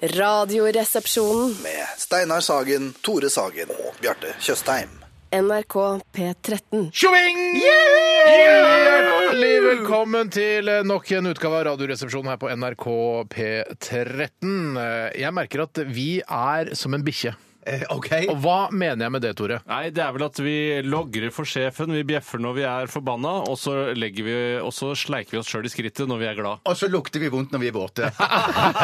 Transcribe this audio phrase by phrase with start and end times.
[0.00, 1.56] Radioresepsjonen.
[1.62, 4.92] med Steinar Sagen, Tore Sagen og Bjarte Tjøstheim.
[5.34, 5.74] NRK
[6.14, 6.92] P13.
[6.94, 7.40] Tjoving!
[8.28, 12.86] Hjertelig velkommen til nok en utgave av Radioresepsjonen her på NRK
[13.34, 14.78] P13.
[15.18, 17.34] Jeg merker at vi er som en bikkje.
[17.68, 18.08] Eh, OK.
[18.32, 19.58] Og hva mener jeg med det, Tore?
[19.68, 20.56] Nei, det er vel at vi
[20.86, 24.94] logrer for sjefen, vi bjeffer når vi er forbanna, og så, legger vi, og så
[24.98, 26.62] sleiker vi oss sjøl i skrittet når vi er glad.
[26.68, 28.10] Og så lukter vi vondt når vi er våte.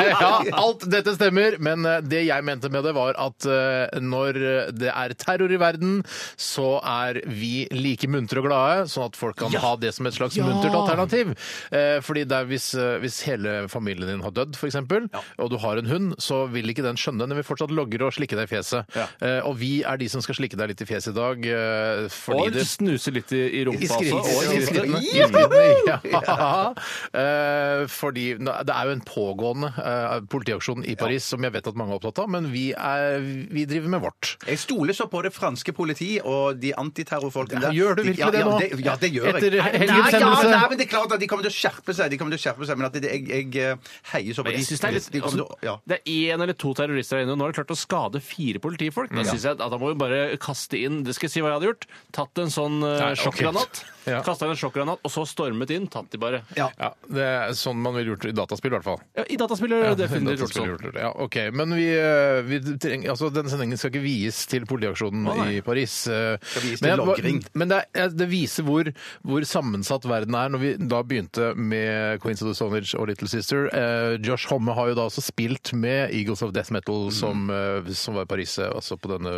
[0.05, 4.39] Ja, alt dette stemmer, men eh, det jeg mente med det var at eh, når
[4.77, 5.97] det er terror i verden,
[6.41, 10.17] så er vi like muntre og glade, sånn at folk kan ha det som et
[10.17, 11.33] slags muntert alternativ.
[11.75, 12.69] Eh, Fordi det er hvis,
[13.03, 15.07] hvis hele familien din har dødd, f.eks., eksempel,
[15.39, 17.29] og du har en hund, så vil ikke den skjønne.
[17.31, 18.74] Den vil fortsatt logre og slikke deg i fjeset.
[18.97, 19.07] Ja.
[19.21, 21.47] Eh, Og vi er de som skal slikke deg litt i fjeset i dag.
[21.47, 24.13] eh, Fordi Og det snuse litt i, i rumpa I skritt-.
[24.15, 25.03] Og i i skrittene.
[25.05, 26.01] skrittene.
[26.05, 26.75] Ja.
[27.15, 31.77] Eh, fordi det er jo en pågående eh, politiaksjon i Paris som jeg vet at
[31.79, 33.19] mange er opptatt av, men vi, er,
[33.55, 34.35] vi driver med vårt.
[34.49, 37.77] Jeg stoler så på det franske politi og de antiterrorfolkene der.
[37.77, 38.59] Gjør du virkelig ja, det ja, nå?
[38.61, 39.35] Det, ja, det gjør jeg.
[39.41, 40.51] Etter Nei, helgens ja, hendelse?
[40.55, 42.41] nei, men det er klart at de kommer til å skjerpe seg, de kommer til
[42.41, 44.85] å skjerpe seg, men at det, jeg, jeg eh, heier så på Men jeg synes
[44.85, 45.77] det er litt de kommer til å- altså, ja.
[45.91, 48.23] Det er én eller to terrorister der inne, og nå har de klart å skade
[48.25, 49.13] fire politifolk.
[49.15, 51.53] Da synes jeg at Da må vi bare kaste inn Det skal jeg si hva
[51.53, 51.89] jeg hadde gjort.
[52.17, 53.21] Tatt en sånn ok.
[53.23, 53.85] sjokkgranat.
[54.07, 54.21] Ja.
[54.21, 55.87] Inn en sjokkgranat, og så stormet inn.
[55.89, 56.43] Tatt de bare.
[56.57, 56.69] Ja.
[56.79, 59.01] Ja, Det er sånn man ville gjort i dataspill, i hvert fall.
[59.17, 60.69] Ja, I dataspill er det definitivt gjort sånn.
[60.73, 61.01] gjort det.
[61.01, 61.37] Ja, ok.
[61.53, 65.61] Men vi, eh, vi trenger, altså, denne sendingen skal ikke vies til politiaksjonen oh, i
[65.65, 66.07] Paris.
[66.09, 67.41] eh, Skal vies men til logring.
[67.55, 68.91] Men det, er, det viser hvor,
[69.23, 70.49] hvor sammensatt verden er.
[70.55, 74.75] Når vi da begynte med Queens of the Sonage og Little Sister eh, Josh Homme
[74.77, 77.11] har jo da også spilt med Eagles of Death Metal, Mm.
[77.13, 79.31] som, eh, som var i Paris altså på denne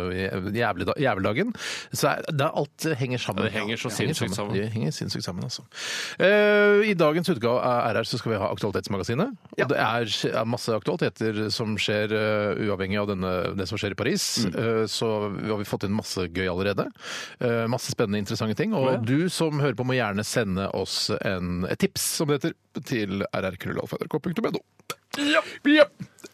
[0.57, 1.53] jævlig, jæveldagen.
[1.93, 3.43] Så er- det er, alt henger sammen.
[3.43, 4.56] Ja, det henger så sinnssykt sammen.
[4.57, 5.65] Det henger sinnssykt sammen, altså.
[6.19, 9.35] Eh, I dagens utgave av RR så skal vi ha Aktualitetsmagasinet.
[9.57, 13.95] Og det er, er masse aktualiteter som skjer eh, uavhengig av denne, det som skjer
[13.95, 14.27] i Paris.
[14.47, 14.57] Mm.
[14.63, 16.87] Eh, så vi har vi fått inn masse gøy allerede.
[17.39, 18.75] Eh, masse spennende, interessante ting.
[18.77, 22.57] Og du som hører på, må gjerne sende oss en, et tips, som det heter,
[22.87, 24.63] til rrkrøllalfa.nrk.no.
[25.17, 25.41] Ja.
[25.65, 25.87] Ja.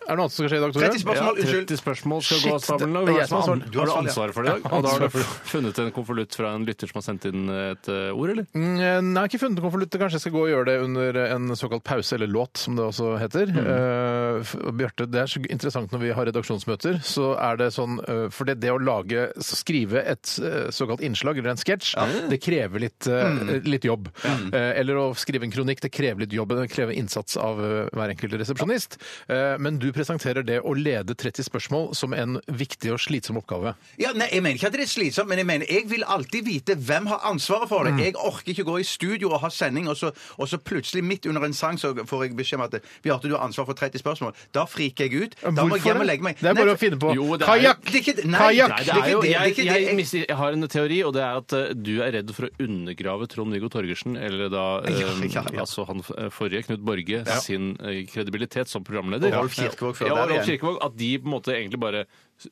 [0.03, 0.87] Er det noe annet som skal skje i dag, Tore?
[0.89, 1.67] 30 spørsmål, Ja, unnskyld.
[1.67, 2.93] 30 spørsmål skal Shit, gå av stabelen.
[2.93, 3.73] det er jeg som har ansvar.
[3.73, 4.73] har- Har ansvaret for det i dag?
[4.73, 5.09] Og da har du
[5.53, 8.45] funnet en konvolutt fra en lytter som har sendt inn et eh, ord, eller?
[8.53, 9.89] Mm, Nei, jeg har ikke funnet en konvolutt.
[9.93, 12.83] Kanskje jeg skal gå og gjøre det under en såkalt pause, eller låt, som det
[12.83, 13.47] også heter.
[13.47, 17.99] Eh, f- Bjarte, det er så interessant når vi har redaksjonsmøter, så er det sånn
[18.03, 21.95] eh, For det, det å lage, skrive et eh, såkalt innslag, eller en sketsj,
[22.29, 24.09] det krever litt, eh, litt jobb.
[24.51, 26.49] Eh, Eller å skrive en kronikk, det krever litt jobb.
[26.59, 28.97] Det krever innsats av eh, hver enkelt resepsjonist.
[29.29, 33.75] Eh, Men du presenterer det å lede 30 spørsmål som en viktig og slitsom oppgave.
[34.01, 36.45] Ja, nei, Jeg mener ikke at det er slitsomt, men jeg mener jeg vil alltid
[36.45, 37.97] vite hvem har ansvaret for Mm.
[37.97, 38.05] det.
[38.05, 41.25] Jeg orker ikke gå i studio og ha sending, og så, og så plutselig midt
[41.27, 43.99] under en sang så får jeg beskjed om at Bjarte, du har ansvar for 30
[44.01, 44.33] spørsmål.
[44.53, 45.35] Da friker jeg ut.
[45.41, 46.35] Da må jeg hjem og legge meg.
[46.39, 47.13] Det er bare Nei, å finne på.
[47.15, 47.81] Jo, Kajakk!
[47.83, 48.85] Kajakk!
[48.85, 52.31] Jeg, jeg, Jeg- jeg har en teori, og det er at uh, du er redd
[52.35, 55.59] for å undergrave Trond-Viggo Torgersen, eller da eh, Ja, ja, ja.
[55.63, 59.33] altså han eh, forrige, Knut Borge, sin uh, kredibilitet som programleder.
[59.33, 60.59] Og Rolf Kirkevåg før ja, og der Rolf igjen.
[60.59, 62.05] Kirkevåg, At de på en måte egentlig bare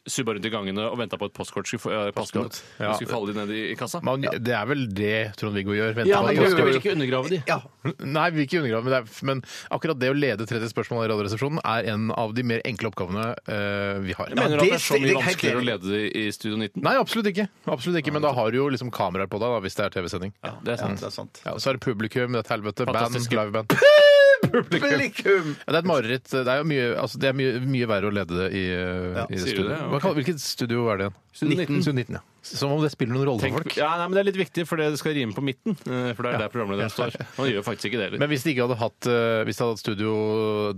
[0.07, 2.61] subba rundt i gangene og venta på at postkort skulle, få- eh, Postkort.
[2.79, 2.93] Ja.
[2.95, 3.99] skulle falle ned i, i kassa.
[4.05, 5.95] Man, det er vel det Trond-Viggo gjør.
[5.97, 7.39] venter Ja, på men at du skal- vil ikke undergrave de.
[7.49, 7.57] Ja,
[8.05, 11.03] Nei, vi vil ikke undergrave, men, det er, men akkurat det å lede 30 spørsmål
[11.03, 14.29] i Radioresepsjonen er en av de mer enkle oppgavene eh, vi har.
[14.31, 15.71] Jeg mener det at det er så mye helt vanskeligere å enig.
[15.73, 16.81] lede det i Studio 19.
[16.87, 17.49] Nei, absolutt ikke.
[17.67, 19.89] Absolutt ikke, Men da har du jo liksom kameraer på deg da, hvis det er
[19.97, 20.31] TV-sending.
[20.45, 20.99] Ja, det er ja, sant.
[21.03, 21.41] det er sant.
[21.43, 23.31] Ja, så er det publikum, det er et helvete, band, Fantastisk.
[23.35, 23.75] liveband.
[24.49, 25.55] publikum.
[25.55, 26.27] Ja, det er et mareritt.
[26.31, 29.23] Det er jo mye, altså, det er mye, mye verre å lede det i, uh,
[29.29, 29.67] i studio.
[29.91, 31.17] Hva kaller- Hvilket studio er det igjen?
[31.33, 31.81] Studio 19.
[31.85, 32.23] Studio 19, ja.
[32.41, 33.75] Som om det spiller noen rolle Tenk, for folk.
[33.77, 35.75] ja, nei, men Det er litt viktig, for det skal rime på midten.
[35.85, 37.13] eh, For det er der programlederen står.
[37.37, 38.19] Han gjør faktisk ikke det heller.
[38.23, 40.11] Men hvis de ikke hadde hatt, eh, hvis de hadde hatt Studio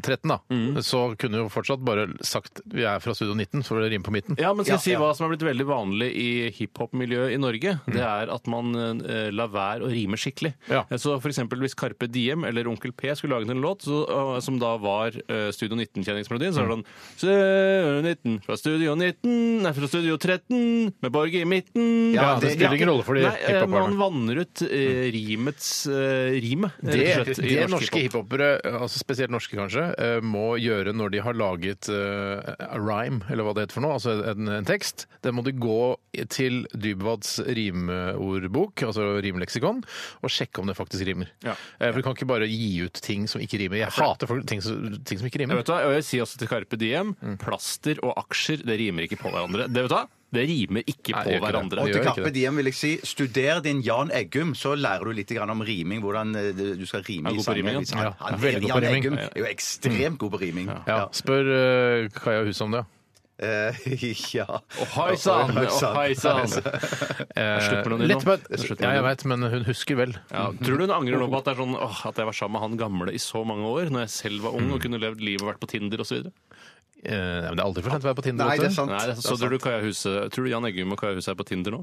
[0.03, 0.78] 13, da, Mm.
[0.84, 4.12] så kunne jo fortsatt bare sagt vi er fra Studio 19, for det rimer på
[4.13, 4.35] midten.
[4.40, 7.79] Ja, men skal jeg si hva som har blitt veldig vanlig i hiphop-miljøet i Norge?
[7.88, 10.53] Det er at man eh, lar være å rime skikkelig.
[10.69, 10.84] Ja.
[10.97, 14.40] Så for eksempel hvis Carpe Diem eller Onkel P skulle laget en låt så, eh,
[14.41, 16.85] som da var eh, Studio 19-kjenningsmelodien, så er det sånn
[17.18, 21.88] Studio 19 fra Studio 19, nei, fra Studio 13 med Borge i midten.
[22.17, 23.84] Ja, det spiller ingen rolle for de Nei, eh, hiphoperne.
[23.88, 27.40] Man vanner ut eh, rimets eh, rime, rett Det, og slett.
[27.44, 28.28] i det norsk norske hiphop.
[28.34, 28.50] hiphopere,
[28.82, 33.47] altså spesielt norske kanskje, eh, må gjøre når de har laget eh, a rhyme, eller
[33.47, 35.79] hva det heter for noe, altså en, en tekst, det må de gå
[36.34, 39.82] til Dybwads rimordbok, altså rimleksikon,
[40.23, 41.32] og sjekke om det faktisk rimer.
[41.46, 41.56] Ja.
[41.79, 43.82] Eh, For du kan ikke bare gi ut ting som ikke rimer.
[43.84, 45.61] Jeg hater folk, ting, som, ting som ikke Jeg rimer.
[45.61, 49.20] vet hva, og jeg sier også til Carpe Diem plaster og aksjer det rimer ikke
[49.22, 49.67] på hverandre.
[49.72, 50.06] Det vet du hva?
[50.34, 51.78] Det rimer ikke Nei, på ikke hverandre.
[51.78, 55.18] Det Og til Carpe Diem vil jeg si, studer din Jan Eggum, så lærer du
[55.20, 56.02] litt grann om riming.
[56.03, 56.50] Hvordan eh,
[56.80, 57.70] du skal rime i sanger.
[57.70, 57.85] han?
[57.85, 59.03] Ja, Han- han, Jan riming.
[59.03, 60.74] Eggum er jo ekstremt god på riming.
[60.90, 62.85] Ja, Spør uh, Kaja Hus om det.
[63.44, 63.85] Eh,
[64.38, 64.46] ja.
[64.46, 65.56] Å, hei sann!
[65.58, 65.66] Å,
[65.97, 66.52] hei sann!
[67.34, 68.44] Eh, litt med
[68.78, 70.14] Ja, jeg veit, men hun husker vel.
[70.30, 72.38] Ja, tror du hun angrer nå på at, det er sånn, åh, at jeg var
[72.38, 75.02] sammen med han gamle i så mange år, når jeg selv var ung og kunne
[75.02, 76.30] levd livet og vært på Tinder osv.?
[77.03, 77.16] Eh,
[77.50, 78.47] men det er aldri for sent å være på Tinder.
[78.47, 78.94] Nei, vet det er sant.
[78.94, 79.41] Nei, det, så sant.
[79.41, 81.76] er tror du, Kaja Huse, tror du Jan Eggum og Kaja Huse er på Tinder
[81.76, 81.82] nå?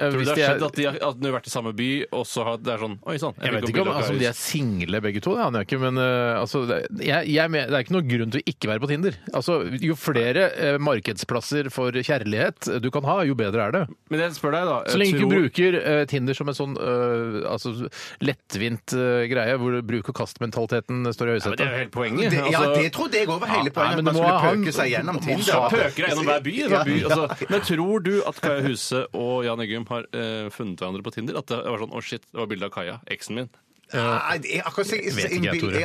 [0.00, 1.72] Eh, Tror du det har skjedd at de har, at de har vært i samme
[1.76, 3.34] by, og så har det er sånn Oi sann.
[3.40, 5.80] Jeg vet ikke om altså, om de er single begge to, det aner jeg ikke.
[5.84, 8.82] Men uh, altså, det, jeg, jeg, det er ikke noen grunn til å ikke være
[8.84, 9.18] på Tinder.
[9.36, 13.84] Altså, jo flere uh, markedsplasser for kjærlighet du kan ha, jo bedre er det.
[14.12, 14.78] Men jeg spør deg, da.
[14.90, 16.76] Så lenge du tror- ikke bruker uh, Tinder som en sånn
[17.50, 17.74] altså,
[18.24, 18.94] lettvint
[19.30, 22.30] greie, hvor bruk-og-kast-mentaliteten står i ja, men Det er jo hele poenget.
[22.30, 23.96] Det, ja, Altså- det trodde jeg òg var hele Ja, poenget.
[23.96, 25.44] men at man skulle pøke pøke seg gjennom Tinder.
[25.44, 26.54] skal pøke deg gjennom hver by.
[26.70, 26.96] Hver by.
[27.10, 31.12] Altså, men tror du at Kaja Huse og Jan Eggum har eh, funnet hverandre på
[31.14, 31.38] Tinder?
[31.40, 33.52] At det var sånn Å, shit, det var bilde av Kaja, eksen min.
[33.90, 34.62] Nei, jeg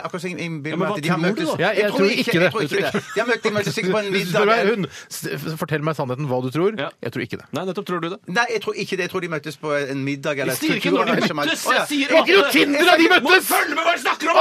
[0.06, 2.92] akkurat som jeg innbiller meg at de har tror møttes jeg tror ikke det.
[3.16, 5.58] De har møttes sikkert på en middag.
[5.58, 6.78] fortell meg sannheten hva du tror.
[6.78, 7.48] Jeg tror ikke det.
[7.56, 8.20] Nei, nettopp tror du det.
[8.30, 9.08] Nei, jeg tror ikke det.
[9.08, 11.66] Jeg tror de møttes på en middag eller Jeg sier ikke når de møttes!
[11.66, 13.50] Jeg sier ikke noe Tinder da de møttes!
[13.50, 14.36] Følg med hva jeg snakker om!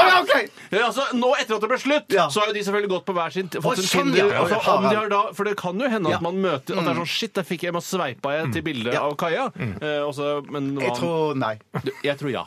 [0.84, 3.34] Altså, nå etter at det ble slutt, så har jo de selvfølgelig gått på hver
[3.34, 4.34] sin fått sin sånn, Tinder.
[4.42, 4.96] Altså, de
[5.38, 7.62] for det kan jo hende at man møter At det er sånn Shit, der fikk
[7.68, 9.48] jeg, meg sveipa jeg til bildet av Kaja.
[9.54, 11.54] Eh, så- men Jeg tror nei.
[12.02, 12.44] Jeg tror ja.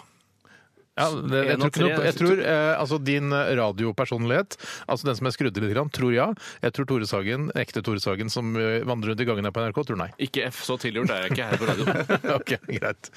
[0.98, 4.58] Ja, det, jeg tror, ikke noe, jeg tror eh, altså din eh, radiopersonlighet,
[4.90, 6.28] altså den som er skrudd litt, grann, tror ja.
[6.64, 9.80] Jeg tror Tore Sagen, ekte Tore Sagen som eh, vandrer rundt i gangene på NRK,
[9.92, 10.10] tror nei.
[10.26, 11.86] Ikke F, så tilgjort er jeg ikke her på radio.
[12.38, 13.12] ok, greit.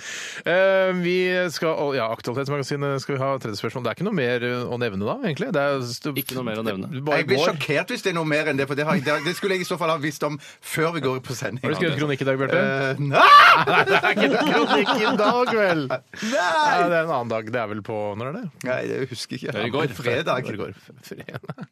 [0.45, 1.17] Eh, vi
[1.55, 3.87] skal, ja, Aktualitetsmagasinet skal vi ha tredje spørsmål.
[3.87, 5.51] Det er ikke noe mer eh, å nevne da, egentlig?
[5.57, 5.89] Det er,
[6.21, 6.91] Ikke noe mer å nevne.
[6.93, 7.53] Det bare Jeg blir går.
[7.55, 9.65] sjokkert hvis det er noe mer enn det, for det, har, det, det skulle jeg
[9.65, 11.65] i så fall ha visst om før vi går på sending.
[11.65, 12.61] Har du skrevet kronikk i dag, Bjarte?
[12.61, 13.81] Uh, nei!
[13.89, 15.85] det er ikke kronikk i dag, vel?
[15.91, 16.89] Ja, Nei!
[16.91, 17.51] det er en annen dag.
[17.51, 18.45] Det er vel på Når er det?
[18.69, 19.55] Nei, det husker jeg ikke.
[19.55, 19.95] Det er i går.
[19.97, 20.49] Fredag.
[20.51, 20.75] Det går.
[21.07, 21.65] Fredag.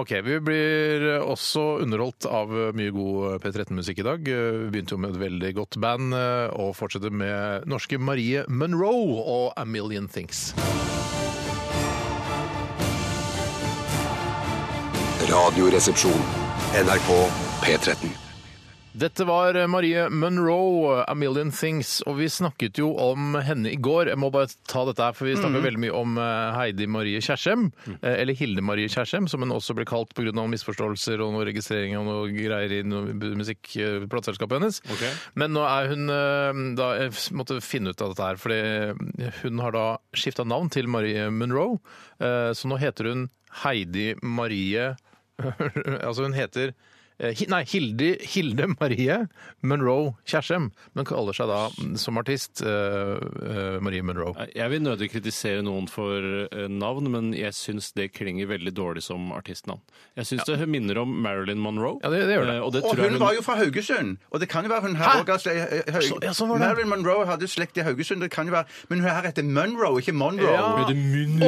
[0.00, 0.14] OK.
[0.26, 4.30] Vi blir også underholdt av mye god P13-musikk i dag.
[4.30, 6.14] Vi begynte jo med et veldig godt band,
[6.56, 10.50] og fortsetter med norske Marie Monroe og A Million Things.
[15.30, 16.26] Radioresepsjon.
[16.86, 17.10] NRK
[17.62, 18.29] P13.
[19.00, 24.10] Dette var Marie Monroe, A Million Things, og vi snakket jo om henne i går.
[24.12, 27.22] Jeg må bare ta dette her, for vi snakker veldig mye om eh, Heidi Marie
[27.24, 30.34] Kjersem, eh, eller Hilde Marie Kjersem, som hun også ble kalt pga.
[30.52, 34.82] misforståelser og noe registrering og noe greier i musikkplateselskapet hennes.
[34.92, 35.14] Okay.
[35.40, 39.64] Men nå er hun eh, da Jeg måtte finne ut av dette her, fordi hun
[39.64, 41.80] har da skifta navn til Marie Monroe,
[42.20, 43.28] eh, så nå heter hun
[43.64, 44.92] Heidi Marie
[46.06, 46.88] Altså hun heter eh,
[47.50, 49.16] Nei, Hilde, Hilde Marie
[49.62, 51.58] Monroe Kjersem, men kaller seg da
[52.00, 54.32] som artist eh, eh, Marie Monroe.
[54.56, 56.16] Jeg vil nødig kritisere noen for
[56.48, 59.82] eh, navn, men jeg syns det klinger veldig dårlig som artistnavn.
[60.16, 61.98] Jeg syns det minner om Marilyn Monroe.
[62.02, 62.56] Ja, det- det gjør det.
[62.56, 64.16] Eh, Og, det Og hun, hun var jo fra Haugesund.
[64.32, 66.56] Og det kan jo være hun her òg altså, eh, ja, sånn.
[66.58, 68.20] Marilyn Monroe hadde slekt i Haugesund.
[68.24, 70.56] Det kan jo være, men hun her heter Monroe, ikke Monroe.
[70.56, 70.86] Ja.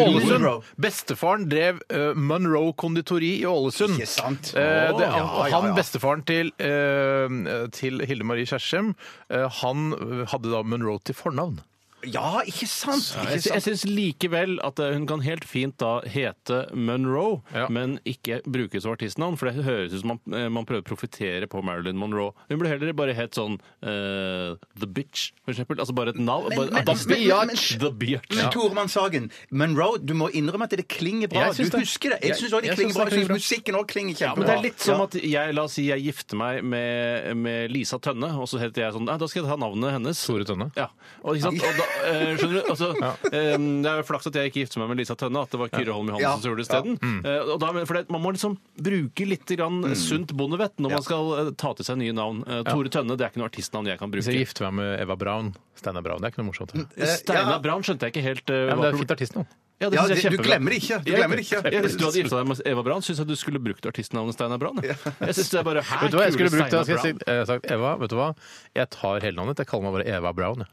[0.03, 0.63] Ålesund.
[0.81, 3.97] Bestefaren drev uh, Monroe konditori i Ålesund.
[3.97, 4.53] Ikke sant?
[4.57, 5.79] Uh, det, oh, ja, ja, han, ja.
[5.79, 8.94] bestefaren til, eh, til Hilde Marie Kjersem,
[9.31, 9.93] eh, han
[10.31, 11.61] hadde da Monroe til fornavn.
[12.05, 13.13] Ja, ikke sant?
[13.15, 13.65] Jeg, Ikke jeg sant?
[13.65, 17.69] syns likevel at eh, hun kan helt fint da hete Monroe, Ja.
[17.69, 20.89] men ikke brukes som artistnavn, for det høres ut som man, eh, man prøver å
[20.89, 22.32] profitere på Marilyn Monroe.
[22.49, 25.79] Hun burde heller bare hett sånn eh, The Bitch, for eksempel.
[25.79, 26.49] Altså bare et navn.
[26.49, 27.71] Men- bare- men- The men- Biatch.
[27.73, 28.35] men- The Biatch.
[28.37, 31.47] Men Tore Mann Sagen, Monroe, du må innrømme at det klinger bra.
[31.47, 31.81] Jeg syns Du det.
[31.87, 32.21] husker det.
[32.23, 33.05] Jeg Jeg- syns òg det jeg klinger syns bra.
[33.05, 33.37] det Jeg klinger bra.
[33.37, 34.37] musikken òg klinger Ja, kjempebra.
[34.39, 37.71] men det er litt som at jeg, la oss si jeg gifter meg med, med
[37.71, 40.27] Lisa Tønne, og så heter jeg sånn Nei, da skal jeg ta navnet hennes.
[40.27, 40.71] Tore Tønne.
[40.77, 40.89] Ja.
[41.25, 41.63] Og, ikke sant?
[41.63, 42.70] og da, eh, skjønner du?
[42.72, 42.89] Altså,
[43.32, 45.61] eh, det er jo flaks at jeg ikke gifter meg med Lisa Tønne, at det
[45.61, 46.32] var Kyrre Holm Johansen Ja.
[46.39, 47.25] som gjorde det isteden.
[47.25, 51.03] Eh, og da- for det, man må liksom bruke litt grann sunt bondevett når man
[51.03, 52.44] skal eh, ta til seg nye navn.
[52.46, 54.46] Eh, Tore Tønne det er ikke noe artistnavn jeg kan Hvis jeg bruke.
[54.46, 56.72] gifter meg med Eva Braun, Steinar Braun, det er ikke noe morsomt.
[56.96, 57.58] Ja, Steinar Ja.
[57.58, 59.46] Braun skjønte jeg ikke helt eh, men hva det er pro- fint artistnavn.
[59.82, 60.46] Ja, det Ja, synes jeg er det- du kjempebra.
[60.46, 60.96] glemmer det ikke.
[61.05, 61.72] Du Jeg- glemmer det ikke.
[61.72, 64.32] jeg- Hvis du hadde gifta deg med Eva Braun, syns jeg du skulle brukt artistnavnet
[64.34, 64.77] Steinar Braun.
[64.81, 64.94] jeg.
[64.94, 66.70] Jeg synes det er bare Hæ, Vet du hva jeg kule skulle brukt?
[66.70, 68.37] det, Steinar jeg, si, jeg sagt Eva, vet du hva?
[68.77, 69.56] Jeg tar hele navnet.
[69.58, 70.56] Jeg kaller meg bare Eva Brown.
[70.63, 70.67] jeg.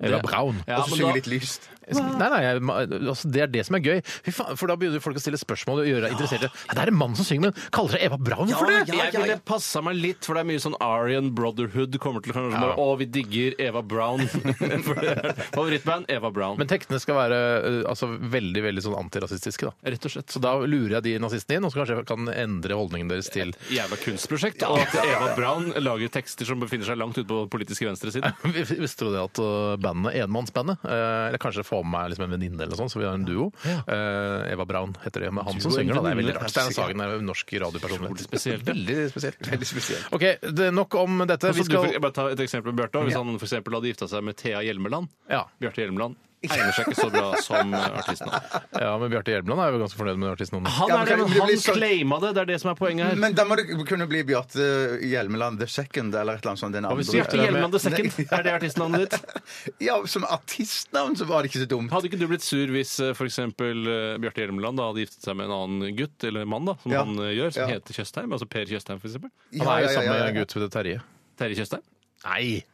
[0.00, 0.62] Eva brown.
[0.68, 1.70] Ja, Og så synger litt lyst.
[1.96, 2.62] Nei, nei, jeg,
[2.98, 4.02] altså, Det er det som er gøy.
[4.26, 6.48] Fy faen, for da begynner folk å stille spørsmål og gjøre deg interessert.
[6.48, 8.80] Ja, det er en mann som synger, men kaller dere Eva Braun for det?
[8.92, 12.58] Jeg ville passa meg litt, for det er mye sånn Aryan Brotherhood kommer til kanskje
[12.58, 14.24] bare, Å, vi digger Eva Brown.
[14.86, 16.58] for det er Favorittband Eva Brown.
[16.60, 19.68] Men tekstene skal være uh, altså, veldig veldig sånn antirasistiske.
[19.68, 19.92] da.
[19.94, 20.30] Rett og slett.
[20.34, 23.30] Så da lurer jeg de nazistene inn, og så kanskje jeg kan endre holdningen deres
[23.32, 24.64] til Jævla kunstprosjekt.
[24.68, 28.34] Og at Eva Brown lager tekster som befinner seg langt ute på politiske venstresiden.
[28.84, 32.60] Visste du det at uh, bandet, enmannsbandet uh, Eller kanskje med meg liksom en venninne,
[32.66, 33.48] eller sånt, så vi har en duo.
[33.64, 35.32] Uh, Eva Braun heter det.
[35.34, 36.04] Men han som synger, da.
[36.08, 36.52] Det er veldig rart.
[36.52, 38.24] Stein Sagen er norsk radiopersonlighet.
[38.28, 38.64] spesielt.
[38.68, 39.42] Veldig spesielt.
[39.52, 40.08] Veldig spesielt.
[40.12, 41.52] OK, det er nok om dette.
[41.56, 43.04] Vi skal Du, bare ta et eksempel med Bjarte.
[43.08, 45.44] Hvis han for eksempel hadde gifta seg med Thea Hjelmeland Ja.
[45.60, 48.60] Bjarte Hjelmeland egner seg ikke så bra som artistnavn.
[48.78, 50.68] ja, men Bjarte Hjelmeland er jo ganske fornøyd med artistnavnet.
[50.78, 52.30] Han Ja, er det, men han sånn- claima det.
[52.36, 53.16] Det er det som er poenget her.
[53.16, 54.68] Men da må det kunne bli Bjarte
[55.02, 56.72] Hjelmeland the second, eller et eller annet sånt.
[56.78, 57.10] Den hvis andre.
[57.10, 59.74] du Bjarte Hjelmeland the Second, er det artistnavnet ditt?
[59.80, 61.90] Ja, som artistnavn så var det ikke så dumt.
[61.90, 63.40] Hadde ikke du blitt sur hvis f.eks.
[63.58, 67.02] Bjarte Hjelmeland da hadde giftet seg med en annen gutt, eller mann, da, som Ja.
[67.04, 67.74] han eh, gjør, som Ja.
[67.76, 68.30] heter Tjøstheim?
[68.32, 69.18] Altså Per Tjøstheim, f.eks.?
[69.58, 71.00] Han er jo sammen med en gutt som heter Terje.
[71.38, 71.82] Terje Tjøstheim?
[72.24, 72.64] Nei!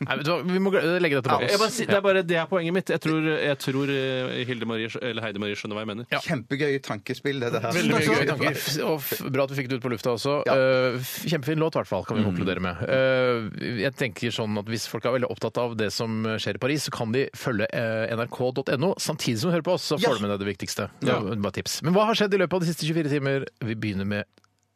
[0.00, 2.02] Nei, vet du hva, Vi må gl- legge dette bak Jeg bare, si- det er
[2.04, 2.88] bare det er poenget mitt.
[2.90, 6.06] Jeg tror, jeg tror eh, Hilde Marie, eller Heide Marie skjønner hva jeg mener.
[6.24, 7.66] Kjempegøy tankespill, det der.
[7.76, 8.58] Veldig mye gøye tanker.
[8.88, 10.34] Og f- bra at vi fikk det ut på lufta også.
[10.48, 10.56] Ja.
[10.56, 12.82] Eh, f- kjempefin låt, i hvert fall, kan vi konkludere med.
[12.88, 13.48] Eh,
[13.84, 16.88] jeg tenker sånn at Hvis folk er veldig opptatt av det som skjer i Paris,
[16.88, 19.86] så kan de følge eh, nrk.no samtidig som de hører på oss.
[19.92, 20.88] Så får de med deg det viktigste.
[21.00, 21.80] Det bare tips.
[21.86, 23.46] Men hva har skjedd i løpet av de siste 24 timer?
[23.62, 24.24] Vi begynner med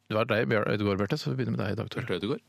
[0.09, 2.05] Det var deg, Bjørn Øydegaard, Bjarte, så vi begynner med deg i dag, Tore.
[2.19, 2.41] Ødegaard?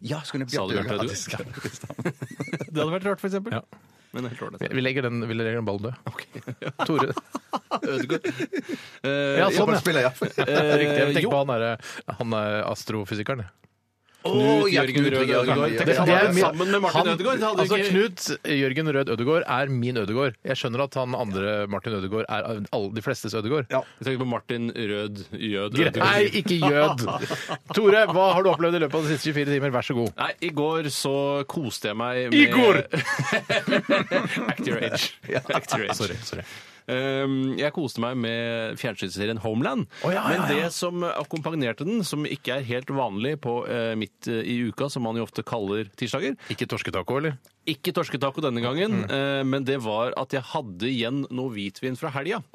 [0.00, 1.44] Ja, skulle Sa du Bjarte Bjarte
[2.72, 3.52] Det hadde vært rart, for eksempel.
[3.58, 3.62] Ja.
[4.12, 4.72] Men helt ålreit.
[4.76, 5.94] Vi legger den, vi legger den ballen død.
[6.88, 7.12] Tore.
[7.80, 8.26] Ødegaard.
[8.28, 9.56] Eh, Ja, sånn, ja.
[9.56, 10.12] Fotballspiller, ja.
[10.12, 10.98] eh, Riktig.
[10.98, 11.32] Jeg tenker jo.
[11.32, 11.70] på han derre
[12.20, 13.44] Han er astrofysikeren.
[13.46, 13.71] jeg.
[14.22, 15.70] Ja, Jørgen Knut Rød Jørgen, Ødegaard.
[15.72, 17.38] Det- det er min- sammen med Martin han- Ødegaard.
[17.42, 18.20] Hadde Altså, ikke- Knut
[18.62, 20.34] Jørgen Rød Ødegård er min Ødegård.
[20.44, 23.66] Jeg skjønner at han andre Martin Ødegård er alle de flestes Ødegård.
[23.70, 23.80] Ja.
[24.00, 27.06] Jeg tenker på Martin Rød Jød Nei, ikke jød!
[27.74, 29.70] Tore, hva har du opplevd i løpet av de siste 24 timer?
[29.70, 30.12] Vær så god.
[30.16, 32.82] Nei, i går så koste jeg meg med går!
[34.50, 35.12] Act your age.
[35.54, 35.94] Act your age.
[35.96, 36.16] Sorry.
[36.22, 36.44] sorry.
[36.90, 39.86] Um, jeg koste meg med fjernsynsserien Homeland.
[40.02, 40.64] Å, ja, ja, Men ja.
[40.66, 44.88] det som akkompagnerte den, som ikke er helt vanlig på eh, midt eh, i uka,
[44.88, 47.38] som man jo ofte kaller tirsdager Ikke torsketaco, eller?
[47.70, 52.10] Ikke torsketaco denne gangen, eh, men det var at jeg hadde igjen noe hvitvin fra
[52.10, 52.40] helga.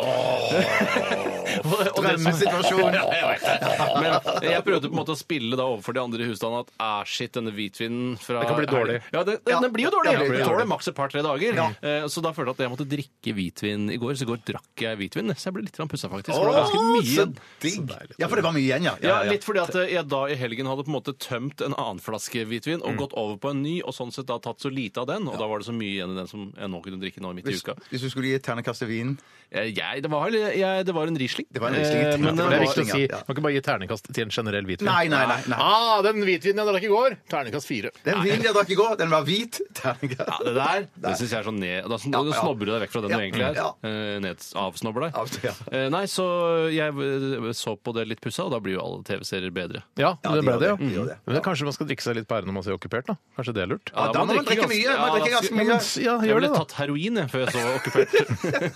[1.57, 2.91] Og- og det som- Drømmesituasjon.
[4.01, 6.69] Men jeg prøvde på en måte å spille da overfor de andre i husstanden at
[6.83, 8.97] ah, shit, denne hvitvinen fra Det kan bli dårlig.
[9.13, 10.11] Ja, det, den, den blir jo dårlig.
[10.13, 10.67] Ja, det blir tåler dårlig.
[10.73, 11.61] maks et par-tre dager.
[11.81, 14.13] Eh, Så da følte jeg at jeg måtte drikke hvitvin i går.
[14.19, 15.33] Så i går drakk jeg hvitvin.
[15.33, 16.35] Så jeg ble litt pussa, faktisk.
[16.35, 17.33] For det var ganske mye igjen.
[17.63, 17.95] digg.
[18.21, 18.95] Ja, for det var mye igjen, ja.
[19.01, 22.03] Ja, litt fordi at jeg da i helgen hadde på en måte tømt en annen
[22.03, 22.85] flaske hvitvin Mm.
[22.91, 25.27] og gått over på en ny, og sånn sett da tatt så lite av den.
[25.27, 27.33] Og da var det så mye igjen i den som jeg nå kunne drikke nå
[27.37, 27.75] midt i Hvis, uka.
[27.91, 29.17] hvis du skulle gi et ternekast til vinen
[29.49, 31.45] Eh, Jeg, det, var, jeg, det var en Riesling.
[31.55, 32.01] Det var en Riesling.
[32.03, 33.03] Eh, Men Det er viktig å si.
[33.07, 33.19] ja.
[33.29, 34.89] Man kan bare gi ternekast til en generell hvitvin.
[34.91, 35.37] Nei, nei, nei.
[35.47, 35.55] nei.
[35.63, 37.15] Ah, den hvitvinen jeg drakk i går!
[37.31, 37.91] Ternekast fire.
[38.03, 39.61] Den vinen jeg drakk i går, den var hvit.
[39.79, 40.27] Ternekast.
[40.27, 41.87] Ja, det der det syns jeg er sånn ned...
[41.87, 42.41] Da, da Ja, ja.
[42.41, 43.55] snobber du deg vekk fra den Ja, du egentlig er.
[43.55, 43.69] ja.
[43.87, 45.15] Eh, Ned, avsnobber deg.
[45.23, 45.53] Av- ja.
[45.71, 46.27] Eh, Nei, så
[46.75, 49.85] jeg eh, så på det litt pussa, og da blir jo alle TV-serier bedre.
[49.95, 50.75] Ja, Ja, det de ble gjør det, ja.
[50.75, 51.17] det, de gjør det.
[51.23, 53.15] Men kanskje man skal drikke seg litt pære når man ser okkupert, da?
[53.39, 53.95] Kanskje det er lurt?
[53.95, 54.86] Ja, da må man drikke mye.
[54.87, 55.67] Man ja, drikker ganske Ja, mye.
[55.67, 56.59] men, ja, Jeg gjør det, da.
[56.63, 58.09] tatt heroin jeg, før jeg så Okkupert.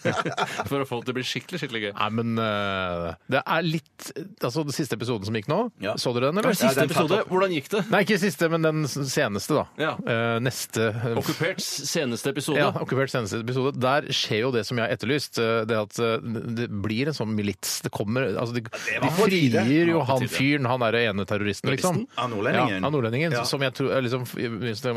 [0.71, 1.91] For å få det til å bli skikkelig skikkelig gøy.
[1.97, 4.09] Nei, men eh, det er litt
[4.41, 5.93] Altså, den siste episoden som gikk nå, Ja.
[6.01, 6.55] så dere den, eller?
[6.57, 7.29] Siste den tatt episode, opp.
[7.31, 7.83] hvordan gikk det?
[7.93, 9.65] Nei, ikke siste, men den seneste, da.
[9.81, 9.91] Ja.
[10.01, 10.89] Eh, neste
[11.21, 12.59] Okkuperts seneste episode.
[12.61, 13.75] Ja, Okkupert seneste episode.
[13.81, 15.37] Der skjer jo det som jeg har etterlyst.
[15.41, 16.17] eh, Det at eh,
[16.57, 17.77] det blir en sånn milits.
[17.85, 19.61] Det kommer altså De, de på tide.
[19.65, 22.01] frier jo han fyren, han derre ene terroristen, liksom.
[22.17, 22.77] Av nordlendingen.
[22.81, 23.35] Ja, han nordlendingen.
[23.37, 23.43] Ja.
[23.47, 24.25] Som jeg tror liksom,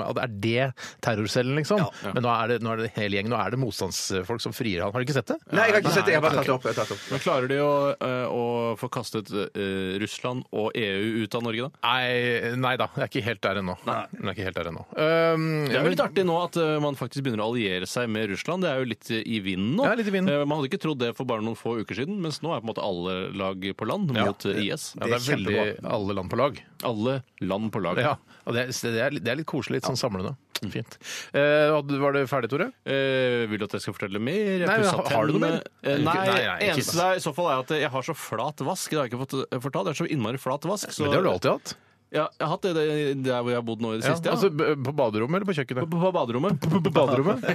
[0.08, 0.72] at Er det
[1.04, 1.82] terrorcellen, liksom?
[1.84, 2.12] Ja.
[2.16, 3.32] Men nå er det, nå er det hele gjengen.
[3.34, 4.92] Nå er det motstandsfolk som frier han.
[4.94, 5.38] Har du ikke sett det?
[5.52, 6.14] Nei, jeg har ikke sett det.
[6.14, 6.64] Jeg har bare tatt det opp.
[6.68, 7.06] Jeg har tatt det opp.
[7.12, 7.72] Men klarer de å,
[8.08, 8.44] eh, å
[8.80, 11.84] få kastet eh, Russland og EU ut av Norge, da?
[11.84, 13.76] Nei, nei da, jeg er ikke helt der ennå.
[13.84, 14.84] Jeg er ikke helt der ennå.
[14.96, 18.08] Um, Det er jo litt artig nå at eh, man faktisk begynner å alliere seg
[18.12, 18.64] med Russland.
[18.64, 19.86] Det er jo litt i vinden nå.
[19.88, 20.32] Ja, litt i vinden.
[20.34, 22.62] Eh, Man hadde ikke trodd det for bare noen få uker siden, mens nå er
[22.62, 24.26] på en måte alle lag på land Ja.
[24.30, 24.90] mot eh, IS.
[24.98, 26.60] ja, det er veldig alle land på lag.
[26.84, 27.98] Alle land på lag.
[28.00, 30.34] Ja, og det, er- det, er, det er litt koselig, litt sånn samlende.
[30.70, 30.98] Fint.
[31.34, 32.70] Eh, var det ferdig, Tore?
[32.86, 34.66] Eh, vil du at jeg skal fortelle mer?
[34.66, 35.62] Nei, har- har du noe mer?
[35.82, 38.90] Eh, nei, Nei, nei, eneste i så fall er at jeg har så flat vask.
[38.90, 39.84] Det har jeg ikke fått eh, fortalt.
[39.86, 40.90] Det er så innmari flat vask.
[40.92, 41.74] Så, Men det har du alltid hatt.
[42.14, 44.28] Ja, jeg har hatt det der hvor jeg har bodd nå i det Ja, siste.
[44.30, 44.36] Ja.
[44.36, 45.88] altså b- På baderommet eller på kjøkkenet?
[45.90, 46.68] på, på baderommet.
[46.70, 47.42] På baderommet?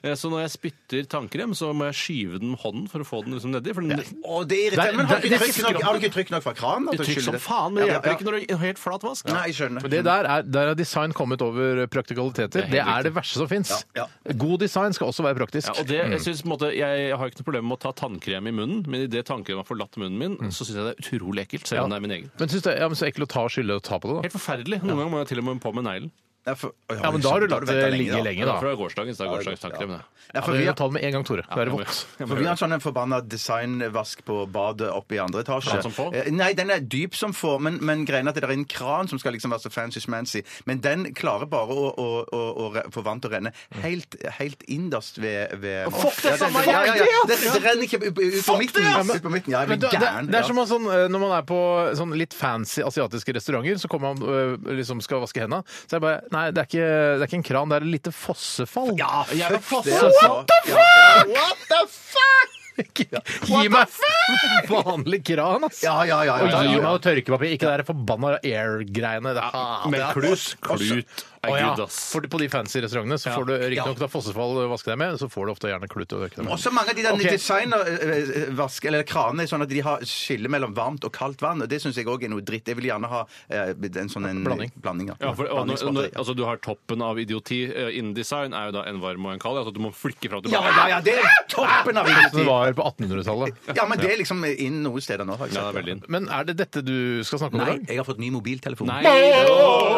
[0.00, 3.06] Eh, Så når jeg spytter tannkrem, så må jeg skyve den med hånden for å
[3.06, 3.72] få den liksom nedi.
[3.76, 4.96] For den Å, det er irriterende.
[5.02, 6.88] Men har du ikke trykk nok, har du ikke trykk nok fra kranen?
[6.94, 9.28] det trykker som faen, men det hjelper ikke når det er helt flat vask.
[9.30, 9.84] Nei, jeg skjønner.
[9.84, 12.66] Men det der er, der er design kommet over praktikaliteter.
[12.70, 13.72] Det er det verste som fins.
[13.98, 14.06] Ja,
[14.40, 15.68] God design skal også være praktisk.
[15.68, 17.82] Ja, og det, jeg, synes, på en måte, jeg har ikke noe problem med å
[17.84, 20.94] ta tannkrem i munnen, men idet tannkremen har forlatt munnen min, så syns jeg det
[20.96, 22.30] er utrolig ekkelt, selv om det er min egen.
[22.40, 24.24] Men syns det ja, men så ekkelt å ta og å ta på det, da.
[24.28, 24.80] Helt forferdelig.
[24.84, 26.12] Noen ganger må jeg til og med på med neglen.
[26.46, 28.54] Ja, for, Oi, Ja, men da har du latt det ligge lenge, da.
[28.62, 29.90] fra gårsdagens, det er gårsdagens tannkrem.
[29.92, 30.00] det.
[30.32, 31.42] Ja, for vi har, ta det med en gang, Tore.
[31.44, 31.74] Da er det
[32.16, 35.72] for vi har en sånn en forbanna designvask på badet oppe i andre etasje.
[35.74, 36.06] Kran som få?
[36.16, 38.64] Eh, Nei, den er dyp som få, men, men greien er at det er en
[38.64, 40.42] kran som skal liksom være så fancy-smancy.
[40.70, 44.16] Men den klarer bare å, å, å, å re- få vann til å renne helt,
[44.38, 47.20] helt innerst ved, ved Fuck, det er samme ja, ja, ja.
[47.28, 48.88] Det, det renner ikke ut ut på midten.
[49.10, 49.52] Ut på midten.
[49.52, 50.30] Ja, jeg Men blir det, det, gæren.
[50.30, 51.60] det er som sånn, eh, Når man er på
[51.98, 55.66] sånn litt fancy asiatiske restauranter, så kommer man øh, liksom skal vaske hendene.
[55.84, 57.86] Så er det bare Nei, det er ikke, det er ikke en kran, det er
[57.86, 58.92] et lite fossefall.
[58.98, 61.34] Ja, Jævla fuck fossefall What the fuck?
[61.34, 62.56] What the fuck?!
[62.80, 63.90] Gi meg
[64.70, 65.82] vanlig kran, ass!
[65.84, 66.36] Ja, ja, ja.
[66.40, 69.34] Og ja, gi meg noe tørkepapir, ikke det der forbanna air-greiene.
[69.92, 71.98] Med er- klut er- Å ja, good, ass.
[72.12, 75.14] for på de fancy restaurantene så får du riktignok da fossefall å vaske deg med,
[75.20, 76.52] så får du ofte gjerne klut å øke deg med.
[76.52, 77.22] Også mange av de der Ok.
[77.32, 81.62] designervask, eller kranene, er sånn at de har skille mellom varmt og kaldt vann.
[81.62, 82.66] og Det syns jeg òg er noe dritt.
[82.68, 84.72] Jeg vil gjerne ha eh, en sånn en Blanding.
[84.80, 85.14] blanding ja.
[85.20, 86.18] Ja, for, og, når, Blandingsbatteri, når, ja.
[86.20, 89.32] altså, du har toppen av idioti eh, innen design, er jo da en varm og
[89.32, 89.56] en kald.
[89.62, 90.76] Altså, du må flikke fra og ja, tilbake.
[90.76, 92.44] ja, ja, det er toppen av Det idioti!
[92.46, 93.54] var på 1800-tallet.
[93.80, 95.36] Ja, men det er liksom inn noen steder nå.
[95.40, 96.02] har jeg Ja, det er veldig inn.
[96.08, 97.88] Men er det dette du skal snakke om Nei, i dag?
[97.88, 98.86] jeg har fått ny mobiltelefon.
[98.90, 99.02] Nei,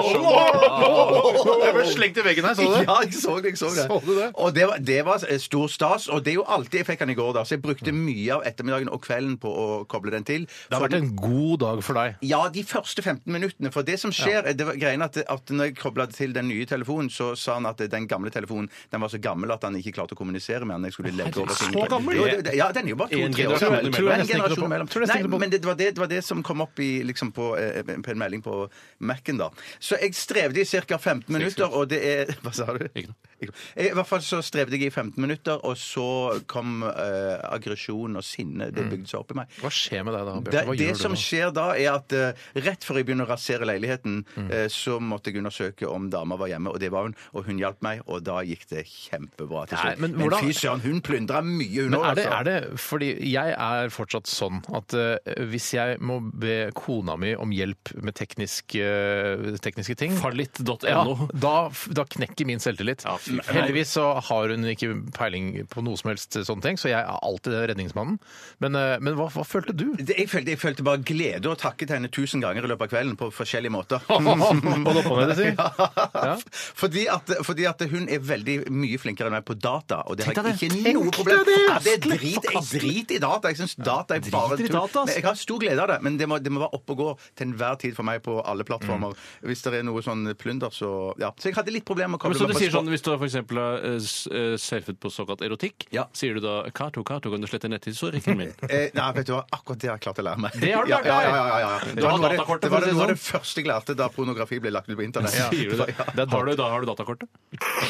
[0.02, 2.84] Jeg ble slengt i veggen her, så du det?
[2.86, 3.52] Ja, jeg så det.
[3.52, 3.86] jeg så det.
[3.86, 4.28] Så du det?
[4.34, 6.08] Og det var, det var eh, stor stas.
[6.12, 8.36] Og det er jo alltid Jeg fikk den i går, da, så jeg brukte mye
[8.36, 10.46] av ettermiddagen og kvelden på å koble den til.
[10.68, 12.18] Det har vært en god dag for deg.
[12.26, 13.72] Ja, de første 15 minuttene.
[13.74, 16.66] For det som skjer, det var greien at, at når jeg kobla til den nye
[16.68, 19.94] telefonen, så sa han at den gamle telefonen den var så gammel at han ikke
[19.98, 20.90] klarte å kommunisere med den.
[20.90, 22.22] Jeg skulle legge over så gammel?
[22.56, 23.92] Ja, den er jo bare to-tre år gammel.
[24.12, 24.72] En generasjon
[25.12, 27.82] Nei, men det var det, det var det som kom opp i, liksom på, eh,
[27.84, 28.56] på en melding på
[29.04, 29.50] Mac-en, da.
[29.82, 30.98] Så jeg strevde i ca.
[30.98, 32.86] 15 minutter, og det er Hva sa du?
[32.94, 33.18] Ikke noe.
[33.42, 36.04] I hvert fall så strevde jeg i 15 minutter, og så
[36.46, 38.68] kom eh, aggresjon og sinne.
[38.70, 39.48] Det bygde seg opp i meg.
[39.58, 40.60] Hva skjer med deg da, Det?
[40.68, 41.18] Hva det gjør du som nå?
[41.18, 44.46] skjer da, er at eh, rett før jeg begynner å rasere leiligheten, Mm.
[44.54, 47.16] eh, så måtte jeg undersøke om dama var hjemme, og det var hun.
[47.34, 49.98] Og hun hjalp meg, og da gikk det kjempebra til Nei, slutt.
[50.04, 52.06] men Men, hvordan- fy søren, hun plyndra mye, hun Men òg.
[52.12, 55.18] er det, er det fordi jeg er fortsatt sånn at eh,
[55.50, 60.76] hvis jeg må be kona mi om hjelp med teknisk, eh, tekniske ting Fallitt.no.
[60.86, 61.02] ja,
[61.34, 61.54] da,
[61.98, 63.02] da knekker min selvtillit.
[63.04, 63.56] Ja, fy faen.
[63.56, 67.18] Heldigvis så har hun ikke peiling på noe som helst sånne ting, så jeg er
[67.22, 68.18] alltid redningsmannen.
[68.62, 69.92] Men, eh, men hva, hva følte du?
[69.98, 72.92] Det- Jeg følte, jeg følte bare glede og takket henne tusen ganger i løpet av
[72.94, 74.00] kvelden på forskjellige måter.
[74.08, 75.48] Hold opp og det, si.
[75.52, 76.36] Ja.
[76.78, 80.26] Fordi, at, fordi at hun er veldig mye flinkere enn meg på data, og det
[80.28, 80.94] har Tenk jeg deg ikke det.
[80.96, 81.58] noe Tenk problem deg det.
[81.68, 83.48] Ja, det er drit, Jeg driter i data.
[83.52, 84.78] Jeg syns data er bare Driter i tull.
[84.80, 85.08] data, ass.
[85.12, 87.00] Men Jeg har stor glede av det, men det må, det må være oppe og
[87.02, 89.16] gå til enhver tid for meg på alle plattformer.
[89.42, 91.30] Hvis det er noe sånn plunder, så ja.
[91.38, 92.88] Så jeg hadde litt problemer med å Men så du sier sånn.
[92.92, 96.06] Hvis du for eksempel har eh, eh, surfet på såkalt erotikk, Ja.
[96.12, 98.52] sier du da 'Cato, Cato, kan du slette netthistorikken min'?
[98.72, 99.44] Eh, nei, vet du hva?
[99.52, 100.52] Akkurat det har jeg klart å lære meg.
[100.60, 101.28] Det har du ja, lært ja, deg.
[101.28, 101.78] ja, ja, ja, ja.
[101.84, 103.02] Du Det var har noe av det- datakortet, det for var å si det noe
[103.02, 103.14] av sånn.
[103.16, 105.30] det første jeg lærte da pornografi ble lagt ut på internett.
[105.32, 105.86] Sier du det?
[106.16, 107.28] Det Da Har du, da, har du datakortet?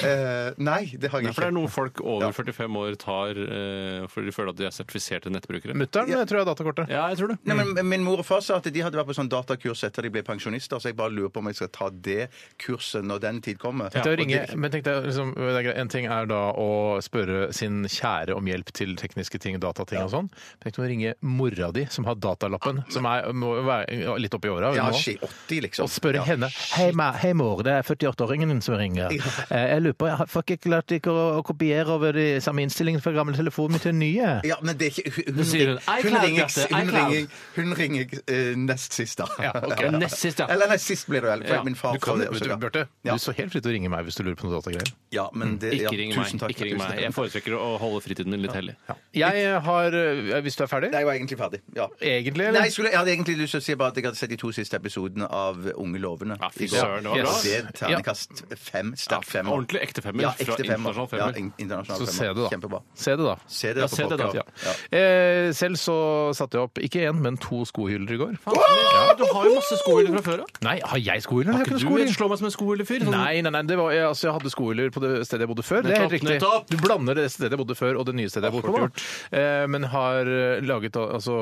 [0.02, 4.06] Eh, nei, det har jeg for det er noe folk over 45 år tar eh,
[4.10, 5.74] fordi de føler at de er sertifiserte nettbrukere.
[5.78, 6.88] Mutter'n jeg tror jeg har datakortet.
[6.92, 7.38] Ja, jeg tror det.
[7.46, 10.02] Nei, men Min mor og far sa at de hadde vært på sånn datakurs etter
[10.06, 12.28] de ble pensjonister, så jeg bare lurer på om jeg skal ta det
[12.62, 13.90] kurset når den tid kommer.
[13.94, 15.32] Ja, å ringe, men tenk deg, liksom.
[15.72, 20.10] En ting er da å spørre sin kjære om hjelp til tekniske ting, datating og
[20.12, 20.30] sånn.
[20.62, 24.50] Tenk deg å ringe mora di, som har datalappen, som er, må være litt oppi
[24.52, 24.72] åra.
[24.76, 25.86] Ja, 80, liksom.
[25.86, 26.24] Og spørre Ja.
[26.34, 29.12] henne hei, ma, hei mor, det er 48-åringen din som ringer.
[29.50, 32.62] Eh, Jeg lurer på, jeg har- ikke klart ikke å, å kopiere over de samme
[32.66, 34.40] innstillingene fra gamle telefonen min til den nye.
[34.44, 38.06] Ja, men det er ikke Hun, hun, sier hun, hun, ringer, hun ringer, hun ringer
[38.26, 39.26] eh, nest sist, da.
[39.40, 39.82] Ja, ok.
[40.02, 40.46] Nest sist, ja.
[40.50, 41.42] Eller nei, sist blir det vel.
[41.52, 41.62] For Ja.
[41.68, 42.56] min far Du kan, det vet også, du, ja.
[42.56, 43.12] Bjarte, Ja.
[43.12, 44.92] du står helt fritt til å ringe meg hvis du lurer på noe datagreier.
[45.12, 46.24] Ja, men det, ja, Ikke ring meg.
[46.26, 46.50] tusen takk.
[46.54, 46.96] Ikke ring tusen meg.
[46.96, 47.04] takk.
[47.04, 48.74] Jeg foretrekker å holde fritiden din litt hellig.
[49.12, 50.90] Jeg har eh, Hvis du er ferdig?
[50.92, 51.60] Nei, Jeg var egentlig ferdig.
[51.76, 51.86] Ja.
[52.00, 54.16] Egentlig, Nei, jeg, skulle, jeg hadde egentlig lyst til å si bare at jeg hadde
[54.16, 56.38] sett de to siste episodene av Unge lovende.
[56.40, 56.78] Ja, fy i går.
[56.80, 57.34] søren, det var bra.
[57.42, 58.94] Det er terningkast fem.
[58.96, 59.52] Sterk femmer.
[59.52, 60.92] Ordentlig ekte femmer Ja, fra ekte femmer.
[60.92, 61.36] internasjonal Ja, femmer.
[61.38, 62.12] in- internasjonal Så femmer.
[62.12, 62.48] se det, da.
[62.48, 62.82] Kjempebra.
[62.94, 63.36] Se det, da.
[63.48, 64.30] Se det Ja, på se det da.
[64.32, 64.42] Ja.
[64.62, 64.72] Ja.
[64.98, 68.38] Eh, selv så satte jeg opp ikke én, men to skohyller i går.
[68.46, 70.46] Ja, du har jo masse skohyller fra før av.
[70.62, 71.41] Nei, har jeg skohyller?
[71.42, 71.52] Skohyller?
[71.52, 72.14] Har Ikke du skohyller.
[72.16, 73.00] slå meg som en skohyllefyr?
[73.02, 75.48] Sånn- Nei, nei, nei, det var, jeg, altså, jeg hadde skohyller på det stedet jeg
[75.52, 75.82] bodde før.
[75.82, 76.40] Det er helt riktig.
[76.40, 76.66] nettopp.
[76.70, 78.90] Du blander det stedet jeg bodde før og det nye stedet jeg bor på.
[79.32, 81.36] Eh, men har eh, laget altså,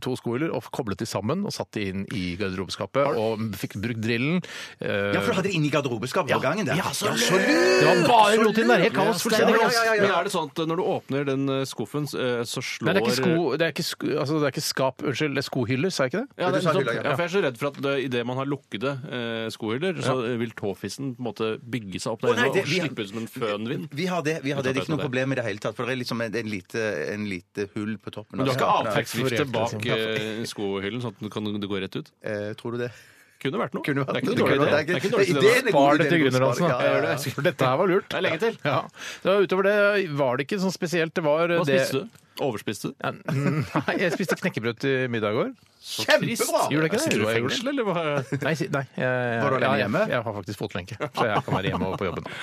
[0.00, 4.00] to skohyller og koblet de sammen og satt de inn i garderobeskapet og fikk brukt
[4.04, 4.42] drillen.
[4.80, 6.76] Eh, Ja, for du hadde det inni garderobeskapet på gangen der.
[6.76, 7.30] Ja, så lurt!
[7.32, 8.78] Det var bare rot inn der.
[8.86, 9.22] Helt kaos.
[9.22, 9.74] Fullstendig Ja, kaos.
[9.74, 10.02] ja, ja, ja.
[10.02, 12.94] Men er det sånn at når du åpner den eh, skuffen, eh, så slår Nei,
[12.94, 15.42] det er ikke sko, det er ikke, sko, altså, det er ikke skap, unnskyld, det
[15.42, 16.28] er skohyller, sa jeg ikke det?
[16.42, 16.92] Ja, det er så, ja.
[17.02, 18.92] ja, for Jeg er så redd for at det- idet man har lukkede
[19.22, 23.06] eh, skohyller, så vil tåfissen på en måte bygge seg opp der inne og slippe
[23.06, 23.86] ut som en fønvind.
[23.94, 24.36] Vi har det.
[24.44, 24.74] vi har det.
[24.74, 25.78] Det er ikke noe problem i det hele tatt.
[25.78, 28.36] For det er liksom en, en, lite, en lite hull på toppen.
[28.42, 29.96] Men du har ikke avtrekksvifte bak liksom.
[29.96, 32.12] eh, skohyllen, sånn at det kan det går rett ut?
[32.26, 32.92] Eh, tror du det?
[33.42, 33.82] Kunne vært noe.
[33.82, 34.70] Kunne det er vært- ikke det noe dårlig.
[34.70, 35.52] Det er ikke dårlig idé.
[35.52, 37.16] Er Spar det til er Gründerdansen, Ja, ja, ja.
[37.34, 38.08] For dette her var lurt.
[38.08, 38.58] Det er lenge til.
[38.64, 38.76] Ja.
[39.24, 41.14] Så utover det var det ikke sånn spesielt.
[41.14, 42.20] Det var Hva spiste du?
[42.42, 42.94] Overspiste du?
[43.02, 45.52] Ja, Nei, jeg spiste knekkebrød til middag i går.
[45.82, 46.60] Kjempebra!
[46.70, 47.02] Gjorde du ikke det?
[47.02, 48.02] Sitter du i fengsel, eller hva?
[48.44, 50.02] Nei, si- nei jeg, Var du alene ja, jeg- hjemme?
[50.12, 52.26] Jeg, har faktisk fotlenke, så jeg kan være hjemme og på jobben.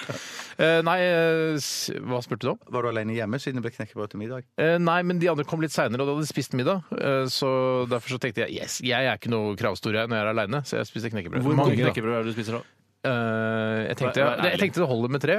[0.59, 2.57] Eh, nei, eh, s- hva spurte du om?
[2.67, 4.43] Var du alene hjemme siden det ble knekkebrød til middag?
[4.59, 6.81] Eh, nei, men de andre kom litt seinere, og de hadde spist middag.
[6.99, 7.51] Eh, så
[7.87, 10.59] derfor så tenkte jeg yes, jeg er ikke noe kravstor jeg når jeg er aleine,
[10.67, 11.47] så jeg spiste knekkebrød.
[11.47, 11.85] Hvor mange da.
[11.87, 12.61] knekkebrød er det du spiser da?
[13.07, 14.59] Eh, jeg, tenkte, Vær- vær jeg, ærlig.
[14.65, 15.37] tenkte det holder med tre.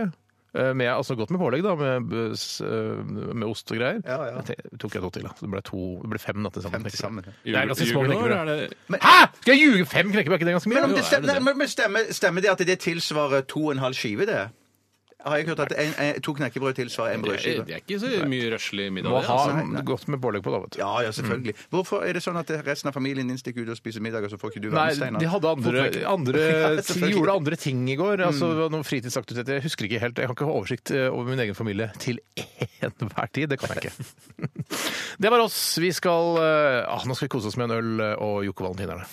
[0.54, 4.00] Eh, Med, altså godt med pålegg, da, med, eh, med ost og greier.
[4.02, 4.40] Ja, ja.
[4.48, 5.34] Jeg tok jeg to til, da.
[5.40, 6.80] Det ble, to, det ble fem da, til sammen.
[6.82, 7.24] Fem til sammen.
[7.44, 8.46] Det er ganske små knekkebrød.
[8.90, 9.26] det- Hæ?!
[9.40, 9.86] Skal jeg ljuge?
[9.86, 10.74] Fem knekkebrød, er ikke det ganske mye?
[10.80, 11.56] Men, om det er stemmer, det det?
[11.56, 14.48] men stemmer, stemmer det at det tilsvarer to og en halv skive, det?
[15.24, 17.64] Har jeg hørt at en, en, to knekkebrød tilsvarer en Det brødskive?
[17.68, 19.10] det er ikke så mye røslig middag.
[19.12, 19.66] Må det, ha altså.
[19.74, 19.82] nei.
[19.90, 20.78] godt med pålegg på, da, vet du.
[20.80, 21.54] Ja, ja, selvfølgelig.
[21.74, 24.32] Hvorfor er det sånn at resten av familien din stikker ut og spiser middag, og
[24.32, 25.20] så får ikke du være med, Steinar?
[25.20, 26.44] de hadde andre, andre
[27.00, 28.24] Ja, gjorde andre ting i går.
[28.30, 29.58] Altså var noen fritidsaktiviteter.
[29.58, 30.18] Jeg husker ikke helt.
[30.20, 32.20] Jeg kan ikke ha oversikt eh, over min egen familie til
[32.86, 33.50] enhver tid.
[33.52, 34.48] Det kan jeg ikke.
[35.22, 35.60] Det var oss.
[35.82, 38.66] Vi skal eh, ah, Nå skal vi kose oss med en øl eh, og Jokke
[38.66, 39.06] Valentinerne.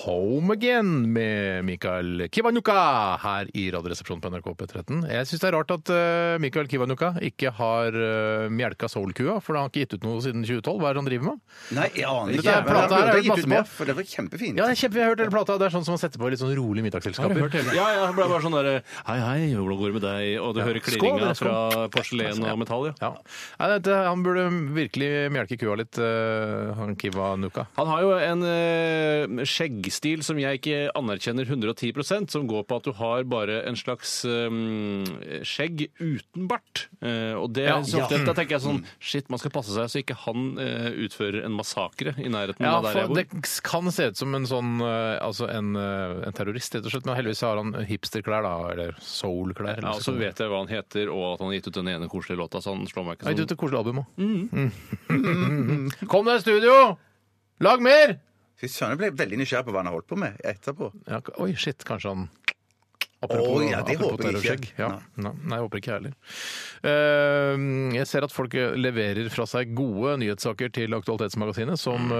[0.00, 2.74] Home Again med Mikael Kivanuka
[3.20, 5.02] her i Radioresepsjonen på NRK P13.
[5.12, 9.58] Jeg syns det er rart at eh, Mikael Kivanuka ikke har uh, melka soulkua, for
[9.58, 10.78] han har ikke gitt ut noe siden 2012.
[10.80, 11.42] Hva er det han driver med?
[11.76, 12.46] Nei, jeg aner ikke.
[12.46, 14.56] Dette, plata her er gitt ut mer, for det var kjempefint.
[14.56, 15.58] Ja, det er kjempe, jeg har hørt hele plata.
[15.60, 17.58] Det er sånn som man setter på litt sånn rolig middagsselskaper.
[17.76, 20.26] Ja, ja, det ble bare sånn derre Hei, hei, hvordan går det med deg?
[20.40, 22.96] Og du hører Skål, klirringa fra porselen og metall, ja.
[23.04, 23.12] Ja.
[23.60, 24.48] Nei, dette, han burde
[24.80, 27.68] virkelig melke kua litt, eh, han Kivanuka.
[27.76, 29.44] Han har jo en eh,
[29.90, 34.20] skjeggstil som jeg ikke anerkjenner 110% som går på at du har bare en slags
[34.24, 35.02] um,
[35.46, 36.86] skjegg uten bart.
[37.02, 38.08] Uh, og det, Ja, så ja.
[38.26, 41.56] Da tenker jeg sånn Shit, man skal passe seg så ikke han uh, utfører en
[41.56, 43.18] massakre i nærheten Ja, av der jeg bor.
[43.18, 47.06] det kan se ut som en sånn uh, altså en, en terrorist, rett og slett.
[47.08, 48.54] Men heldigvis har han hipsterklær, da.
[48.74, 49.82] Eller soul-klær.
[49.82, 51.90] Ja, og så vet jeg hva han heter, og at han har gitt ut den
[51.92, 52.62] ene koselige låta.
[52.62, 53.56] Så han slår meg Har gitt ut sånn.
[53.58, 54.08] et koselig album òg.
[54.20, 55.92] Mm.
[56.12, 56.74] Kom deg i studio!
[57.60, 58.18] Lag mer!
[58.60, 60.92] Fy søren, jeg ble veldig nysgjerrig på hva han har holdt på med etterpå.
[61.08, 62.28] Ja, oi, shit, kanskje han
[63.20, 63.28] Å,
[63.60, 64.68] ja, det apropos håper jeg ikke.
[64.80, 64.86] Ja.
[65.20, 65.32] Nei.
[65.44, 66.14] Nei, jeg håper ikke jeg heller.
[66.88, 67.64] Eh,
[67.98, 72.14] jeg ser at folk leverer fra seg gode nyhetssaker til Aktualitetsmagasinet, som Mm.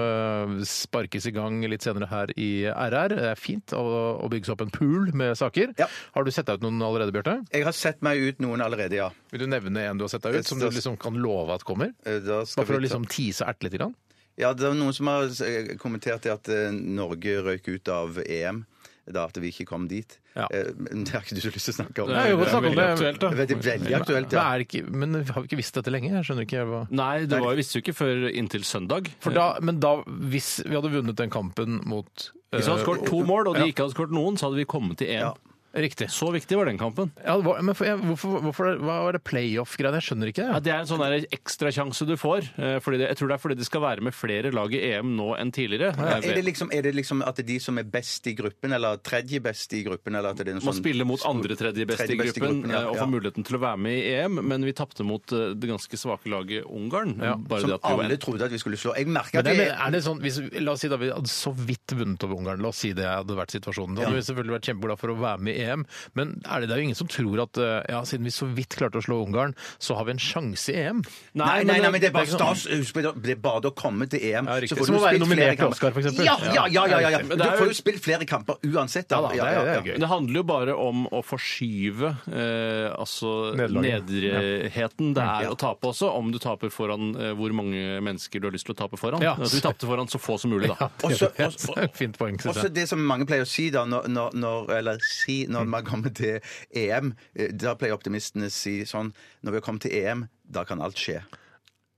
[0.61, 3.15] eh, sparkes i gang litt senere her i RR.
[3.17, 5.73] Det er fint å, bygge seg opp en pool med saker.
[5.81, 5.87] Ja.
[6.13, 7.47] Har du sett deg ut noen allerede, Bjarte?
[7.51, 9.09] Jeg har sett meg ut noen allerede, ja.
[9.31, 11.63] Vil du nevne en du har sett deg ut, som du liksom kan love at
[11.65, 11.95] kommer?
[12.05, 13.73] Eh, Bare for å liksom tease erte litt?
[13.73, 13.95] Grann?
[14.39, 18.21] Ja, det er noen som har eh, kommentert det at eh, Norge røyk ut av
[18.25, 18.65] EM.
[19.11, 20.13] Da at vi ikke kom dit.
[20.37, 20.45] Ja.
[20.53, 22.11] Eh, Men det har ikke du så lyst til å snakke om.
[22.13, 22.93] Det er jo, er, godt det snakke er om veldig det.
[22.93, 23.27] aktuelt, da.
[23.31, 24.43] Er veldig, veldig aktuelt, Men, ja.
[24.53, 26.11] er det ikke, men har vi ikke visst dette lenge?
[26.13, 29.09] Jeg skjønner ikke hva Nei, det var, visste jo ikke før inntil søndag.
[29.25, 29.95] For da, men da,
[30.31, 33.67] hvis vi hadde vunnet den kampen mot Hvis vi hadde skåret to mål, og de
[33.73, 35.33] ikke hadde skåret noen, så hadde vi kommet til én.
[35.73, 35.81] Ja.
[35.81, 36.09] Riktig.
[36.11, 37.11] Så viktig var den kampen.
[37.23, 40.01] Ja, det var, men for, hvorfor, hvorfor, hva var det playoff-greiene?
[40.01, 40.63] Jeg skjønner ikke Ja, det.
[40.67, 42.49] Det er en sånn ekstrasjanse du får.
[42.59, 44.81] eh, Fordi det, jeg tror det er fordi det skal være med flere lag i
[44.91, 45.93] EM nå enn tidligere.
[45.95, 48.75] Er det, liksom, er det liksom at det er de som er best i gruppen,
[48.75, 50.15] eller tredje best i gruppen?
[50.19, 52.43] Eller at det er Man sånn spiller mot andre tredje best i Tredje best i
[52.43, 53.05] gruppen, gruppen, ja, eh, og ja.
[53.05, 56.01] får muligheten til å være med i EM, men vi tapte mot eh, det ganske
[56.03, 57.15] svake laget Ungarn.
[57.21, 58.95] Ja, Bare Som det at vi alle trodde at vi skulle slå.
[58.99, 61.31] Jeg merker at det, men er det sånn, hvis, La oss si da vi hadde
[61.31, 62.61] så vidt vunnet over Ungarn.
[62.63, 63.95] La oss si det hadde vært situasjonen.
[63.97, 65.85] Da hadde vi selvfølgelig vært kjempeglade for å være med i EM.
[66.17, 68.47] Men er det, det er jo ingen som tror at eh, ja, siden vi så
[68.51, 71.01] vidt klarte å slå Ungarn, så har vi en sjanse i EM.
[71.37, 72.65] Nei, nei, nei, men det er bare stas.
[72.71, 74.47] Husk det, det er bare å komme til EM.
[74.49, 74.77] Ja, riktig.
[74.77, 75.75] får Som du spilt flere kamper.
[75.77, 76.25] Oscar, for eksempel.
[76.25, 76.85] Ja, ja, ja.
[76.87, 77.21] ja, ja, ja.
[77.25, 79.07] Men Du det er får jo- jo spilt flere kamper uansett.
[79.11, 79.21] Da.
[79.35, 79.99] Ja da, det er- er gøy.
[80.01, 84.05] Det handler jo bare om å forskyve eh, altså Nederlaget.
[84.41, 88.47] nedrigheten det er å tape også, om du taper foran eh, hvor mange mennesker du
[88.49, 89.21] har lyst til å tape foran.
[89.23, 89.35] Ja.
[89.37, 90.89] Altså, vi tapte foran så få som mulig, da.
[91.01, 94.07] Det Også- et fint poeng, synes Også det som mange pleier å si da, når,
[94.11, 96.39] når, når, eller si når man kommer til
[96.75, 100.65] EM, eh, da pleier optimistene å si sånn Når vi har kommet til EM, da
[100.67, 101.21] kan alt skje.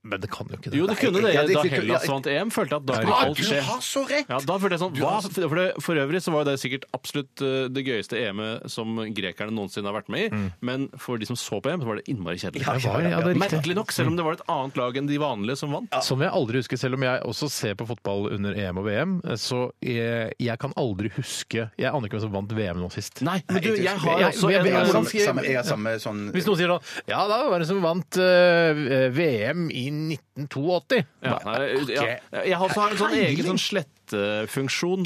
[0.04, 0.78] Men det kan jo ikke det.
[0.82, 1.34] Jo, det kunne det.
[1.34, 3.24] Ja, de Da det- Hellas vant EM, følte jeg at da er riktig.
[3.24, 4.28] alt Du har så rett!
[4.30, 5.13] Ja, da følte jeg sånn, hva?
[5.24, 9.54] For, det, for øvrig så var det sikkert absolutt eh, det gøyeste EM-et som grekerne
[9.56, 10.42] noensinne har vært med i.
[10.60, 12.66] Men for de som så på EM, så var det innmari kjedelig.
[12.68, 13.39] Ja, ja, ja, det er.
[13.39, 15.88] Merkelig nok, selv om det var et annet lag enn de vanlige som vant.
[16.04, 19.16] Som jeg aldri husker, selv om jeg også ser på fotball under EM og VM,
[19.39, 23.22] så jeg, jeg kan aldri huske Jeg aner ikke hvem som vant VM nå sist.
[23.24, 25.63] Nei, men du, jeg har også jeg- en jeg- eh, hvordan Samme, samme, jeg har
[25.63, 29.89] samme sånn Hvis noen sier sånn Ja, da var det som vant uh, VM i
[30.14, 31.04] 1982.
[31.24, 31.60] ja, nei,
[31.94, 32.08] ja,
[32.44, 34.03] Jeg har også en sånn egen sånn slettefunksjon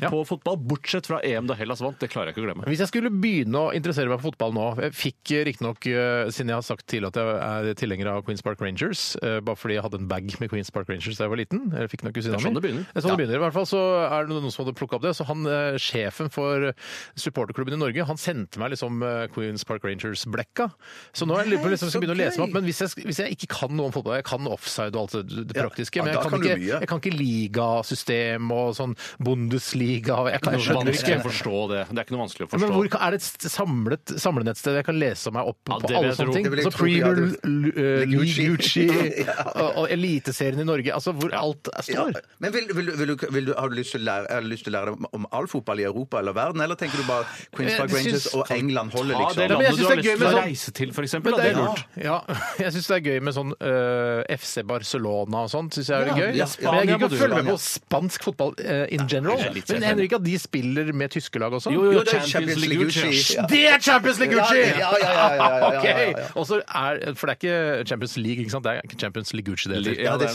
[0.01, 0.11] Ja.
[0.13, 1.99] på fotball, bortsett fra EM da Hellas vant.
[1.99, 2.67] Det klarer jeg ikke å glemme.
[2.69, 6.51] Hvis jeg skulle begynne å interessere meg for fotball nå Jeg fikk riktignok, uh, siden
[6.51, 9.77] jeg har sagt tidligere at jeg er tilhenger av Queens Park Rangers, eh, bare fordi
[9.77, 11.63] jeg hadde en bag med Queens Park Rangers da jeg var liten.
[11.71, 12.87] Jeg fikk nok kusina Det er sånn det begynner.
[12.87, 13.39] Det er sånn det begynner.
[13.39, 15.13] I hvert fall så er det noen som hadde plukka opp det.
[15.17, 16.71] Så han, eh, sjefen for
[17.19, 20.69] supporterklubben i Norge, han sendte meg liksom eh, Queens Park Rangers-blekka.
[21.13, 22.57] Så nå er jeg på liksom, skal begynne å lese meg opp.
[22.57, 25.17] Men hvis jeg, hvis jeg ikke kan noe om fotball, jeg kan offside og alt
[25.29, 28.96] det, det praktiske, ja, men jeg kan, kan ikke, jeg kan ikke ligasystem og sånn
[29.19, 31.25] Bundesliga og jeg, kan, ikke Vanskelig å ikke.
[31.27, 31.81] forstå det.
[31.91, 32.73] Det er ikke noe vanskelig å Men forstå.
[32.77, 35.97] hvor, er det et samlet, samlenettsted jeg kan lese meg opp Ja, på det vil
[35.97, 36.43] alle jeg sånne ting?
[36.47, 38.85] Det vil jeg Altså tro, ja, Premier det- L- eh, League Gucci.
[39.57, 40.91] Og, og Eliteserien i Norge.
[40.93, 42.21] Altså hvor alt er- Ja, står.
[42.39, 44.47] men vil, vil, vil, du- vil du, har du lyst til å lære, har du
[44.51, 46.97] lyst til å lære deg om, om all fotball i Europa eller verden, eller tenker
[46.97, 49.37] du bare Queens Jeg Park Rangers syns- og England holder, Ta det liksom?
[49.37, 51.01] men jeg landet synes du har det er gøy til med sånn- reise til, for
[51.07, 51.31] eksempel.
[51.31, 51.83] Men det er lurt.
[52.07, 52.17] Ja,
[52.59, 55.73] jeg syns det er gøy med sånn eh, FC Barcelona og sånt.
[55.77, 56.35] Synes jeg er Ja, gøy.
[56.37, 59.07] ja, Men jeg gidder må ikke du å følge med på spansk fotball eh, in
[59.09, 59.39] general.
[59.69, 61.71] Men hender ikke at de spiller med tyske lag også?
[61.73, 63.37] Jo, jo, det er Champions League-Gucci.
[63.49, 64.61] Det er Champions League-Gucci!
[64.79, 66.25] Ja, ja, ja,
[67.17, 68.65] For det er ikke Champions League, ikke sant?
[68.65, 70.03] Det er ikke Champions League-Gucci det heter.
[70.03, 70.29] Ja, det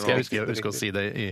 [0.00, 1.28] skal jeg huske, å si det i,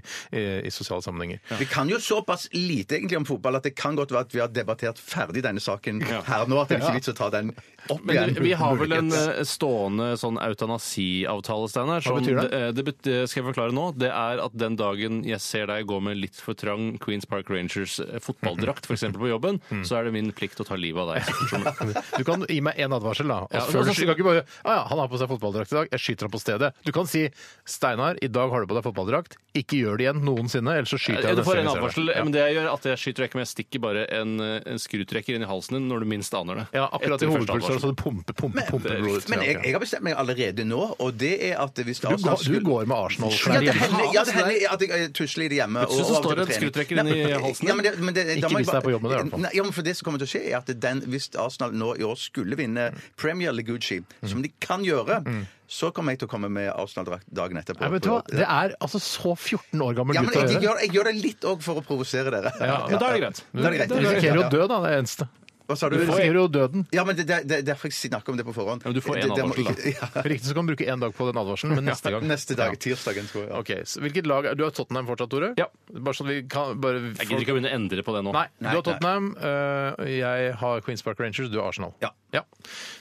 [0.75, 1.43] sosiale sammenhenger.
[1.59, 4.43] Vi kan jo såpass lite egentlig om fotball at det kan godt være at vi
[4.43, 7.53] har debattert ferdig denne saken her nå, at det er ikke vits å ta den
[7.89, 8.35] opp igjen.
[8.35, 12.05] Men vi har vel en eh, stående sånn eutanasiavtale, Steinar.
[12.05, 12.49] Hva betyr det?
[12.53, 13.91] Eh, det skal jeg forklare nå.
[13.99, 17.51] Det er at den dagen jeg ser deg gå med litt for trang Queens Park
[17.53, 19.19] Rangers fotballdrakt fotballdrakt, f.eks.
[19.19, 21.99] på jobben, så er det min plikt å ta livet av deg.
[22.19, 23.45] Du kan gi meg en advarsel, da.
[23.53, 25.77] Ja, før du, du kan ikke bare ah, ja, han har på seg fotballdrakt i
[25.79, 26.71] dag, jeg skyter ham på stedet.
[26.87, 27.27] Du kan si
[27.69, 29.37] Steinar, i dag har du på deg fotballdrakt.
[29.59, 32.13] Ikke gjør det igjen noensinne, ellers så skyter jeg Du får en advarsel.
[32.15, 32.25] Ja.
[32.27, 34.57] men det jeg gjør, at jeg skyter deg ikke, men jeg stikker bare en, eh,
[34.75, 36.67] en skrutrekker inn i halsen din når du minst aner det.
[36.79, 39.29] Ja, akkurat i hovedpulsåret, så du pumper, pumper, pumper blodet.
[39.33, 42.45] Men jeg, jeg har bestemt meg allerede nå, og det er at hvis du, går,
[42.45, 44.11] du går med Arsenal-klær det hjemme.
[44.17, 45.87] ja, det hender at jeg eh, tusler i det hjemme.
[45.89, 46.73] Plutselig så og av og står til det på en trening.
[46.73, 48.75] skrutrekker inn i Nei, halsen Ja, men det, men det, Ikke må jeg hvis det
[48.75, 49.41] er bare- på jobben, i hvert fall.
[49.45, 51.73] Nei, ja, men for det som kommer til å skje, er at den, hvis Arsenal
[51.73, 54.29] nå i år skulle vinne Premier League Gucci, Mm.
[54.29, 55.23] som de kan gjøre,
[55.69, 57.81] så kommer jeg til å komme med Arsenal-drakt dagen etterpå.
[57.81, 58.23] Nei, vet du hva?
[58.27, 60.79] Det er altså så 14 år gammel Ja, men gutt å jeg, jeg, gjøre.
[60.79, 62.53] gjør, jeg gjør det litt òg for å provosere dere.
[62.61, 63.43] Ja, men da er det greit.
[63.53, 63.89] Da er det greit.
[63.89, 65.29] Du risikerer jo å dø, da, det er eneste.
[65.69, 66.03] Hva sa Du du?
[66.07, 66.87] risikerer jo døden.
[66.97, 68.81] Ja, men det, det, det, derfor jeg snakker om det på forhånd.
[68.87, 70.23] Ja, men du får en Det- det må- advarsel, Ja.
[70.25, 72.73] Riktig så kan du bruke én dag på den advarselen, men neste gang Neste dag,
[72.73, 72.81] Ja.
[72.87, 73.53] tirsdagen, tror jeg.
[73.53, 75.53] Ok, så Hvilket lag er Du har Tottenham fortsatt, Tore?
[75.61, 75.67] Ja.
[75.93, 78.25] Bare sånn at vi kan bare Jeg gidder ikke å begynne å endre på det
[78.25, 78.33] nå.
[78.33, 81.93] Nei, du har Tottenham, øh, jeg har Queens Park Rangers, du har Arsenal.
[82.01, 82.11] Ja.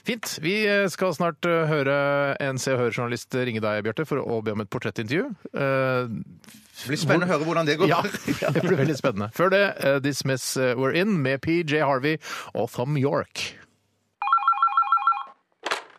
[0.04, 0.38] Fint.
[0.44, 4.42] Vi eh, skal snart øh, høre en Se og Hør-journalist ringe deg, Bjarte, for å
[4.44, 5.24] be om et portrettintervju.
[5.56, 6.08] Eh,
[6.78, 7.90] Det blir spennende å høre hvordan det går.
[7.90, 8.02] ja,
[8.54, 9.30] det blir veldig spennende.
[9.34, 12.18] Før det, uh, This Miss eh, We're In med PJ Harvey
[12.54, 13.57] og Thom York.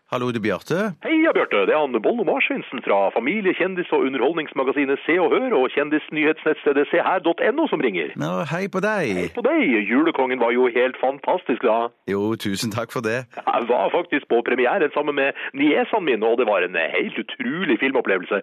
[0.09, 0.77] Hallo, det er Bjarte.
[1.05, 1.59] Heia, Bjarte.
[1.69, 6.87] Det er han Bollo Marsvinsen fra familie-, kjendis- og underholdningsmagasinet Se og Hør og kjendisnyhetsnettstedet
[6.89, 8.15] seher.no som ringer.
[8.17, 9.11] Nå, hei på deg.
[9.19, 11.77] Hei På deg, julekongen var jo helt fantastisk da.
[12.09, 13.19] Jo, tusen takk for det.
[13.37, 17.77] Jeg var faktisk på premieren sammen med niesene mine, og det var en helt utrolig
[17.85, 18.41] filmopplevelse.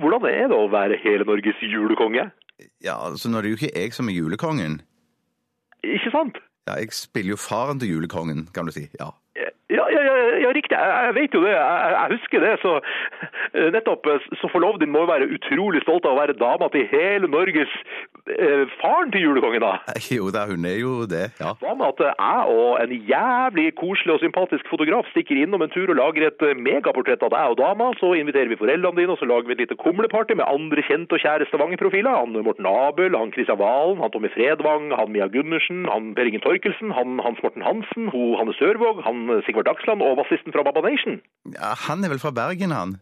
[0.00, 2.30] Hvordan er det å være hele Norges julekonge?
[2.80, 4.80] Ja, altså, nå er det jo ikke jeg som er julekongen.
[5.84, 6.40] Ikke sant?
[6.64, 8.88] Ja, jeg spiller jo faren til julekongen, kan du si.
[8.96, 9.12] Ja.
[9.68, 10.02] Ja, ja,
[10.42, 10.76] ja, riktig.
[10.76, 11.52] Jeg, vet jo det.
[11.52, 12.52] Jeg, jeg husker det.
[12.62, 12.70] Så
[13.52, 16.70] eh, nettopp eh, så forloveden din må jo være utrolig stolt av å være dama
[16.72, 17.74] til hele Norges
[18.32, 19.96] eh, faren til julekongen, da.
[20.08, 21.52] Jo da, hun er jo det, ja.
[21.60, 25.72] Hva med at eh, jeg og en jævlig koselig og sympatisk fotograf stikker innom en
[25.74, 29.14] tur og lager et eh, megaportrett av deg og dama, så inviterer vi foreldrene dine,
[29.14, 32.16] og så lager vi et lite kumleparty med andre kjente og kjære Stavanger-profiler.
[32.22, 36.44] Han Morten Abel, han Kristian Valen, han Tommy Fredvang, han Mia Gundersen, han Per Ingen
[36.44, 40.64] Torkelsen, han Hans Morten Hansen, ho Hanne Sørvåg, han eh, Sigvard Dagsland og bassisten fra
[40.66, 41.20] Baba Nation.
[41.58, 41.74] ja.
[41.88, 42.96] Han er vel fra Bergen, han?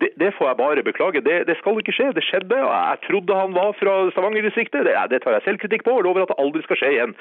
[0.00, 1.20] Det, det får jeg bare beklage.
[1.28, 2.12] Det, det skal ikke skje.
[2.14, 4.86] Det skjedde, og jeg trodde han var fra Stavanger-distriktet.
[4.86, 7.16] Det, det tar jeg selvkritikk på, og lover at det aldri skal skje igjen.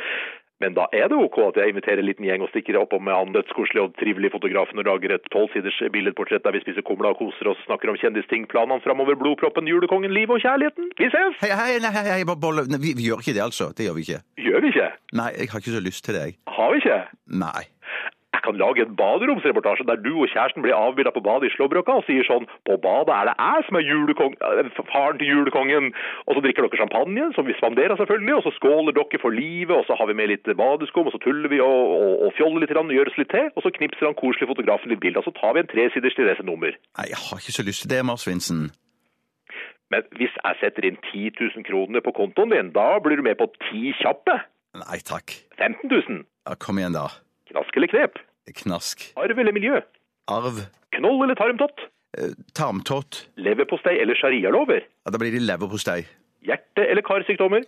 [0.62, 3.14] Men da er det OK at jeg inviterer en liten gjeng og stikker opp med
[3.14, 7.20] han dødskoselig og trivelig fotografen og lager et tolvsiders billedportrett der vi spiser kumla og
[7.22, 10.90] koser oss, snakker om kjendisting, planene framover, blodproppen, julekongen, livet og kjærligheten.
[10.98, 11.38] Vi ses!
[11.44, 12.66] Hei, hei, nei, hei, bolle.
[12.74, 13.70] Vi, vi gjør ikke det, altså.
[13.78, 14.22] Det gjør vi ikke.
[14.48, 14.90] Gjør vi ikke?
[15.22, 16.40] Nei, jeg har ikke så lyst til deg.
[16.58, 17.00] Har vi ikke?
[17.46, 17.64] Nei.
[18.48, 22.06] Kan lage en baderomsreportasje der du og kjæresten blir avbilda på badet i Slåbrøka og
[22.08, 25.92] sier sånn På badet er det jeg som er julekong, eh, faren til julekongen.
[26.28, 29.76] Og så drikker dere champagne, som vi spanderer selvfølgelig, og så skåler dere for livet,
[29.76, 32.64] og så har vi med litt badeskum, og så tuller vi og, og, og fjoller
[32.64, 35.28] litt, og gjør oss litt til, og så knipser han koselig fotografen litt bilde, og
[35.28, 36.72] så tar vi en tresiders til nummer.
[36.72, 38.70] Nei, jeg har ikke så lyst til det, Mars Vinsen.
[39.92, 43.40] Men hvis jeg setter inn 10 000 kroner på kontoen din, da blir du med
[43.40, 44.36] på ti kjappe.
[44.84, 45.36] Nei takk.
[45.60, 46.26] 15 000.
[46.48, 47.08] Ja, kom igjen, da.
[47.52, 48.20] Knask eller knep?
[48.56, 49.12] Knask.
[49.18, 49.82] Arv eller miljø?
[50.28, 50.62] Arv.
[50.96, 51.80] Knoll eller tarmtott?
[52.18, 53.28] Eh, Tarmtott.
[53.38, 54.82] Leverpostei eller sharialover?
[55.06, 56.06] Ja, da blir det leverpostei.
[56.48, 57.64] Hjerte- eller karsykdommer?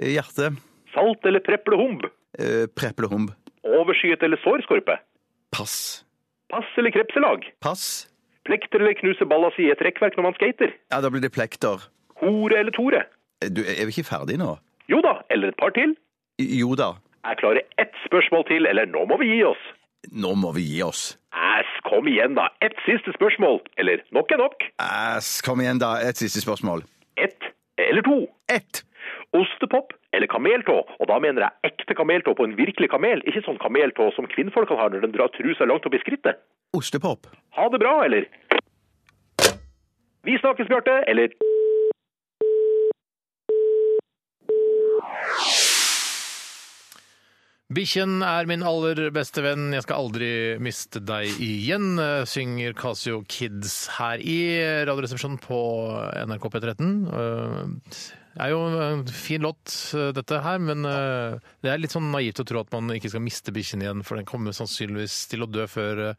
[0.00, 0.52] Eh, Hjerte.
[0.94, 2.04] Salt eller preplehumb?
[2.38, 3.30] Eh, Preplehumb.
[3.64, 4.96] Overskyet eller sårskorpe?
[5.52, 6.04] Pass.
[6.50, 7.44] Pass eller krepselag?
[7.60, 8.08] Pass.
[8.44, 10.72] Plekter eller knuse balla si i et rekkverk når man skater?
[10.90, 11.84] Ja, da blir det plekter.
[12.20, 13.04] Hore eller tore?
[13.42, 14.56] Eh, Du, er vi ikke ferdig nå?
[14.88, 15.94] Jo da, eller et par til.
[16.40, 16.94] Jo da.
[17.24, 19.62] Jeg klarer ett spørsmål til, eller nå må vi gi oss.
[20.10, 21.16] Nå må vi gi oss.
[21.32, 22.48] Æsj, kom igjen da.
[22.64, 23.60] Ett siste spørsmål.
[23.78, 24.66] Eller nok er nok.
[24.82, 25.94] Æsj, kom igjen, da.
[26.02, 26.82] Et siste spørsmål.
[27.16, 28.26] Ett eller to.
[28.52, 28.82] Ett.
[29.32, 30.76] Ostepop eller kameltå?
[31.00, 34.80] Og da mener jeg ekte kameltå på en virkelig kamel, ikke sånn kameltå som kvinnfolkene
[34.80, 36.42] har når de drar trusa langt opp i skrittet.
[36.76, 37.30] Ostepop.
[37.56, 38.28] Ha det bra, eller?
[40.22, 41.32] Vi snakkes, Bjarte, eller?
[47.72, 50.28] Bikkjen er min aller beste venn, jeg skal aldri
[50.62, 54.38] miste deg igjen, eh, synger Casio Kids her i
[54.88, 55.60] Radioresepsjonen på
[56.26, 56.90] NRK P13.
[57.06, 61.92] Eh, Det er jo en fin låt, eh, dette her, men eh, det er litt
[61.92, 65.28] sånn naivt å tro at man ikke skal miste bikkjen igjen, for den kommer sannsynligvis
[65.28, 66.14] til å dø før eh,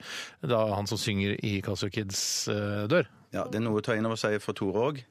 [0.45, 3.09] da han som synger i Casio Kids eh, dør.
[3.33, 5.03] Ja, Det er noe å ta inn over seg for Tore òg.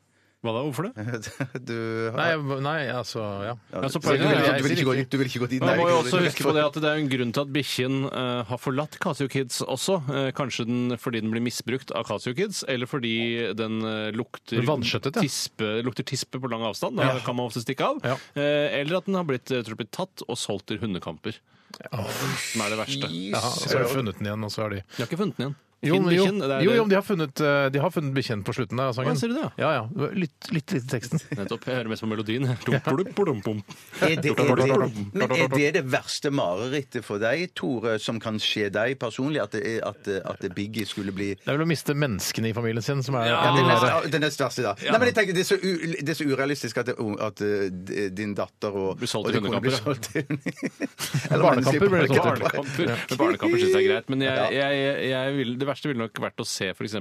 [0.42, 0.62] Hva da?
[0.66, 1.04] Hvorfor det?
[1.68, 1.74] Du,
[2.16, 2.30] Nei,
[2.64, 3.52] nei altså, ja.
[3.70, 5.62] Ja, så du, poenget vil, er- du, vil ikke gå, du vil ikke gå dit?
[5.62, 5.76] Man nei.
[5.78, 8.40] må jo også huske på det at det er en grunn til at bikkjen eh,
[8.50, 10.00] har forlatt Casio Kids også.
[10.10, 13.14] Eh, kanskje den, fordi den blir misbrukt av Casio Kids, eller fordi
[13.58, 15.26] den eh, lukter, Vanskjøttet, ja.
[15.28, 16.98] tispe, lukter tispe på lang avstand.
[16.98, 18.02] Da kan man ofte stikke av.
[18.02, 18.18] Ja.
[18.34, 21.38] Eh, eller at den har blitt, jeg tror, blitt tatt og solgt til hundekamper.
[21.78, 23.08] Som er det verste.
[23.30, 25.38] Ja, så har de funnet den igjen, og så har de De har ikke funnet
[25.38, 25.60] den igjen.
[25.82, 27.68] Jo, Finn men jo, bikkjen, det er jo, det- jo, men de har funnet, eh,
[27.74, 29.16] de har funnet bikkjen på slutten av sangen.
[29.16, 29.88] Å, ser du det, Ja, ja.
[29.90, 30.08] ja.
[30.14, 31.18] Lytt, Litt, litt til teksten.
[31.40, 31.64] Nettopp.
[31.66, 32.46] Jeg hører mest på melodien.
[32.52, 34.76] Er det, er, det,
[35.12, 39.40] men er det det verste marerittet for deg, Tore, som kan skje deg personlig?
[39.42, 42.54] At, det er, at, at Biggie skulle bli Det er vel å miste menneskene i
[42.56, 44.74] familien sin som er Ja, ja, det, det neste, er- det neste verste, da.
[44.86, 47.42] Nei, men jeg tenker, det, er så u, det er så urealistisk at, det, at
[47.42, 51.88] d- din datter og Blir solgt og til din kone blir hundekamper, solgt til Barnekamper
[51.92, 52.62] blir det solgt til.
[52.62, 54.10] Barnekamper, Men barnekamper syns jeg er greit.
[54.12, 56.96] Men jeg, jeg, jeg vil, det verste ville nok vært å se f.eks.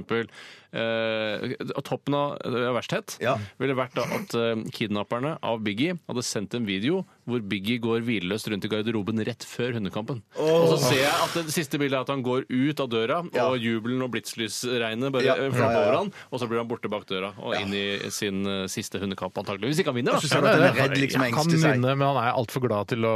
[0.72, 1.54] Eh,
[1.84, 3.36] toppen av uh, versthet Ja.
[3.60, 8.02] ville vært da at eh, kidnapperne av Biggie hadde sendt en video hvor Biggie går
[8.06, 10.22] hvileløst rundt i garderoben rett før hundekampen.
[10.42, 13.18] Og så ser jeg at det siste bildet er at han går ut av døra,
[13.34, 13.44] Ja.
[13.46, 15.36] og jubelen og blitslysregnet bare Ja.
[15.36, 18.42] eh, flommer over han, og så blir han borte bak døra og inn i sin
[18.46, 19.76] uh, siste hundekamp, antakeligvis.
[19.76, 20.20] Hvis ikke han vinner, da.
[20.20, 22.88] ser du at han er redd, liksom Han kan vinne, men han er altfor glad
[22.88, 23.14] til å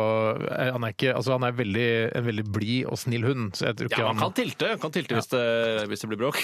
[0.72, 3.52] Han er, ikke, altså han er veldig, en veldig blid og snill hund.
[3.58, 6.08] Så jeg tror ikke Ja, han kan tilte, han kan tilte hvis, det, hvis det
[6.12, 6.40] blir bråk.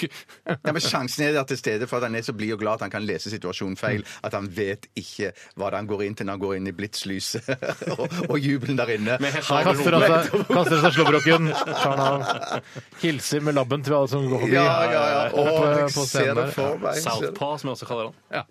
[0.48, 2.80] Ja, men Sjansen er der til stede for at han er så blid og glad
[2.80, 4.02] at han kan lese situasjonen feil.
[4.24, 6.66] At han vet ikke hva det er han går inn til når han går inn
[6.70, 7.51] i blitslyset
[7.96, 9.18] og, og jubelen der inne.
[9.22, 12.72] Kaster av seg, kaster av seg slåbroken, tar den av.
[13.02, 14.56] Hilser med labben til alle som går forbi.
[14.56, 15.22] Ja, ja, ja.
[15.30, 16.98] Å, Oppe jeg på ser det for meg.
[17.04, 18.44] Southpaw, som jeg også kaller han.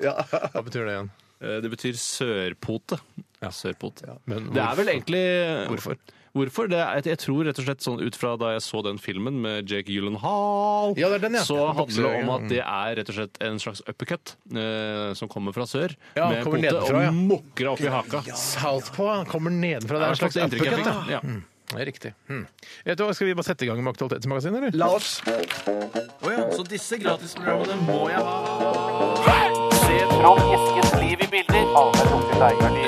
[0.54, 1.12] Hva betyr det igjen?
[1.42, 3.00] Eh, Det betyr sørpote.
[3.42, 3.50] Ja,
[4.30, 5.22] Men Det er vel egentlig
[5.72, 5.98] Hvorfor?
[6.32, 6.70] Hvorfor?
[6.72, 9.42] Det er, jeg tror rett og slett sånn ut fra da jeg så den filmen
[9.44, 11.44] med Jake Gyllenhaal, Ja, det er den, ja.
[11.44, 15.28] så handler det om at det er rett og slett en slags uppercut eh, som
[15.32, 17.12] kommer fra sør, Ja, med kommer pote nedenfra, ja.
[17.12, 18.24] og mukker opp i haka.
[18.32, 20.00] Southpaw han kommer nedenfra.
[20.00, 20.86] Det er en slags uppercut.
[20.88, 20.96] da.
[21.18, 21.20] Ja.
[21.24, 21.42] Mm,
[21.72, 22.14] Det er riktig.
[22.28, 22.46] Mm.
[22.86, 24.78] Vet du hva, Skal vi bare sette i gang med Aktualitetsmagasinet, eller?
[24.80, 25.20] La oss
[26.56, 29.61] Så disse gratisprogrammene må jeg ha.
[30.22, 31.64] Trond Eskens liv i bilder.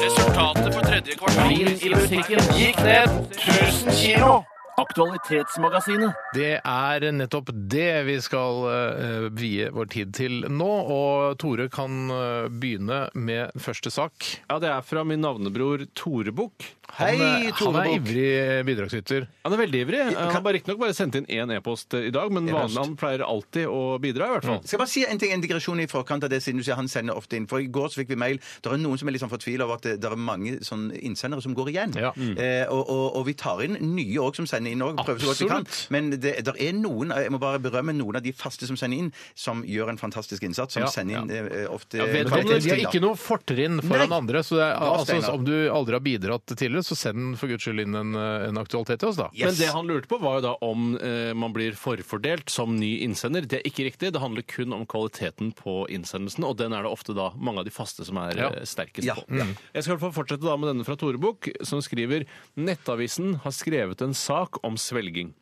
[0.04, 4.34] Resultatet på tredje kvartal i butikken gikk ned 1000 kilo.
[4.78, 6.14] Aktualitetsmagasinet.
[6.38, 10.70] Det er nettopp det vi skal uh, vie vår tid til nå.
[10.94, 14.30] Og Tore kan uh, begynne med første sak.
[14.46, 16.70] Ja, det er fra min navnebror Tore Bukk.
[16.94, 18.10] Han, Hei, Tone han er Bukk.
[18.12, 19.24] ivrig bidragsyter.
[19.48, 20.00] Han er veldig ivrig.
[20.14, 23.66] Han har riktignok bare sendt inn én e-post i dag, men vanlig, han pleier alltid
[23.66, 24.60] å bidra, i hvert fall.
[24.62, 26.78] Skal jeg bare si en ting, en digresjon i forkant av det, siden du sier
[26.78, 27.48] han sender ofte inn.
[27.50, 28.38] For i går så fikk vi mail.
[28.62, 30.86] Det er noen som er litt sånn fortvila over at det, det er mange sånn
[30.94, 31.96] innsendere som går igjen.
[31.98, 32.12] Ja.
[32.14, 35.02] Eh, og, og, og vi tar inn nye òg som sender inn òg.
[35.02, 35.68] Prøver så godt vi kan.
[35.98, 39.02] Men det der er noen, jeg må bare berømme noen av de faste som sender
[39.08, 40.78] inn, som gjør en fantastisk innsats.
[40.78, 43.82] Som Ja, sender inn eh, ofte Ja, Men vet de, de har ikke noe fortrinn
[43.82, 44.22] foran Nei.
[44.22, 44.46] andre.
[44.46, 47.82] Så det er, altså, om du aldri har bidratt tidligere, så send for guds skyld
[47.84, 49.30] inn en, eh, en aktualitet til oss, da.
[49.34, 53.00] Men det han lurte på, var jo da om eh, man blir forfordelt som ny
[53.06, 53.48] innsender.
[53.48, 54.12] Det er ikke riktig.
[54.14, 57.66] Det handler kun om kvaliteten på innsendelsen, og den er det ofte da mange av
[57.66, 58.50] de faste som er Ja.
[58.52, 59.26] eh, sterkest Ja, på.
[59.38, 59.46] ja.
[59.74, 62.26] Jeg skal i hvert fall fortsette da med denne fra Tore Bukk, som skriver
[62.58, 65.34] Nettavisen har skrevet en sak om svelging.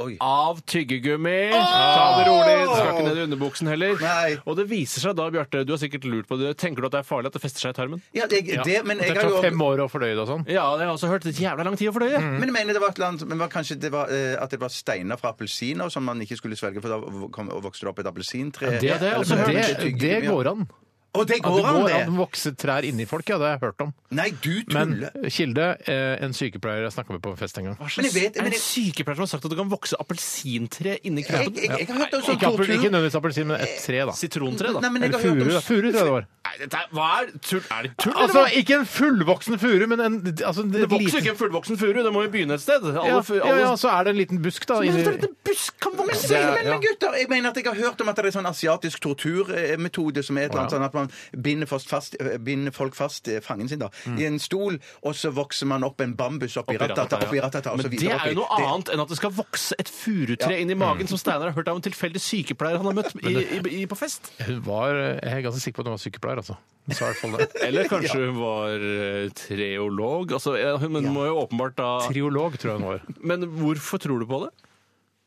[0.00, 0.14] Oi.
[0.24, 1.50] Av tyggegummi!
[1.52, 3.98] Ta det rolig, det skal ikke ned i underbuksen heller.
[4.00, 4.38] Nei.
[4.48, 6.94] Og det viser seg da, Bjarte, du har sikkert lurt på det, tenker du at
[6.94, 8.00] det er farlig at det fester seg i tarmen?
[8.16, 10.30] Ja, det, det, men Det jeg tar har jo fem år å fordøye det og
[10.30, 10.46] sånn.
[10.48, 11.26] Ja, det har jeg også hørt.
[11.28, 12.22] Det er jævla lang tid å fordøye.
[12.24, 14.56] Men jeg mener det var et eller annet, men var kanskje det var, eh, at
[14.56, 17.92] det var steiner fra appelsiner som man ikke skulle svelge, for da kom, vokste det
[17.92, 18.72] opp et appelsintre.
[18.80, 20.32] Det, det har også Eller- det, tyggegummi, det ja.
[20.32, 20.64] går an.
[21.12, 21.92] Å, det går det an, det!
[21.92, 23.90] At å vokse trær inni folk, ja, det har jeg hørt om.
[24.16, 24.94] Nei, du Men.
[25.28, 27.76] Kilde, eh, en sykepleier jeg snakka med på en fest en gang.
[27.76, 29.98] Men jeg vet, men det jeg, en sykepleier som har sagt at det kan vokse
[30.00, 31.58] appelsintre inni jeg, kroppen?
[31.60, 32.94] jeg, jeg har hørt om sånn Ikke, appel, ikke tortur...
[32.96, 34.14] nødvendigvis appelsin, men et tre, da.
[34.16, 34.80] Sitrontre, da.
[34.86, 35.62] Nei, men jeg Eller har hørt furu, om da.
[35.68, 36.26] Furu, tror jeg det var.
[36.48, 37.60] Nei, dette er, hva er tull?
[37.76, 38.14] Er det tull?
[38.16, 38.62] Altså, eller hva?
[38.62, 42.00] ikke en fullvoksen furu, men en altså, det vokser jo ikke en fullvoksen furu.
[42.08, 42.88] Det må jo begynne et sted.
[42.88, 44.80] Alle, ja, fu- ja, alle, ja, så er det en liten busk, da.
[44.80, 47.68] Men Inni, en busk kan vokse Det er- Men, men gutter, jeg mener at jeg
[47.68, 50.80] har hørt om at det er sånn asiatisk torturmetode som er et eller annet sånt,
[50.82, 51.01] sånn at man
[51.32, 53.88] binder, fast, fast, eh, binder folk fast, eh, fangen sin, da,
[54.18, 57.46] i en stol, og så vokser man opp en bambus oppi Oppi ratata, oppi ja.
[57.46, 58.48] ratata, Men det er jo noe.
[58.56, 60.58] Det- annet enn at det skal vokse et furutre Ja.
[60.58, 63.34] inn i magen, som Steinar har hørt av en tilfeldig sykepleier han har møtt i,
[63.34, 64.30] i, i, på fest.
[64.46, 64.92] hun var,
[65.22, 66.56] jeg er ganske sikker på at hun var sykepleier, altså.
[67.62, 70.32] Eller kanskje hun var eh, treolog.
[70.34, 73.02] Altså, hun men må jo åpenbart da Triolog, tror jeg hun var.
[73.22, 74.50] Men hvorfor tror du på det?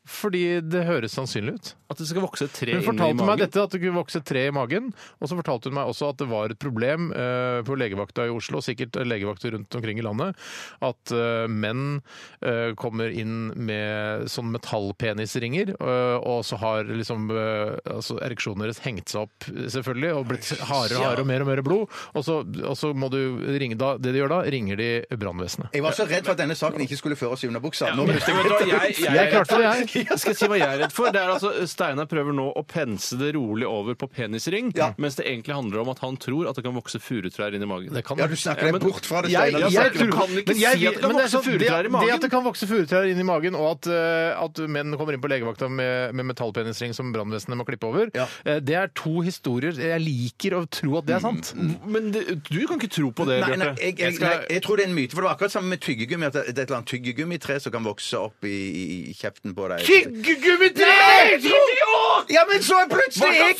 [0.05, 1.71] Fordi det høres sannsynlig ut.
[1.89, 3.29] At det skal vokse et tre Hun inni fortalte magen?
[3.29, 4.91] meg dette, at det kunne vokse et tre i magen.
[5.21, 8.33] Og så fortalte hun meg også at det var et problem eh, på legevakta i
[8.33, 10.37] Oslo, sikkert legevakter rundt omkring i landet,
[10.85, 11.99] at eh, menn
[12.45, 18.81] eh, kommer inn med sånn metallpenisringer, eh, og så har liksom eh, altså ereksjonen deres
[18.85, 21.97] hengt seg opp, selvfølgelig, og blitt hardere og hardere og mer og mer blod.
[22.15, 23.19] Og så, og så må du
[23.59, 24.89] ringe da, Det de gjør da, ringer de
[25.21, 25.73] brannvesenet.
[25.75, 27.93] Jeg var så redd for at denne saken ikke skulle føre oss i underbuksa.
[27.97, 29.94] Nå jeg, jeg, jeg, Jeg klarte det, jeg.
[30.21, 31.11] Skal si hva jeg er redd for?
[31.13, 34.91] Det er altså, Steinar prøver nå å pense det rolig over på penisring, Ja.
[34.97, 37.69] mens det egentlig handler om at han tror at det kan vokse furutrær inn i
[37.69, 37.93] magen.
[37.93, 39.69] Det kan Ja, du snakker Ja, deg bort fra det, Jeg, Steinar.
[39.71, 41.45] jeg, Du snakker- kan ikke men jeg- si at det kan men er vokse sånn-
[41.49, 42.07] furutrær i magen.
[42.07, 45.13] Det at det kan vokse furutrær inn i magen, og at, eh, at menn kommer
[45.13, 48.27] inn på legevakta med, med metallpenisring som brannvesenet må klippe over, Ja.
[48.45, 51.53] eh, det er to historier jeg liker å tro at det er sant.
[51.85, 53.79] Men det, du kan ikke tro på det, Nei, nei, Bjarte.
[53.79, 55.11] jeg, jeg, nei, jeg tror det er en myte.
[55.13, 56.25] For det var akkurat samme med tyggegummi.
[56.25, 59.13] At det det er et eller annet tyggegummitre som kan vokse opp i, i, i
[59.13, 59.84] kjeften på deg.
[59.85, 60.91] Tyggegummitre!
[61.35, 62.31] Idiot!
[62.33, 63.57] Ja, men så er plutselig jeg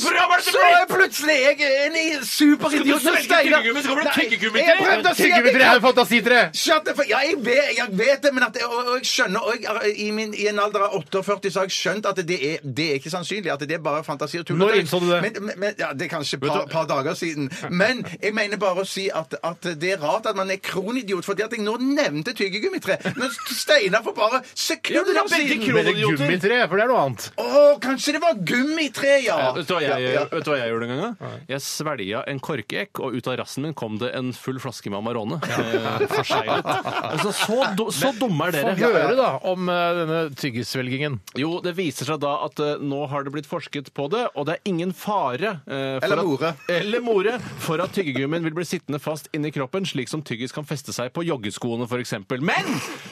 [0.00, 3.62] Så er plutselig jeg en superidiot som Steinar.
[3.64, 6.40] Jeg prøvde å si at Tyggegummitre er fantasitre!
[6.56, 9.64] Shut the Ja, jeg vet, jeg vet det, men at og, og jeg skjønner og
[9.64, 12.64] jeg, i, min, I en alder av 48 så har jeg skjønt at det er,
[12.64, 13.52] det er ikke sannsynlig.
[13.54, 14.58] At det er bare fantasi og tull.
[14.60, 15.20] Når innså du det?
[15.24, 17.50] Men, men, ja, Det er kanskje et par, par dager siden.
[17.70, 21.24] Men jeg mener bare å si at, at det er rart at man er kronidiot,
[21.26, 22.98] fordi at jeg nå nevnte tyggegummitre.
[23.16, 26.90] Men Steinar for bare sekunder er siden kro- Men det er gummitre, for det er
[26.92, 27.26] noe annet.
[27.40, 29.36] Å, kanskje det var gummitre, ja!
[29.40, 30.24] Ja, vet, du hva jeg, Ja, ja.
[30.32, 31.16] vet du hva jeg gjorde en gang?
[31.20, 31.30] da?
[31.50, 34.98] Jeg svelga en korkeekk, og ut av rassen min kom det en full flaske med
[35.00, 35.40] Amarone.
[35.44, 36.70] Eh, forseglet.
[37.10, 38.90] Altså, så, do, så dumme er Få dere.
[38.96, 41.18] høre da om eh, denne tyggisvelgingen.
[41.38, 44.46] Jo, det viser seg da at eh, nå har det blitt forsket på det, og
[44.48, 46.52] det er ingen fare eh, for Eller at- more.
[46.68, 50.64] eller more for at tyggegummien vil bli sittende fast inni kroppen, slik som tyggis kan
[50.68, 52.14] feste seg på joggeskoene f.eks.
[52.40, 52.70] Men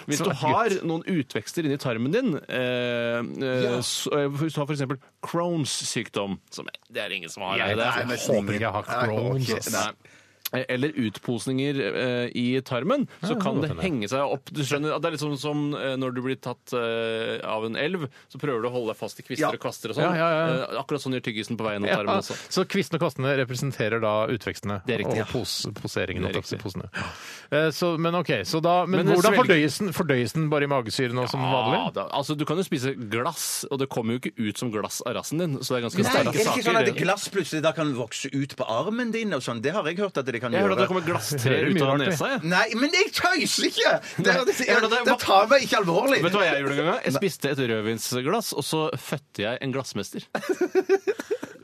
[0.09, 3.81] hvis du har noen utvekster inni tarmen din, eh, ja.
[3.83, 4.85] så, eh, hvis du har f.eks.
[5.25, 7.59] Crohns sykdom som, Det er ingen som har.
[7.61, 9.49] Jeg, det er, jeg, jeg, men Håper ikke jeg har Crohn's.
[9.49, 9.75] Nei, okay.
[9.77, 10.15] nei.
[10.53, 14.49] Eller utposninger eh, i tarmen, så Ja, kan det det henge seg opp.
[14.49, 17.67] Du skjønner at Det er litt sånn som eh, når du blir tatt eh, av
[17.67, 19.51] en elv, så prøver du å holde deg fast i kvister Ja.
[19.53, 20.09] og kvaster og sånn.
[20.09, 20.55] Ja, ja, ja.
[20.73, 22.39] Eh, Akkurat sånn gjør tyggisen på veien Ja, tarmen også.
[22.49, 26.25] så kvistene og kvastene representerer da utvekstene Det er riktig, og pos poseringen.
[26.25, 26.89] Det er holdt jeg på å si, riktig.
[26.89, 27.13] posene.
[27.53, 29.93] Eh, Så, men ok, så da, men, Men det hvordan svelger- fordøyes den?
[29.93, 31.77] Fordøyes den bare i magesyren og som vanlig?
[31.85, 34.73] Ja, da, altså Du kan jo spise glass, og det kommer jo ikke ut som
[34.73, 35.59] glass av rassen din.
[35.61, 37.93] Så det er ganske Nei, er sterke det ikke sånn at glass plutselig da kan
[37.95, 39.35] vokse ut på armen din?
[39.35, 39.61] og sånn?
[39.61, 41.99] Det har jeg hørt at det kan Jeg hører at det kommer glasstrær ut av
[42.03, 42.31] nesa.
[42.35, 42.43] jeg.
[42.55, 43.95] Nei, men jeg tøyser ikke!
[44.19, 46.23] Det, det, Jeg det- det tar meg ikke alvorlig.
[46.25, 47.03] Vet du hva jeg gjorde en gang?
[47.09, 50.27] Jeg spiste et rødvinsglass, og så fødte jeg en glassmester.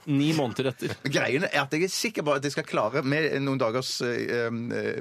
[0.05, 0.91] Ni måneder etter.
[1.09, 4.51] Greien er at jeg er sikker på at jeg skal klare med noen dagers eh,
[4.53, 4.99] eh,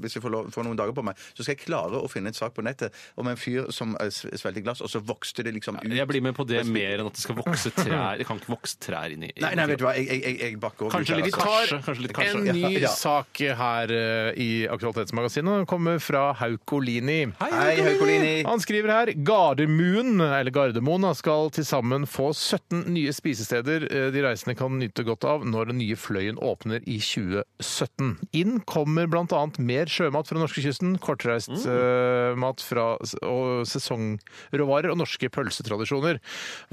[0.00, 2.30] Hvis jeg får, lov, får noen dager på meg, så skal jeg klare å finne
[2.32, 5.52] en sak på nettet om en fyr som eh, svelget glass, og så vokste det
[5.58, 5.84] liksom ut.
[5.92, 8.16] Jeg blir med på det mer enn at det skal vokse trær.
[8.16, 10.88] Det kan ikke vokse trær inni Nei, nei, vet du hva, jeg, jeg, jeg, bakker
[10.88, 11.44] over Kanskje litt altså.
[11.44, 11.82] kanskje.
[11.90, 12.40] Kanskje litt kanskje.
[12.40, 12.94] En ny Ja, ja.
[12.96, 13.15] sak
[13.56, 17.32] her eh, i Aktualitetsmagasinet Den kommer fra Haukolini.
[17.40, 18.42] Hei, Haukolini.
[18.46, 24.24] Han skriver her Gardermoen, eller Gardermoen, skal til sammen få 17 nye spisesteder eh, de
[24.24, 28.16] reisende kan nyte godt av når den nye Fløyen åpner i 2017.
[28.36, 29.42] Inn kommer bl.a.
[29.58, 36.20] mer sjømat fra norskekysten, kortreist eh, mat fra og sesongråvarer og norske pølsetradisjoner.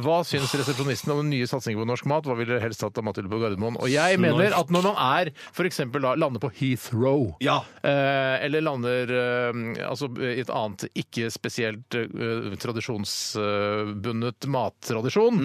[0.04, 2.28] Hva syns resepsjonisten om den nye satsingen på norsk mat?
[2.28, 3.80] Hva ville dere helst hatt av til på Gardermoen?
[3.82, 5.82] Og jeg mener at når man er f.eks.
[5.94, 7.60] da lander på Heathrow, Ja.
[7.84, 12.56] eh, eller lander eh, altså i et annet ikke spesielt eh,
[13.38, 15.40] tradisjonsbundet mattradisjon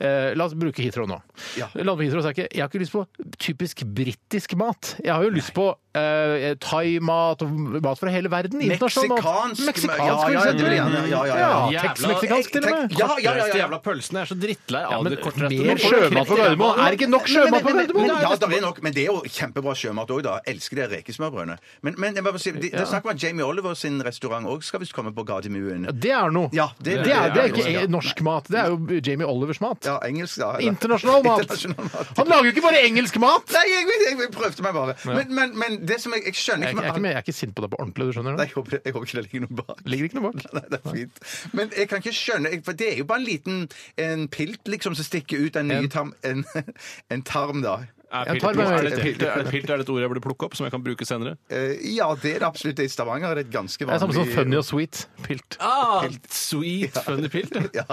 [0.00, 1.20] eh, La oss bruke Heathrow nå.
[1.58, 1.68] Ja.
[1.74, 3.06] Lander på Heathrow, så er jeg, ikke, jeg har ikke lyst på
[3.44, 4.94] typisk britisk mat.
[5.04, 7.50] Jeg har jo lyst på eh, thaimat og
[7.84, 8.60] mat fra hele verden.
[8.64, 9.24] internasjonal mat.
[9.24, 10.74] Meksikansk Meksikansk, ja, for ja, eksempel.
[10.74, 11.70] ja, ja, ja, ja, ja.
[11.74, 12.96] Ja, Tex-meksikansk til og med.
[12.98, 13.52] Ja, ja, ja, ja.
[13.54, 14.22] De jævla pølsene.
[14.24, 15.64] Er så drittlei av det kortreiste.
[15.68, 16.78] mer sjømat på Gardermoen.
[16.84, 18.12] Er det ikke nok sjømat på Gardermoen?
[18.24, 20.36] Ja, det er nok, men det er jo kjempebra sjømat òg, da.
[20.44, 21.58] Jeg elsker det rekesmørbrødene.
[21.82, 24.00] Men, men jeg må bare si, det, det er snakk om at Jamie Oliver sin
[24.04, 25.86] restaurant òg skal visst komme på Gardermoen.
[25.94, 26.50] Det er noe.
[26.52, 28.46] Ja, det- det, er, det er det er ikke norsk mat.
[28.50, 29.84] Det er jo Jamie Olivers mat.
[29.84, 30.52] Ja, engelsk, da.
[30.64, 31.42] Internasjonal mat.
[31.44, 32.12] Internasjonal mat.
[32.18, 33.50] Han lager jo ikke bare engelsk mat!
[33.54, 34.94] Nei, jeg, jeg, jeg prøvde meg bare.
[35.04, 37.24] Men, men, men det som jeg, jeg skjønner Jeg, jeg, er ikke med, jeg er
[37.26, 38.46] ikke sint på deg på ordentlig, du skjønner Nei, det?
[38.48, 39.82] jeg håper, jeg håper ikke det ligger noe bak.
[39.92, 40.46] Ligger ikke noe bak.
[40.58, 41.20] Nei, det er fint.
[41.60, 43.68] Men jeg kan ikke skjønne jeg- For det er jo bare en liten
[43.98, 46.44] en pilt liksom som stikker ut en ny En- tarm En,
[47.10, 47.76] en tarm, da.
[48.14, 50.54] Er Jeg tar er det er det er det et ord jeg burde plukke opp,
[50.54, 51.32] som jeg kan bruke senere?
[51.50, 52.78] Eh, ja, det er det absolutt.
[52.84, 55.00] I Stavanger er det et ganske Det er samme vanlig som funny og sweet.
[55.24, 55.56] Pilt.
[55.58, 57.56] Ah, sweet funny pilt.
[57.80, 57.86] ja.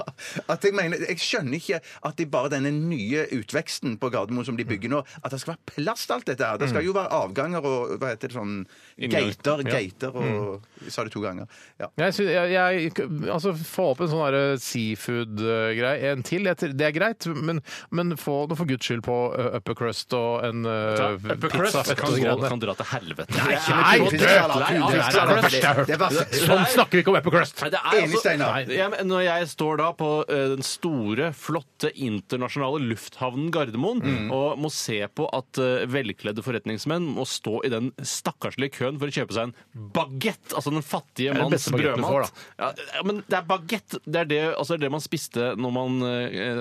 [0.46, 4.60] At jeg mener, jeg skjønner ikke at det bare denne nye utveksten på Gardermoen som
[4.60, 6.62] de bygger nå, at det skal være plass til alt dette her.
[6.62, 8.54] Det skal jo være avganger og hva heter det sånn
[9.02, 9.32] Inngang.
[9.34, 9.80] Gater, Ja.
[9.80, 11.50] gater og Jeg sa det to ganger.
[11.82, 11.88] Ja.
[11.98, 12.94] Jeg, sy- jeg, jeg,
[13.32, 16.12] altså, få opp en sånn derre seafood-greie.
[16.12, 17.62] En til, jeg- det er greit, men,
[17.92, 21.84] men få noe for guds skyld på uh, upper crust og en uh, pizza.
[21.88, 23.36] fett kan, og gå- kan dra til helvete.
[23.38, 24.92] Nei, Nei,
[25.32, 26.26] verste.
[26.46, 27.62] Sånn snakker vi ikke om upper crust!
[27.64, 28.54] Nei, det Enig, Steinar.
[28.66, 34.02] Nei, jeg, men når jeg står da på eh, den store, flotte internasjonale lufthavnen Gardermoen
[34.34, 39.12] og må se på at eh, velkledde forretningsmenn må stå i den stakkarslige køen for
[39.12, 42.32] å kjøpe seg en bagett, altså den fattige manns brødmat.
[42.60, 42.72] Ja,
[43.08, 43.98] men det er bagett.
[44.06, 46.00] Det er det, altså, det man spiste når man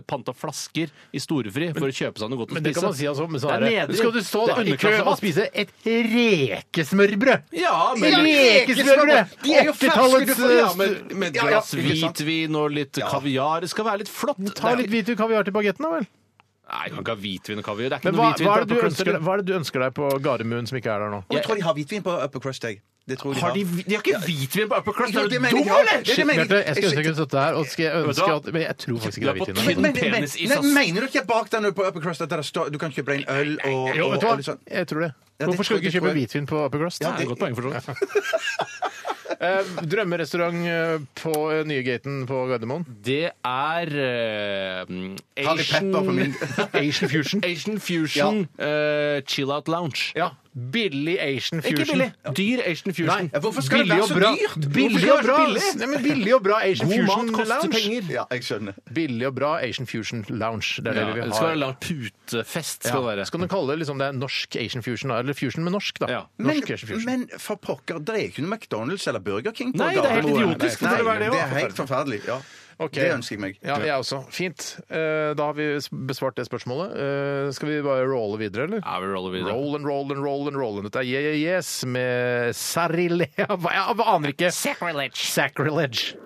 [0.09, 2.81] panta flasker i storefri for å kjøpe seg noe godt å Men det spise.
[2.81, 3.97] kan man si altså med Det er nedrig.
[4.01, 7.43] Skal du stå Det er i kø og spise et rekesmørbrød?
[7.57, 9.35] Ja, men Rekesmørbrød!
[9.45, 11.97] De er jo ferske, du får- ja, Åttitallets med, med et Ja, ja, glass ikke
[12.01, 12.17] sant?
[12.21, 13.61] hvitvin og litt kaviar.
[13.61, 14.37] Det skal være litt flott.
[14.55, 16.07] Ta Det er litt hvitvin kaviar til bagetten, da vel.
[16.71, 17.89] Nei, jeg kan ikke ha hvitvin og kaviar.
[17.91, 19.33] Det er ikke Men noe hva, hvitvin hva, er på det du Upper ønsker, hva
[19.33, 21.21] er det du ønsker deg på Gardermoen som ikke er der nå?
[21.27, 22.81] Og jeg tror de har hvitvin på Upper Crust, jeg.
[23.11, 25.17] Det tror de Har de, de har ikke hvitvin på Upper Crust!
[25.19, 25.59] Er du dum, eller?
[25.61, 26.27] Det- det jeg.
[26.31, 28.77] Bjarte, jeg skulle ønske jeg kunne støtte her, og skal jeg ønske at Men jeg
[28.85, 29.57] tror faktisk ikke det er hvitvin.
[29.67, 32.71] men- Men, men, men, mener du ikke bak der nå på Upper Crust at står,
[32.71, 34.33] du kan kjøpe deg en øl og, Jo, og, vet du hva?
[34.39, 35.13] og sånn Jeg tror det.
[35.41, 37.01] Hvorfor skal du ikke kjøpe hvitvin på Upper Crust?
[37.03, 38.81] Ja, det er et godt poeng, for så vidt.
[39.41, 42.83] Eh, Drømmerestaurant eh, på eh, nye gaten på Gardermoen?
[43.07, 45.17] Det er eh, min
[46.75, 47.41] Asian Fusion.
[47.47, 50.11] Asian Fusion eh, Chill Out Lounge.
[50.19, 50.33] Ja.
[50.51, 51.99] Billig Asian Ikke Fusion.
[51.99, 52.37] billig.
[52.37, 53.29] Dyr Asian Fusion.
[53.31, 54.65] Nei, Hvorfor skal det være så dyrt?
[54.75, 55.63] Billig og bra, billig?
[55.79, 57.71] Nei, men billig og bra Asian God Fusion mat koster Lounge.
[57.77, 58.09] penger.
[58.17, 58.75] Ja, jeg skjønner.
[58.95, 60.83] Billig og bra Asian Fusion Lounge.
[60.83, 61.53] Det er det Ja, vi det skal ha.
[61.53, 62.83] være lang putefest.
[62.89, 63.27] Skal det være.
[63.31, 65.19] Skal du kalle det liksom det er norsk Asian Fusion, da?
[65.23, 66.07] Eller fusion med norsk, da.
[66.11, 66.23] Ja.
[66.39, 67.05] Men, Norsk Asian Fusion.
[67.07, 70.19] men for pokker, det er ikke noe McDonald's eller Burger King på Nei, det er
[70.21, 70.83] helt idiotisk.
[70.83, 71.47] Nei, Hvorfor er det det også?
[71.47, 72.21] er helt forferdelig.
[72.27, 72.41] Ja.
[72.81, 72.95] Ok.
[72.97, 73.59] Det ønsker jeg meg.
[73.61, 74.23] Ja, jeg også.
[74.33, 74.63] Fint.
[74.89, 75.67] Eh, Da har vi
[76.09, 76.95] besvart det spørsmålet.
[76.97, 78.81] Eh, Skal vi bare rolle videre, eller?
[78.81, 79.53] Ja, vi roller videre.
[79.53, 80.79] Roll and roll and roll and roll.
[80.79, 80.89] and.
[80.89, 84.51] Dette er Yeah Yeah Yes med Sarilea Hva- Jeg aner ikke.
[84.51, 85.17] Sacrilege.
[85.29, 86.17] Sacrilege.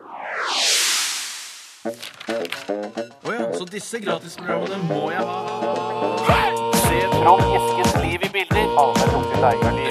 [3.55, 5.37] Så disse gratisprogrammene må jeg ha.
[6.85, 8.71] Se Trond Eskens liv i bilder.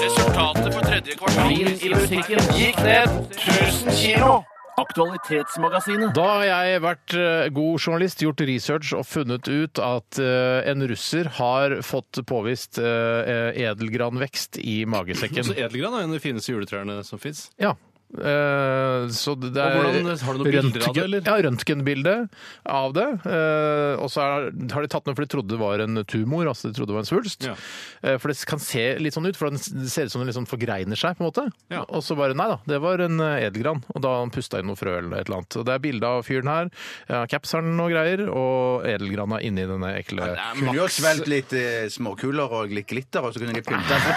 [0.04, 4.42] Resultatet for tredje kvartal i musikken gikk ned 1000 kilo.
[4.80, 6.14] Aktualitetsmagasinet.
[6.16, 10.86] Da har jeg vært eh, god journalist, gjort research og funnet ut at eh, en
[10.90, 15.46] russer har fått påvist eh, edelgranvekst i magesekken.
[15.48, 17.46] Så edelgran er en av de fineste juletrærne som fins.
[17.62, 17.76] Ja.
[18.14, 21.20] Eh, så det er Og hvordan- har du noen bilder av det, eller?
[21.24, 22.28] Ja, røntgenbilde
[22.66, 23.08] av det.
[23.26, 26.46] Eh, og så er, har de tatt noe for de trodde det var en tumor,
[26.46, 27.46] altså de trodde det var en svulst.
[27.46, 27.54] Ja.
[28.02, 30.30] Eh, for det kan se litt sånn ut, for den det ser ut som den
[30.32, 31.46] liksom forgreiner seg, på en måte.
[31.70, 31.84] Ja.
[31.88, 33.82] Og så bare nei da, det var en edelgran.
[33.94, 35.56] Og da han pusta inn noe frø eller et eller annet.
[35.58, 36.70] Og det er bilde av fyren her.
[37.08, 42.50] Ja, caps og greier, og edelgrana inni denne ekle Kunne jo svelget litt eh, småkuler
[42.50, 44.12] og litt glitter, og så kunne de pynta seg.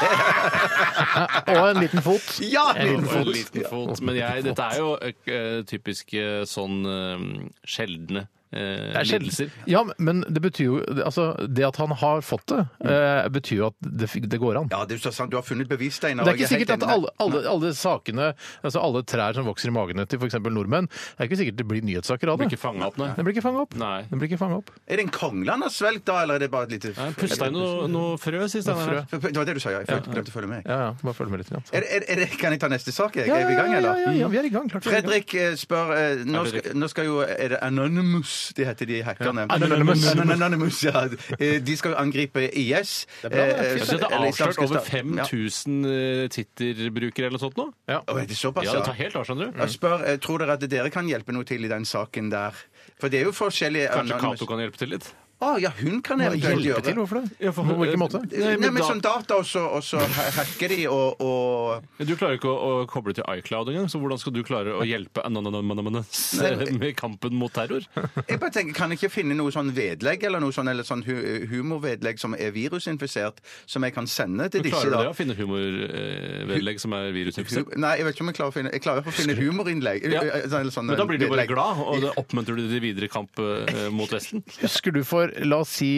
[1.58, 2.26] Og en liten fot.
[2.44, 2.66] Ja!
[2.76, 3.87] En liten Og en liten fot.
[4.02, 7.28] Men jeg, dette er jo uh, typisk uh, sånn uh,
[7.68, 9.50] sjeldne Det er lidelser.
[9.68, 13.66] Ja, men det betyr jo Altså, det at han har fått det, eh, betyr jo
[13.68, 14.70] at det, det går an.
[14.72, 15.32] Ja, det er jo så sant.
[15.32, 16.24] Du har funnet bevis, Steinar.
[16.24, 18.30] Det er ikke sikkert at alle, alle, alle sakene,
[18.64, 20.38] altså alle trær som vokser i magene til f.eks.
[20.48, 22.56] nordmenn, det er ikke sikkert det blir nyhetssaker av Blir det.
[22.56, 23.10] ikke fanga opp, nei.
[23.18, 23.76] Den blir ikke fanga opp.
[23.76, 24.00] Nei.
[24.10, 24.72] Den blir ikke fanget opp.
[24.88, 27.10] Er det en kongle han har svelget da, eller er det bare et lite Nei,
[27.20, 29.06] Pusta inn noe, noe frø, sier Steinar.
[29.12, 29.20] frø.
[29.28, 29.84] Det var det du sa, ja.
[29.84, 30.64] Jeg følte- glemte å følge med.
[30.66, 31.50] Ja, ja, bare følg med litt.
[31.52, 31.64] grann.
[31.74, 33.16] Er, er, er kan jeg ta neste sak?
[33.20, 33.28] Jeg?
[33.28, 33.98] Ja, Er vi i gang, eller?
[34.06, 34.70] Ja, ja, ja, vi er i gang.
[34.72, 35.10] Klart vi er i gang.
[35.12, 39.02] Fredrik eh, spør eh, nå, skal, nå skal jo Er det Anonymous de heter, de
[39.06, 39.46] hackerne?
[39.54, 40.06] Anonymous.
[40.16, 41.04] Anonymous, ja.
[41.40, 43.06] Eh, De skal jo angripe IS.
[43.24, 47.68] det er Eh, det er avslørt over 5000 eh, Twitter-brukere eller noe sånt nå.
[47.90, 48.02] Ja.
[48.06, 49.60] Å, er det såpass, Ja, det tar helt av, skjønner du.
[49.62, 52.52] Jeg spør, eh, Tror dere at dere kan hjelpe noe til i den saken der?
[53.00, 55.10] For det er jo forskjellige Kanskje Cato kan hjelpe til litt?
[55.38, 56.96] Å, ja, hun kan eventuelt Hjelpe til?
[56.98, 57.30] Hvorfor det?
[57.46, 58.22] Ja, for- På hvilken måte?
[58.32, 60.00] Nei, men da- sånn data, og så, og så
[60.34, 64.18] hacker de og, og Du klarer ikke å, å koble til iCloud engang, så hvordan
[64.18, 66.40] skal du klare å hjelpe anonymous
[66.82, 67.86] med kampen mot terror?
[68.28, 71.04] Jeg bare tenker, Kan jeg ikke finne noe sånn vedlegg eller noe sånn, eller sånn
[71.06, 71.14] hu
[71.52, 73.38] humorvedlegg som er virusinfisert,
[73.70, 74.74] som jeg kan sende til disse?
[74.82, 77.72] klarer du det å finne humorvedlegg som er virusinfisert?
[77.74, 79.18] Hu- Nei, jeg vet ikke om jeg klarer å finne Jeg klarer i hvert fall
[79.18, 80.08] å finne humorinnlegg.
[80.12, 80.22] Ja.
[80.24, 81.54] eh, eller sånn Men da blir du bare vedlegg.
[81.54, 84.44] glad, og det oppmuntrer du til videre kamp eh, mot Vesten.
[84.62, 85.90] Husker du for, la oss si,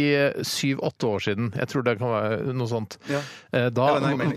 [0.46, 3.22] syv-åtte år siden, jeg tror det kan være noe sånt, Ja.
[3.54, 3.86] Eh, da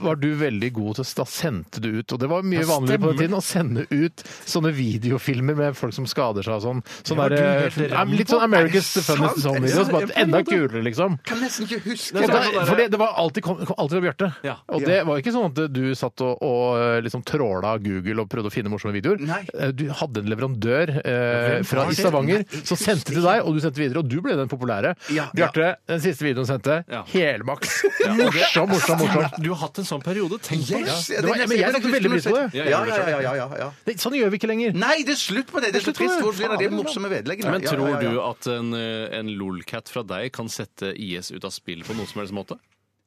[0.01, 3.11] var du veldig god til Da sendte du ut, og det var mye vanligere på
[3.13, 6.83] den tiden, å sende ut sånne videofilmer med folk som skader seg og sånn.
[7.05, 8.43] sånn ja, der, eh, ram litt sånn.
[8.47, 11.19] America's Er Funniest Er videos, bare enda kulere, liksom.
[11.29, 14.31] Kan nesten ikke huske Det da, for det, det var alltid, kom, alltid fra Bjarte.
[14.47, 14.57] Ja.
[14.73, 18.51] Og det var ikke sånn at du satt og, og liksom tråla Google og prøvde
[18.51, 19.21] å finne morsomme videoer.
[19.23, 19.43] Nei.
[19.55, 21.87] Eh, Du hadde en leverandør eh, fra?
[21.93, 24.82] Stavanger som sendte til deg, og du sendte videre, og du ble den populære.
[24.83, 25.27] Ja, ja.
[25.37, 27.03] Bjarte, den siste videoen sendte, Ja.
[27.13, 27.83] helmaks.
[28.19, 29.27] Morsom, morsom, morsom.
[29.43, 30.41] Du har hatt en sånn periode.
[30.43, 30.89] Tenk på det.
[30.91, 32.45] Yes, det var- men jeg satte veldig pris på det.
[32.59, 33.69] Ja, ja, ja, ja, ja, ja, ja.
[33.87, 34.75] Det, sånn gjør vi ikke lenger.
[34.75, 35.73] Nei, det er slutt på det!
[35.73, 36.19] Det er så trist.
[36.23, 37.55] Hvor blir det av de morsomme vedleggene?
[37.59, 41.31] Men tror ja, ja, du at en, eh, en lolcat fra deg kan sette IS
[41.33, 42.59] ut av spill på noen som helst måte?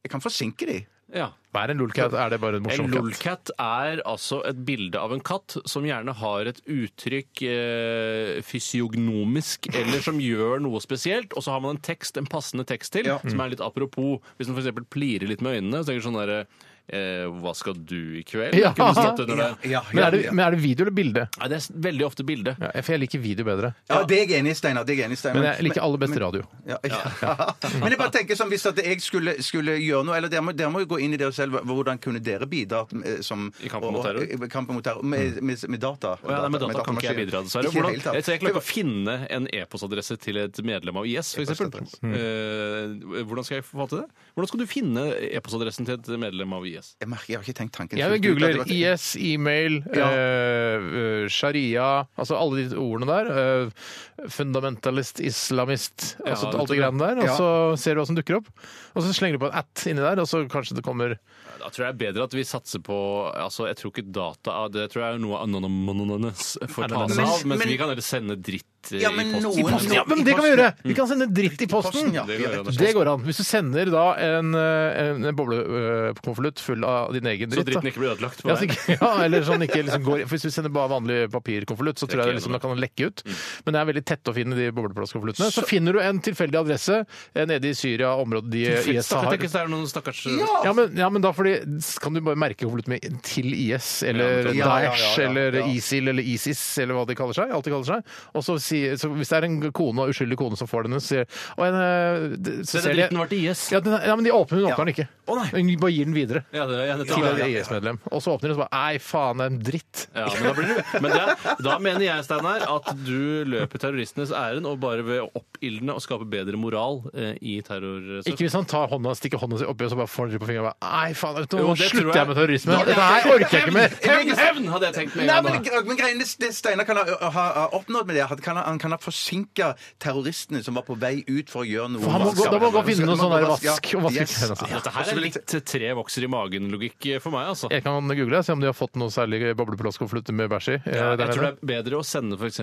[0.05, 0.79] Jeg kan forsinke de.
[1.13, 1.27] Ja.
[1.53, 2.13] Hva er en lolcat?
[2.17, 2.95] Er det bare en En morsom katt?
[2.97, 9.69] lolcat er altså et bilde av en katt som gjerne har et uttrykk eh, fysiognomisk,
[9.75, 13.05] eller som gjør noe spesielt, og så har man en tekst, en passende tekst til,
[13.07, 13.19] Ja.
[13.23, 14.19] som er litt apropos.
[14.37, 14.87] Hvis man f.eks.
[14.89, 16.45] plirer litt med øynene, så tenker du sånn derre
[16.87, 18.55] eh, Hva skal du i kveld?
[18.59, 18.73] Ja.
[18.77, 19.69] Kunne stått under det.
[19.71, 21.25] Ja, Men er, det, men er det video eller bilde?
[21.39, 22.55] Nei, det er veldig ofte bilde.
[22.61, 23.73] Ja, for jeg liker video bedre.
[23.89, 24.85] Ja, det er jeg enig i, Steinar.
[24.87, 25.39] Det er jeg enig i, Steinar.
[25.41, 26.45] Men jeg liker aller best radio.
[26.69, 27.01] Ja, ja.
[27.81, 30.53] Men jeg bare tenker sånn, hvis at jeg skulle, skulle gjøre noe Eller dere må,
[30.55, 31.59] dere må jo gå inn i dere selv.
[31.65, 34.25] Hvordan kunne dere bidra eh, som, I kampen mot terror?
[34.25, 36.15] I kampen mot terror med, med, med data.
[36.21, 37.71] Å ja, nei, med data kan ikke jeg bidra, dessverre.
[37.71, 38.19] Ikke i det Hvordan, hele tatt.
[38.19, 41.53] jeg, jeg klarer ikke å finne en e-postadresse til et medlem av IS, f.eks.
[41.55, 41.99] E-postadresse.
[42.05, 44.24] Eh, hvordan skal jeg få til det?
[44.35, 46.89] Hvordan skal du finne e-postadressen til et medlem av IS?
[46.99, 50.09] Jeg merker, jeg har ikke tenkt tanken Jeg googler IS, e-mail, Ja.
[50.11, 50.75] eh,
[51.23, 53.31] eh, sharia Altså alle de ordene der.
[53.31, 57.17] eh, fundamentalist, islamist, Ja, altså alt det greiene der.
[57.19, 57.37] Og Ja.
[57.37, 58.47] så ser du hva som dukker opp.
[58.95, 61.17] Og så slenger du på en at inni der, og så kanskje det kommer
[61.59, 64.67] Da tror jeg det er bedre at vi satser på altså Jeg tror ikke data
[64.69, 68.01] Det tror jeg er noe Anonymous får ta seg av, mens men- vi kan heller
[68.01, 69.63] sende dritt eh, Ja, men i posten.
[69.63, 70.69] noen- posten, ja, men det kan vi gjøre!
[70.83, 72.13] Vi kan sende dritt i posten.
[72.13, 72.25] ja.
[72.25, 72.65] Det går an.
[72.75, 73.23] Det går an.
[73.25, 77.79] Hvis du sender da en, eh, en boblekonvolutt full av din egen Så dritt da.
[77.79, 78.75] dritten ikke blir ødelagt på Ja, deg.
[79.01, 82.23] ja, eller sånn ikke liksom går, for Hvis du sender bare vanlig papirkonvolutt, så tror
[82.25, 83.23] jeg det liksom, da kan den lekke ut.
[83.65, 85.51] Men det er veldig tett å finne de bobleplastkonvoluttene.
[85.53, 87.01] Så finner du en tilfeldig adresse
[87.35, 89.31] eh, nede i Syria, området de IS Stakkars, har.
[89.35, 90.21] tenk hvis det er noen stakkars
[90.65, 91.55] Ja men, ja, men da fordi,
[92.01, 95.59] kan du bare merke konvolutten med til IS, eller Ja, ja, ja, Daesh, ja, eller.
[95.75, 97.51] ISIL, eller ISIS, eller hva de kaller seg.
[97.55, 98.03] Alt de kaller seg.
[98.35, 101.07] Og så, si, så hvis det er en kone, uskyldig kone som får den, så
[101.11, 101.25] sier
[101.57, 103.63] og en, eh, det- så Denne ser de- dritten var til IS.
[103.71, 105.07] ja, den, ja, men de åpner den, åpner den ikke.
[105.25, 105.47] Å, nei.
[105.55, 107.97] Hun bare gir den videre Ja, det, ja, til et IS-medlem.
[108.11, 110.03] Og så åpner de og så bare Nei, faen, det er en dritt.
[110.15, 114.31] Ja, men da, blir det, men det, da mener jeg, Steinar, at du løper terroristenes
[114.35, 118.21] ærend og bare ved å oppildne og skape bedre moral eh, i terror...
[118.25, 120.43] Ikke hvis han tar hånda, stikker hånda si oppi og så bare får den dritt
[120.45, 122.19] på fingeren og bare Nei, faen, vet du, Jo, nå det tror slutter jeg.
[122.21, 122.77] jeg med terrorisme.
[122.85, 123.97] Dette her orker jeg ikke mer.
[124.05, 125.81] Hevn, hevn, hadde jeg tenkt med Nei, en men, da.
[125.89, 128.79] men greien, det, det Steinar kan ha, ha, ha oppnådd med det, kan, ha- han
[128.79, 132.01] kan ha forsinka terroristene som var på vei ut for å gjøre noe.
[132.01, 134.03] For han må gå- da må han gå og finne noe sånn der vask og
[134.07, 134.35] vaske Yes.
[134.41, 134.75] hendene sine.
[134.75, 137.69] Dette her er litt tre vokser i magen-logikk for meg, altså.
[137.71, 140.75] Jeg kan google og se om de har fått noe særlig bobleplastkonvolutt med bæsj i.
[140.85, 142.59] eh, Ja, der jeg tror det er bedre å sende f.eks.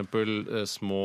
[0.78, 1.02] små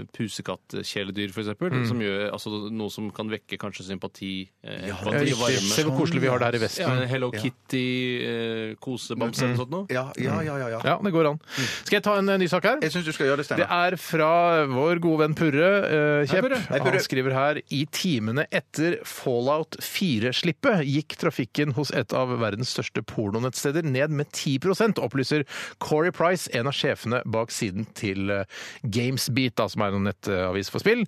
[0.00, 1.86] eh, pusekattkjæledyr, eksempel, Mm.
[1.88, 4.96] som gjør altså, noe som kan vekke kanskje sympati, eh, Ja.
[4.96, 7.02] Se hvor koselig vi har det her i Ja, Vesten.
[7.02, 9.86] en Hello Kitty, eh, kosebamse eller noe sånt noe.
[9.90, 10.80] Ja, ja, ja, ja, ja.
[10.84, 11.40] Ja, det går an.
[11.84, 12.78] Skal jeg ta en eh, ny sak her?
[12.80, 13.92] Jeg syns du skal gjøre det, Det Steinar.
[13.92, 16.44] er fra vår gode venn Purre eh, Kjepp.
[16.46, 16.58] Purre.
[16.68, 16.98] Hei, Purre.
[16.98, 23.02] Han skriver her i timene etter Fallout 4-slippet gikk trafikken hos et av verdens største
[23.06, 25.46] pornonettsteder ned med 10% opplyser
[25.82, 29.56] Corey Price, en av sjefene bak siden til eh, GamesBeat.
[29.60, 31.02] Da, som er en nettavis for spill.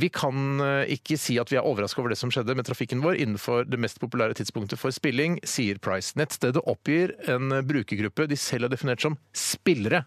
[0.00, 3.02] Vi kan eh, ikke si at vi er overraska over det som skjedde med trafikken
[3.04, 6.14] vår innenfor det mest populære tidspunktet for spilling, sier Price.
[6.20, 10.04] Nettstedet oppgir en brukergruppe de selv har definert som spillere.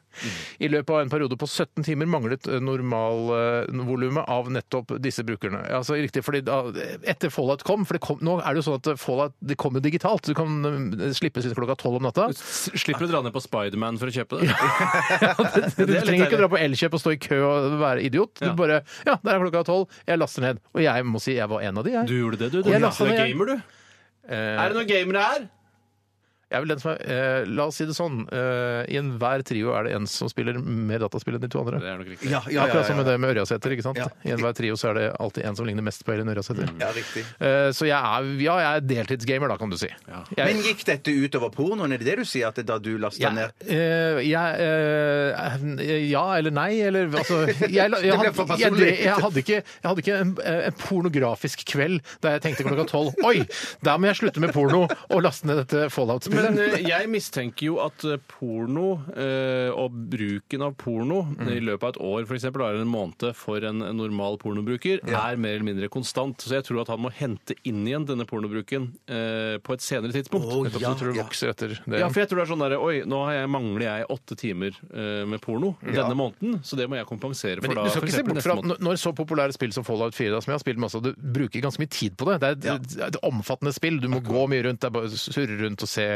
[0.64, 2.10] I løpet av en periode på 17 timer
[2.42, 5.62] manglet normalvolumet av nettopp disse brukerne.
[5.74, 6.62] Altså riktig, fordi da,
[7.10, 9.84] Etter Fallout kom, for det kom, nå er det jo sånn at Fallout det kommer
[9.84, 10.26] digitalt.
[10.28, 12.30] Du kan eh, slippe sist klokka tolv om natta.
[12.34, 14.50] Slipper å dra ned på Spiderman for å kjøpe det?
[14.50, 17.80] Du Det det, du trenger ikke å dra på Elkjøp og stå i kø og
[17.82, 18.36] være idiot.
[18.42, 18.54] Du Ja.
[18.58, 19.90] bare Ja, der er klokka tolv.
[20.08, 20.62] Jeg laster ned.
[20.74, 22.08] Og jeg må si jeg var en av de, jeg.
[22.10, 22.62] Du gjorde det, du.
[22.62, 22.70] du.
[22.70, 23.34] Jeg er ned, jeg.
[23.34, 23.80] gamer, du.
[24.24, 25.46] Eh, Er det noen gamere her?
[26.54, 28.20] Jeg er vel den som er, eh, la oss si det sånn.
[28.30, 31.80] Eh, I enhver trio er det en som spiller mer dataspill enn de to andre.
[31.82, 32.30] Det er nok riktig.
[32.30, 33.74] Ja, ja, ja, Akkurat som med det med Ørjasæter.
[33.74, 33.98] ikke sant?
[33.98, 34.06] Ja.
[34.24, 36.70] I enhver trio så er det alltid en som ligner mest på Elin Ørjasæter.
[36.80, 37.26] ja, riktig.
[37.42, 39.90] Eh, Så jeg er, ja, jeg er deltidsgamer, da, kan du si.
[40.38, 41.92] Jeg, Men gikk dette utover pornoen?
[41.92, 44.62] Er det det du sier, at det er da du lasta jeg, ned eh, jeg,
[44.62, 48.92] eh, ja eller nei, eller altså jeg, jeg, jeg, ble hadde, jeg, personlig.
[49.02, 50.34] jeg hadde ikke, jeg hadde ikke en,
[50.70, 53.44] en pornografisk kveld da jeg tenkte klokka tolv Oi,
[53.86, 55.88] da må jeg slutte med porno og laste ned dette
[56.44, 61.84] Men eh, jeg mistenker jo at eh, porno eh, og bruken av porno i løpet
[61.84, 65.68] av et år for eksempel, eller en måned for en normal pornobruker, er mer eller
[65.68, 66.42] mindre konstant.
[66.44, 70.14] Så jeg tror at han må hente inn igjen denne pornobruken eh, på et senere
[70.16, 70.48] tidspunkt.
[70.50, 71.26] Å, Nettopp, ja, så tror du ja.
[71.28, 72.00] vokser etter det.
[72.02, 74.38] Ja, for jeg tror det er sånn der, Oi, nå har jeg, mangler jeg åtte
[74.40, 77.88] timer eh, med porno denne måneden, så det må jeg kompensere for Men da.
[77.88, 79.74] du skal for ikke se eksempel bort fra neste at når- når så populære spill
[79.76, 82.18] som Fallout 4, da, som jeg har spilt masse av, du bruker ganske mye tid
[82.20, 82.36] på det.
[82.44, 84.00] Det er et, et omfattende spill.
[84.04, 86.08] Du må gå mye rundt, det er bare å surre rundt og se,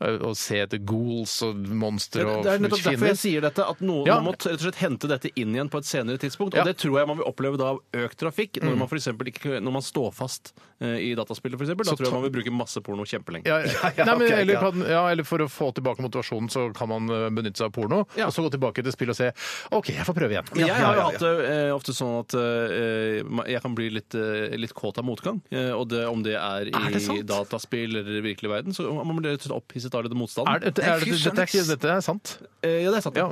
[0.00, 3.80] og se etter ghouls og monstre og det er nettopp derfor jeg sier dette, at
[3.80, 4.16] noen, Ja.
[4.20, 6.54] man må t- rett og slett hente dette inn igjen på et senere tidspunkt.
[6.54, 6.64] Og Ja.
[6.64, 6.66] Mm.
[6.72, 8.60] det tror jeg man vil oppleve da av økt trafikk.
[8.62, 11.68] Når man for eksempel ikke, når man står fast eh, i dataspillet, f.eks.
[11.76, 13.46] da Så tror jeg man vil bruke masse porno kjempelenge.
[13.46, 14.60] Ja, ja, Nei, men, ok, eller, ja.
[14.60, 17.72] kan, ja, eller for å få tilbake motivasjonen, så kan man eh, benytte seg av
[17.72, 18.06] porno.
[18.16, 18.26] Ja.
[18.26, 19.30] Og så gå tilbake til spill og se
[19.72, 20.48] OK, jeg får prøve igjen.
[20.54, 23.90] Men jeg har jo hatt det eh, ofte sånn at eh, ma- jeg kan bli
[23.90, 25.40] litt, eh, litt kåt av motgang.
[25.50, 27.24] Eh, og det, om det er i Er det sant?
[27.26, 30.48] dataspill eller i virkelig verden, så man blir rett og slett opphisset av litt motstand.
[30.50, 32.34] Er, det- er, det, er, det- dette, er dette er sant.
[32.62, 33.16] Eh, ja, det er sant.
[33.16, 33.28] Ja,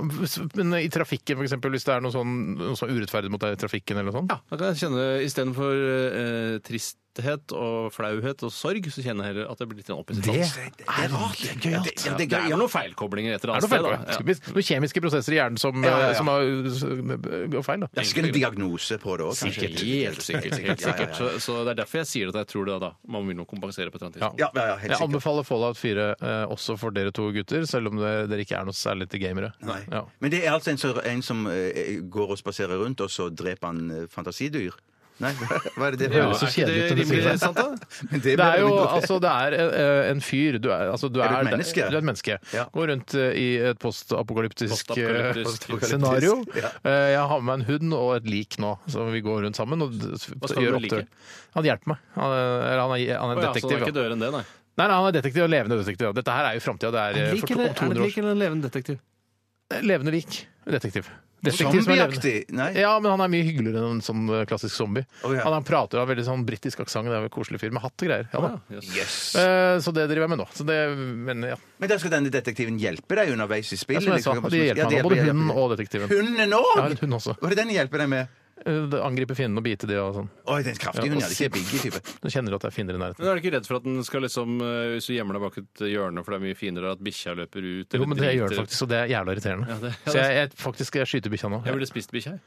[0.58, 3.42] men i trafikken, for eksempel, hvis det er noe sånn, noe som er urettferdig mot
[3.42, 4.32] deg i trafikken eller noe sånt?
[4.34, 6.58] Ja, da kan jeg kjenne istedenfor uh,
[7.14, 10.24] tristhet og flauhet og sorg, så kjenner jeg heller at jeg blir litt opphisset.
[10.24, 11.36] Det er rart.
[11.42, 11.84] Det er gøyalt.
[11.88, 14.32] det, ja, det er noen feilkoblinger et eller Er annet sted.
[14.32, 14.52] Da.
[14.56, 16.14] Noen kjemiske prosesser i hjernen som, Ja, ja, ja.
[16.18, 16.42] som har,
[17.52, 17.88] går feil, da.
[17.92, 19.82] Det er sikkert en diagnose på det òg, Sikkert.
[19.82, 20.56] Helt sikkert.
[20.56, 21.08] helt Ja, ja, sikkert.
[21.08, 21.18] ja.
[21.18, 22.92] Så, så det er derfor jeg sier at jeg tror det da.
[23.16, 24.40] Man vil nok kompensere på et eller annet tidspunkt.
[24.40, 27.92] Ja, ja, ja, helt Jeg anbefaler Fallout 4 eh, også for dere to gutter, selv
[27.92, 29.52] om dere, dere ikke er noe særlig til gamere.
[29.66, 29.80] Nei.
[29.92, 30.04] Ja.
[30.20, 33.28] Men det er altså en, som- en som eh, går og spaserer rundt, og så
[33.28, 34.72] dreper han eh, fantasidyr?
[35.20, 37.40] Nei, hva er det det Ja, høres så kjedelig ut det du sier rimelig det.
[37.42, 37.66] sant, da?
[38.10, 40.56] Men Det er jo altså, det er eh, en fyr.
[40.58, 41.84] Du er, altså, du Er du et menneske?
[41.90, 42.38] Du er et menneske.
[42.56, 42.64] Ja.
[42.74, 45.86] Går rundt eh, i et postapokalyptisk eh, Postapokalyptisk.
[45.92, 46.38] scenario.
[46.62, 46.72] Ja.
[46.82, 49.60] Eh, Jeg har med meg en hund og et lik nå, så vi går rundt
[49.60, 49.82] sammen.
[49.86, 51.04] Og d- Hva skal du gjør med opptøy.
[51.04, 51.30] liket?
[51.54, 52.02] Han hjelper meg.
[52.16, 53.76] Han er, eller han er, han er ja, så det detektiv.
[53.76, 53.98] er ikke ja.
[54.00, 54.44] dødere det, nei.
[54.72, 56.06] Nei, nei, han er detektiv og levende detektiv.
[56.08, 56.12] ja.
[56.16, 56.90] Dette her er jo framtida.
[56.96, 58.14] Det er, eh, for to, om 200 år.
[58.22, 58.98] eller en levende detektiv?
[59.84, 60.38] Levende lik.
[60.64, 61.10] Detektiv.
[61.43, 62.32] Detektiv som er levende.
[62.55, 62.68] Nei?
[62.78, 65.03] Ja, men han er mye hyggeligere enn en sånn eh, klassisk zombie.
[65.26, 65.43] Å, ja.
[65.43, 67.09] han, han prater av veldig sånn britisk aksent.
[67.11, 68.28] Det er vel en koselig fyr med hatt og greier.
[68.32, 68.51] Ja, da.
[68.76, 69.16] Ja, yes.
[69.43, 70.47] Eh, Så det driver jeg med nå.
[70.55, 71.57] Så det, men ja.
[71.82, 74.07] Men da skal denne detektiven hjelpe deg underveis i Ja, spillet?
[74.07, 74.51] som jeg sa, liksom?
[74.55, 75.03] de hjelper Ja, meg.
[75.03, 75.62] Både hjelper- hunden hjelper.
[75.64, 76.14] og detektiven.
[76.14, 76.70] Hunden òg?
[76.78, 77.34] Ja, hun også.
[77.40, 78.38] Hva er det den hjelper deg med?
[78.66, 80.28] Eh, det Angripe fienden og bite de og sånn.
[80.46, 81.28] Oi, den kraftige hunden, ja.
[81.28, 82.02] Det er ikke biggie type.
[82.22, 83.22] Nå kjenner du at det er fiender i nærheten.
[83.24, 85.44] Men er du ikke redd for at den skal liksom eh, Hvis du gjemmer deg
[85.48, 87.98] bak et hjørne for det er mye finere at bikkja løper ut?
[87.98, 89.68] Jo, men det gjør den det faktisk, og det er jævla irriterende.
[89.72, 91.62] Ja, det- ja, Så jeg, jeg faktisk jeg skyter bikkja nå.
[91.66, 92.36] Jeg ville spist bikkja.
[92.38, 92.44] jeg.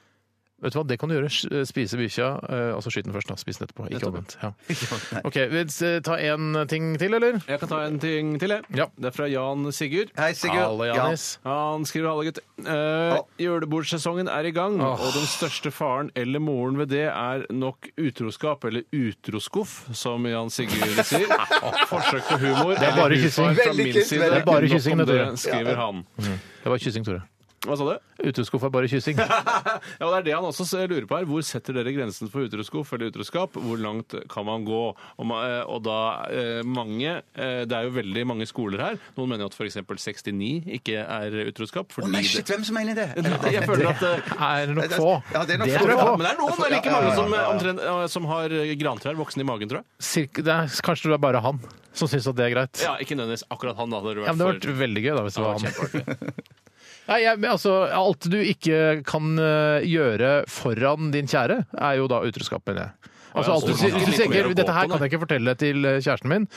[0.65, 1.29] Vet du hva, det kan du gjøre.
[1.69, 3.29] Spise bikkja, altså og så skyte den først.
[3.29, 3.35] da.
[3.37, 3.85] Spis den etterpå.
[3.93, 4.35] Ikke omvendt.
[4.41, 4.49] Ja.
[5.27, 7.37] OK, vi tar ta en ting til, eller?
[7.45, 8.65] Jeg kan ta en ting til, jeg.
[8.75, 8.87] Ja.
[8.97, 10.09] Det er fra Jan Sigurd.
[10.17, 10.63] Hei, Sigurd.
[10.63, 10.95] Halle, Ja.
[11.03, 11.27] Janis.
[11.45, 12.41] Han skriver alle gutt.
[12.65, 17.89] Eh, julebordsesongen er i gang, og den største faren eller moren ved det er nok
[18.01, 21.29] utroskap, eller utroskuff, som Jan Sigurd sier.
[21.91, 22.73] Forsøk på humor.
[22.79, 23.53] Det er bare kyssing.
[23.55, 25.37] Det er bare kyssing, det, det, Tore.
[25.45, 26.03] skriver han.
[26.17, 27.21] Det var kyssing, Tore.
[27.65, 28.11] Hva sa du?
[28.29, 29.17] Utroskap er bare kyssing.
[29.25, 31.25] Ja, og det er det han også lurer på her.
[31.29, 33.55] Hvor setter dere grensen for utroskuff eller utroskap?
[33.61, 34.79] Hvor langt kan man gå?
[34.95, 35.95] Og, ma- eh, og da
[36.29, 38.97] eh, mange eh, Det er jo veldig mange skoler her.
[39.17, 39.77] Noen mener jo at f.eks.
[39.85, 41.89] 69 ikke er utroskap.
[41.93, 43.07] Å Fordi nei, shit, hvem som mener det?
[43.25, 45.11] det jeg føler at eh, Er det nok få?
[45.35, 45.79] ja, det er nok få.
[45.79, 46.17] tror jeg ja, på.
[46.17, 47.55] men det er noen, det er like Ja, ja, mange ja, som, ja, ja.
[47.55, 49.89] omtrent, eh, som har eh, grantrær voksne i magen, tror jeg.
[50.11, 51.61] Cirka, det er, kanskje det er bare han
[51.95, 52.81] som syns at det er greit.
[52.83, 54.01] Ja, Ikke nødvendigvis akkurat han, da.
[54.03, 55.63] Det hadde Ja, men det hadde vært vært veldig gøy da, hvis det var han.
[55.63, 56.45] kjempeartig.
[57.07, 62.07] Nei, jeg, men altså, alt du ikke kan eh, gjøre foran din kjære, er jo
[62.09, 63.11] da utroskap, mener jeg.
[63.35, 65.99] Altså, alt du, sier- hvis du tenker dette her kan jeg ikke fortelle til eh,
[66.01, 66.47] kjæresten min,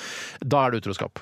[0.45, 1.21] da er det utroskap.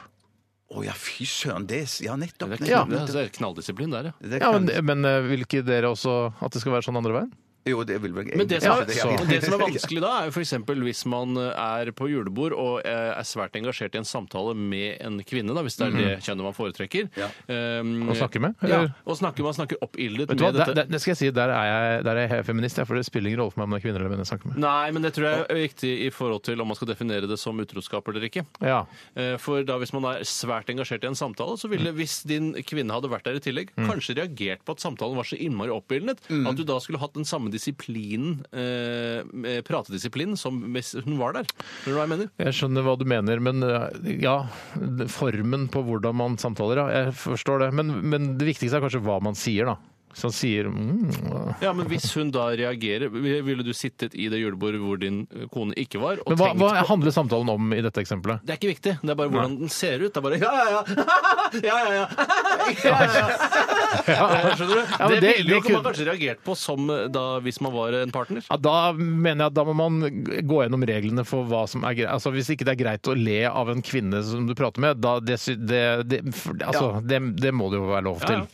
[0.76, 1.66] Å ja, fy søren.
[1.70, 2.50] Det er Ja, nettopp.
[2.58, 2.84] Det er Ja.
[2.84, 4.12] knall- det er knalldisiplin der, ja.
[4.20, 6.98] Det Ja, kan- men, men eh, vil ikke dere også at det skal være sånn
[6.98, 7.32] andre veien?
[7.66, 10.10] Jo, det vil vel Men det som, Ja, er, det- det som er vanskelig da,
[10.20, 10.52] er jo f.eks.
[10.86, 15.18] hvis man er på julebord og eh, er svært engasjert i en samtale med en
[15.26, 17.08] kvinne, da, hvis det er det kjønnet man foretrekker.
[17.18, 17.28] Ja.
[17.50, 20.74] Um, Å snakke med, Ja, og snakke, man snakker oppildet hva, med dette.
[20.78, 23.30] der, det skal jeg si, der er jeg, der er jeg feminist, for det spiller
[23.32, 24.60] ingen rolle for meg om det er kvinner eller menn jeg snakker med.
[24.62, 27.38] Nei, men det tror jeg er viktig i forhold til om man skal definere det
[27.42, 28.46] som utroskap eller ikke.
[28.62, 28.84] Ja.
[29.18, 32.52] Eh, For da hvis man er svært engasjert i en samtale, så ville, hvis din
[32.66, 36.22] kvinne hadde vært der i tillegg, kanskje reagert på at samtalen var så innmari oppildnet,
[36.30, 41.50] at du da skulle hatt den samme disiplinen, eh, pratedisiplinen, som hun var der.
[41.82, 42.30] Skjønner du hva jeg mener?
[42.44, 43.88] Jeg skjønner hva du mener, men uh,
[44.22, 44.36] ja,
[45.12, 47.72] formen på hvordan man samtaler, ja, jeg forstår det.
[47.76, 49.95] Men, men det viktigste er kanskje hva man sier, da.
[50.22, 54.80] Han sier mm, Ja, men hvis hun da reagerer, ville du sittet i det julebordet
[54.80, 58.40] hvor din kone ikke var, og Men hva, hva handler samtalen om i dette eksempelet?
[58.46, 58.94] Det er ikke viktig.
[59.02, 60.12] Det er bare hvordan den ser ut.
[60.14, 60.82] Det er bare ja, ja, ja.
[61.68, 62.06] ja, ja, ja.
[64.06, 64.54] ja, ja.
[64.56, 64.82] Skjønner du?
[64.96, 67.74] Ja, det, det- ville jo kunne- man kanskje reagert på som eh, da, hvis man
[67.76, 68.44] var en partner.
[68.48, 70.00] Ja, da mener jeg at da må man
[70.48, 72.10] gå gjennom reglene for hva som er greit.
[72.16, 75.00] Altså, hvis ikke det er greit å le av en kvinne som du prater med,
[75.04, 76.22] da det, det, det,
[76.64, 78.46] altså, det, det må det jo være lov til.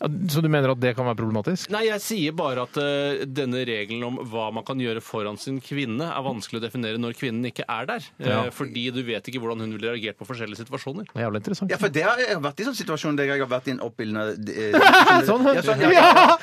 [0.00, 0.10] Ja, ja.
[0.10, 1.70] Ja, Så du mener at det kan være problematisk?
[1.70, 5.58] Nei, jeg sier bare at eh, denne regelen om hva man kan gjøre foran sin
[5.60, 8.06] kvinne, er vanskelig å definere når kvinnen ikke er der.
[8.18, 8.38] Eh, Ja.
[8.54, 11.04] Fordi du vet ikke hvordan hun ville reagert på forskjellige situasjoner.
[11.10, 11.70] Det er jævlig interessant.
[11.70, 13.80] Ja, for det har jeg vært i sånn situasjon der jeg har vært i en
[13.84, 14.78] oppildna eh,
[15.28, 16.36] Sånn, ja, sånn, ja, ja.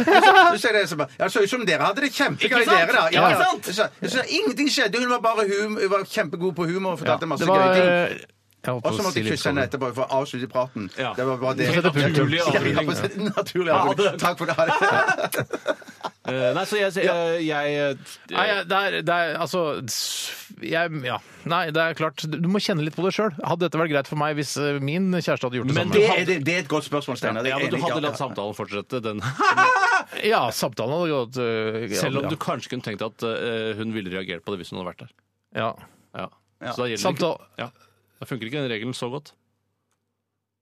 [0.53, 2.77] Så ser det som bare, ja, så ut som dere hadde det kjempegøy, Ikke sant?
[2.77, 3.05] dere, da.
[3.15, 3.51] Ja, Ikke ja.
[3.51, 3.69] sant?
[3.73, 5.01] Så, så ingenting skjedde.
[5.01, 7.77] Hun var bare hum, hun var kjempegod på humor og fortalte masse det var, gøye
[7.81, 8.19] ting.
[8.21, 8.33] eh,
[8.67, 10.89] Og så måtte jeg kysse henne etterpå for å avslutte praten.
[10.99, 11.13] Ja.
[11.15, 11.69] Det var bare det.
[11.71, 12.27] det punktum.
[12.27, 13.29] Naturlig avrunding.
[13.29, 14.17] Naturlig avrunding.
[14.19, 14.55] Takk for det.
[14.57, 14.71] Her.
[15.37, 15.75] det.
[16.27, 17.97] Eh, nei, så jeg, jeg, jeg,
[18.33, 19.61] Nei, det er, det er altså
[20.59, 21.21] jeg, Ja.
[21.47, 22.25] Nei, det er klart.
[22.27, 23.31] Du må kjenne litt på det sjøl.
[23.39, 25.95] Hadde dette vært greit for meg hvis eh, min kjæreste hadde gjort det Men samme?
[25.95, 27.47] Det er, det, det er et godt spørsmål, Steinar.
[27.47, 29.23] Ja, men du hadde Ja, latt samtalen fortsette, den.
[30.33, 32.33] Ja, samtalen hadde gått uh, Selv om ja.
[32.33, 35.05] du kanskje kunne tenkt at uh, hun ville reagert på det hvis hun hadde vært
[35.05, 35.15] der.
[35.63, 35.71] ja.
[36.17, 36.27] Ja.
[36.57, 36.71] Ja.
[36.73, 37.27] Så da gjelder ikke,
[37.61, 37.67] ja.
[38.19, 39.33] Da funker ikke den regelen så godt.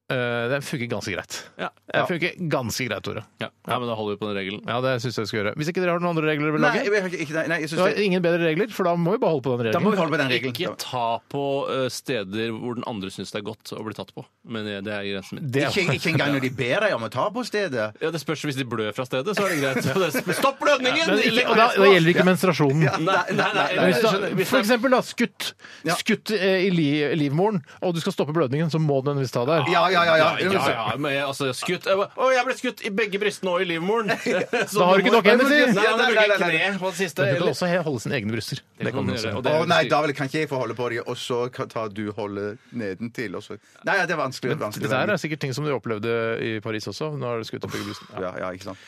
[0.08, 1.36] Eh, Den funker ganske greit.
[1.58, 1.68] Ja.
[1.92, 3.24] Den funker ganske greit, Tore.
[3.42, 3.48] Ja.
[3.66, 4.60] ja, men da holder vi på den regelen.
[4.68, 5.52] Ja, det synes jeg vi skal gjøre.
[5.58, 6.84] Hvis ikke dere har noen andre regler dere vil Nei, lage?
[6.86, 9.16] jeg vet ikke, nei, nei, jeg Det synes det, ingen bedre regler, for da må
[9.16, 9.74] vi bare holde på den regelen.
[9.74, 10.54] da må vi holde på den regelen.
[10.54, 11.42] Ikke ta på
[11.74, 14.22] eh, steder hvor den andre syns det er godt å bli tatt på.
[14.46, 15.50] Men det er grensen min.
[15.50, 17.88] Det er- Ikke, ikke engang når de ber deg om å ta på stedet.
[17.98, 20.38] Ja, Det spørs hvis de blør fra stedet, så er det greit.
[20.38, 21.10] Stopp blødningen!
[21.18, 22.86] Men, og da, da gjelder ikke menstruasjonen.
[23.02, 25.50] Nei, nei, nei, for eksempel da, skutt,
[25.82, 25.98] Ja.
[25.98, 26.88] skutt eh, i li,
[27.18, 29.66] livmoren, og du skal stoppe blødningen, så må den visst ta der.
[29.72, 30.16] Ja, ja, ja.
[30.20, 30.28] ja.
[30.52, 33.68] Ja, ja, men jeg, altså, skutt Å, jeg ble skutt i begge brystene og i
[33.70, 34.12] livmoren!
[34.70, 35.58] Så Da har du ikke nok hender, si.
[35.72, 37.22] Nei, da bruker jeg nei, nei, kne på det siste.
[37.22, 38.60] Men du kan eller- også he- holde sine egne bryster.
[38.78, 39.36] Det kan du også gjøre, gjøre.
[39.36, 41.16] og det Å er nei, da vel kan ikke jeg få holde på dem, og
[41.16, 43.36] så kan ta du holde nedentil.
[43.40, 43.58] Og så.
[43.86, 44.52] Nei, ja, det er vanskelig.
[44.52, 44.88] det er vanskelig.
[44.90, 47.12] Det der er sikkert ting som du opplevde i Paris også.
[47.16, 48.20] Nå har du skutt opp begge brystene.
[48.26, 48.78] ja, ja, ikke sant.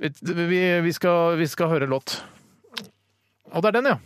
[0.00, 2.18] Vi, vi, skal, vi skal høre låt.
[3.54, 3.98] Og det er den, ja.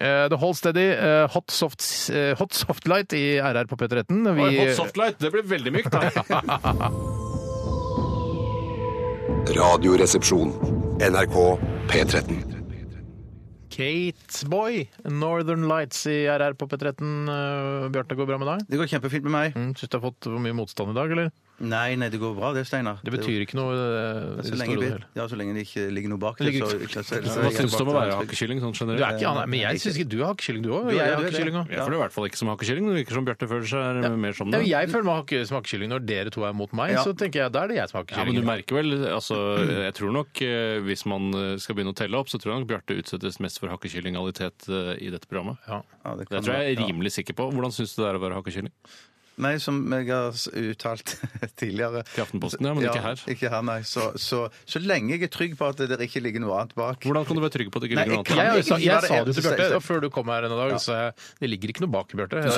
[0.00, 4.34] Eh, The Hold Steady, eh, Hot, Soft, eh, Hot Soft Light i RR på P13.
[4.34, 6.00] Vi, Oi, Hot soft light, det blir veldig mykt, da.
[9.52, 10.52] Radioresepsjon.
[11.02, 11.58] NRK
[11.90, 12.42] P13.
[13.72, 17.28] Kate Boy, Northern Lights i RR på P13.
[17.28, 18.66] Uh, Bjarte, går det bra med deg?
[18.68, 19.56] Det går kjempefint med meg.
[19.56, 21.32] Mm, Syns du har fått for mye motstand i dag, eller?
[21.60, 22.96] Nei, nei, det går bra det, Steinar.
[23.04, 25.06] Det betyr ikke noe uh, i så lenge, store og vi- hele.
[25.14, 26.58] ja, så lenge det ikke ligger noe bak Det det.
[26.58, 29.04] Så, så, så, så, Hva syns du om å være hakkekylling sånn Du generelt?
[29.06, 30.88] er ikke, han er- men jeg syns ikke du er hakkekylling, du òg.
[30.88, 31.18] Er- Jeg er det.
[31.22, 31.70] hakkekylling òg.
[31.70, 32.82] Jeg føler i hvert fall ikke som hakkekylling.
[32.88, 34.66] Det virker som Bjarte føler seg mer som Ja, det.
[34.72, 36.90] jeg føler meg hakke- som hakkekylling når dere to er mot meg.
[36.96, 37.04] Ja.
[37.04, 38.50] Så tenker jeg da er det jeg som har Ja, men du hakkekylling.
[38.50, 39.36] merker vel, altså,
[39.86, 42.66] jeg tror nok eh, Hvis man eh, skal begynne å telle opp, så tror jeg
[42.66, 45.58] nok Bjarte utsettes mest for hakkekyllingalitet eh, i dette programmet.
[45.68, 45.82] Ja.
[46.04, 46.90] Ja, det Det kan tror jeg jeg er være.
[46.90, 47.52] Rimelig sikker på.
[47.54, 48.72] Hvordan syns du det er å være hakkekylling?
[49.42, 51.14] Nei, som jeg har uttalt
[51.60, 53.24] tidligere Til Aftenposten, ja, men ikke her.
[53.34, 53.78] Ikke her, nei.
[53.88, 57.02] Så, så, så lenge jeg er trygg på at det ikke ligger noe annet bak.
[57.04, 58.62] Hvordan kan du være trygg på at det ikke ligger noe annet annet?
[58.62, 60.74] Jeg, jeg, jeg sa det til Bjarte før du kom her en dag.
[60.82, 62.42] Så jeg, det ligger ikke noe bak, Bjarte.
[62.46, 62.50] Du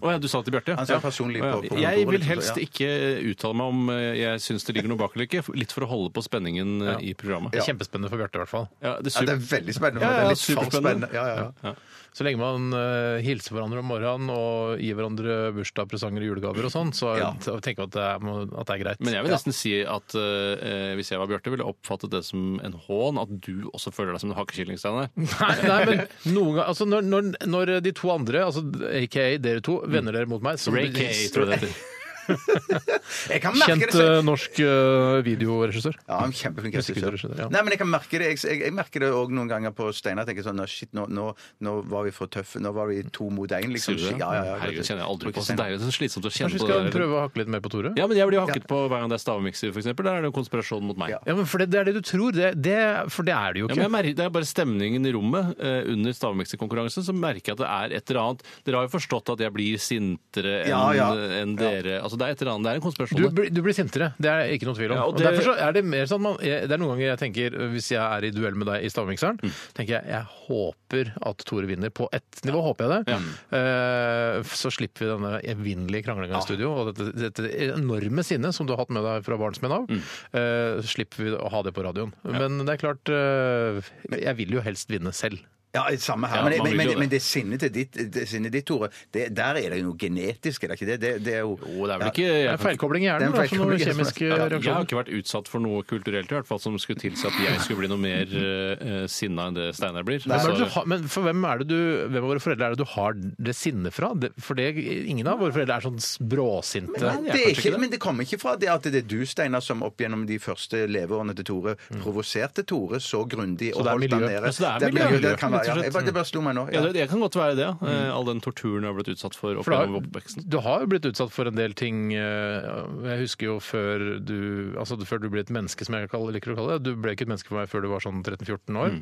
[0.00, 0.78] oh, ja, du sa det til Bjarte?
[0.78, 1.58] Ja.
[1.76, 1.92] ja.
[1.92, 2.64] Jeg vil helst ja.
[2.68, 2.90] ikke
[3.32, 5.90] uttale meg om eh, jeg syns det ligger noe bak eller ikke, litt for å
[5.90, 7.54] holde på spenningen eh, i programmet.
[7.54, 8.68] Det er kjempespennende for Bjarte, i hvert fall.
[8.84, 10.04] Ja, det Ja, er det er veldig spennende.
[10.04, 11.08] Ja, det er litt superspennende.
[11.08, 11.14] spennende.
[11.14, 11.98] Ja, ja, ja.
[12.16, 16.68] Så lenge man uh, hilser hverandre om morgenen og gir hverandre bursdag, presanger og julegaver
[16.68, 17.32] og sånn, så, Ja.
[17.40, 19.00] tenker jeg at det, er, må- at det er greit.
[19.00, 22.22] Men jeg vil nesten si at eh, hvis jeg var Bjarte, ville jeg oppfattet det
[22.28, 25.10] som en hån at du også føler deg som en hakkekylling, Steinar.
[25.16, 28.62] Nei, nei, men noen ganger altså når, når, når de to andre, altså
[29.02, 31.84] aka dere to, vender dere mot meg så- Ray K, tror jeg det heter.
[32.28, 35.96] Jeg kan merke Kjent det eh, norsk eh, videoregissør.
[36.08, 37.16] Ja, en kjempeflink regissør.
[37.38, 37.48] Ja.
[37.52, 39.88] Nei, men jeg kan merke det Jeg, jeg, jeg merker det òg noen ganger på
[39.96, 40.26] Steinar.
[40.28, 41.28] Tenker sånn, «Nå, Shit, nå, nå,
[41.64, 42.60] nå var vi for tøffe.
[42.62, 43.70] Nå var vi to mot én.
[43.72, 43.96] Liksom.
[43.98, 44.14] Det?
[44.20, 44.56] Ja, ja, ja.
[44.62, 45.44] Herregud, kjenner jeg aldri på.
[45.48, 46.94] Så deilig, så slitsomt å kjenne Kanskje vi på skal det.
[46.96, 47.92] prøve å hakke litt mer på Tore?
[47.98, 50.08] Ja, men jeg blir jo hakket på hver gang det er stavmikser, eksempel.
[50.08, 51.14] Der er det jo konspirasjon mot meg.
[51.16, 51.20] Ja.
[51.28, 52.34] Ja, men for det, det er det du tror.
[52.36, 52.76] Det, det,
[53.14, 53.80] for det er det jo Ja, ikke.
[53.80, 57.58] men jeg merker, det er bare stemningen i rommet eh, under stavmikserkonkurransen, som merker jeg
[57.58, 60.70] at det er et eller annet Dere har jo forstått at jeg blir sintere enn
[60.72, 61.08] Ja, ja.
[61.42, 61.98] enn dere.
[62.02, 63.16] Altså, det er et eller annet, det er en konspirasjon.
[63.18, 63.34] Du, der.
[63.38, 64.96] blir- du blir sintere, det er ikke noe tvil om.
[64.98, 66.92] Ja, og og det- Derfor så er det mer sånn man, jeg, Det er noen
[66.96, 69.52] ganger jeg tenker, hvis jeg er i duell med deg i stavmikseren, Mm.
[69.74, 71.90] tenker jeg jeg håper at Tore vinner.
[71.90, 73.14] På ett nivå håper jeg det.
[73.52, 76.72] Eh, så slipper vi denne evinnelige kranglinga i studio.
[76.74, 80.02] Og dette, dette enorme sinnet som du har hatt med deg fra barnsben av, Mm.
[80.34, 82.12] eh, slipper vi å ha det på radioen.
[82.24, 83.80] Men det er klart eh,
[84.18, 85.38] Jeg vil jo helst vinne selv.
[85.74, 86.38] Ja, samme her.
[86.38, 86.98] Ja, men, men, men, det.
[86.98, 89.98] men det sinnet til ditt, det sinnet ditt Tore, det, der er det jo noe
[90.00, 90.96] genetisk, er det ikke det?
[91.02, 92.12] Det, det er jo Jo, det er vel Ja.
[92.12, 93.28] ikke Det jeg, er feilkobling i er hjernen.
[93.28, 96.48] en Det er kjemiske Ja, jeg har ikke vært utsatt for noe kulturelt i hvert
[96.48, 100.06] fall som skulle tilsi at jeg skulle bli noe mer uh, sinna enn det Steinar
[100.08, 100.24] blir.
[100.24, 102.80] Hvem men, du men for hvem er det du, hvem av våre foreldre er det
[102.80, 104.12] du har det sinnet fra?
[104.16, 106.00] Det, for det, ingen av våre foreldre er sånn
[106.32, 107.04] bråsinte.
[107.04, 107.82] Men det, er ikke, det.
[107.84, 110.40] men det kommer ikke fra det at det er du, Steinar, som opp gjennom de
[110.42, 114.52] første leveårene til Tore provoserte Tore så grundig og det holdt han nede.
[114.56, 115.82] Så det er miljø, det være, ja.
[115.88, 116.64] Jeg bare- Det bare slo meg nå.
[116.72, 117.74] Ja, det, det kan godt være det, ja.
[117.82, 120.48] Eh, All den torturen jeg har blitt utsatt for opp For da- oppveksten.
[120.48, 122.68] Du har jo blitt utsatt for en del ting eh,
[123.04, 126.56] Jeg husker jo før du altså før du ble et menneske, som jeg liker å
[126.56, 126.82] kalle det.
[126.88, 128.98] Du ble ikke et menneske for meg før du var sånn 13-14 år.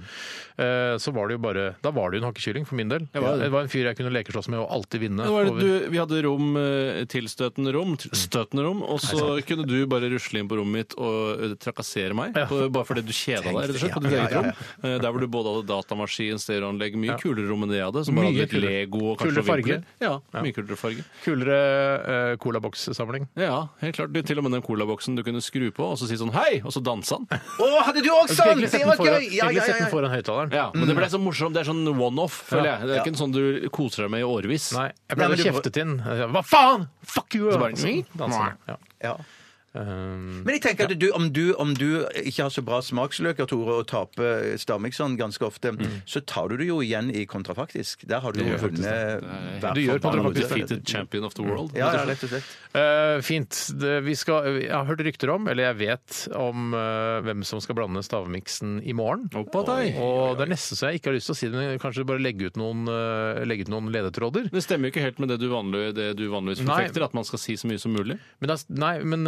[0.59, 3.09] Eh, Så var det jo bare Da var du jo en hakkekylling for min del.
[3.13, 3.45] Jeg var det.
[3.47, 5.23] Det var en fyr jeg kunne lekeslåss med og alltid vinne.
[5.25, 9.01] Det var det over- du, vi hadde rom, eh, tilstøtende rom, t- støtende rom, og
[9.01, 12.85] så kunne du bare rusle inn på rommet mitt og eh, trakassere meg, på, bare
[12.85, 14.53] fordi du kjeda deg, rett og slett, på ditt Ja, eget ja, rom.
[14.83, 18.05] Eh, Der hvor du både hadde datamaskin, stereoanlegg, mye kulere rom enn det jeg hadde,
[18.07, 18.75] som bare Mye hadde litt kulere.
[18.77, 19.79] Lego og kanskje Kulere farge.
[20.03, 21.05] Ja, mye kulere farge.
[21.25, 21.59] Kulere
[22.07, 23.29] uh, colabokssamling.
[23.39, 24.15] Ja, helt klart.
[24.15, 26.61] Det Til og med den colaboksen du kunne skru på og så si sånn hei,
[26.63, 27.27] og så danse han.
[27.67, 28.65] Å, hadde du også sånn!
[28.65, 29.29] Det var gøy!
[29.35, 30.55] Ja, egentlig ja, den ja, foran høyttaleren.
[30.57, 31.57] Ja, Men det ble så morsomt.
[31.57, 32.83] Det er sånn one-off, føler jeg.
[32.87, 33.05] Det er Ja.
[33.05, 34.71] ikke en sånn du koser deg med i årevis.
[34.77, 35.97] Nei, jeg ble kjeftet inn.
[36.37, 36.89] Hva faen?
[37.07, 37.51] Fuck you!
[37.53, 38.55] Så bare.
[38.71, 38.79] Ja.
[39.05, 39.17] Ja.
[39.77, 43.49] Um, Men jeg tenker at du, om, du, om du ikke har så bra smaksløker,
[43.51, 45.75] Tore, og taper Stamikson ganske ofte,
[46.09, 48.07] så tar du det jo igjen i kontrafaktisk.
[48.09, 49.27] Der har du jo vunnet
[49.77, 50.49] Du gjør kontrafaktisk.
[50.49, 51.77] Defeated champion of the world.
[51.77, 52.55] Ja, ja, rett og slett.
[52.77, 53.59] Uh, fint.
[53.77, 57.61] Det, vi skal, jeg har hørt rykter om, eller jeg vet om uh, hvem som
[57.65, 59.29] skal blande stavmiksen i morgen.
[59.37, 60.01] Oppa, deg.
[60.03, 62.07] Og det er nesten så jeg ikke har lyst til å si det, men kanskje
[62.09, 64.51] bare legge ut noen, uh, legge ut noen ledetråder.
[64.53, 66.71] Det stemmer jo ikke helt med det du, vanlig, det du vanligvis Nei.
[66.71, 68.19] forfekter, at man skal si så mye som mulig.
[68.45, 69.27] Men, nei, men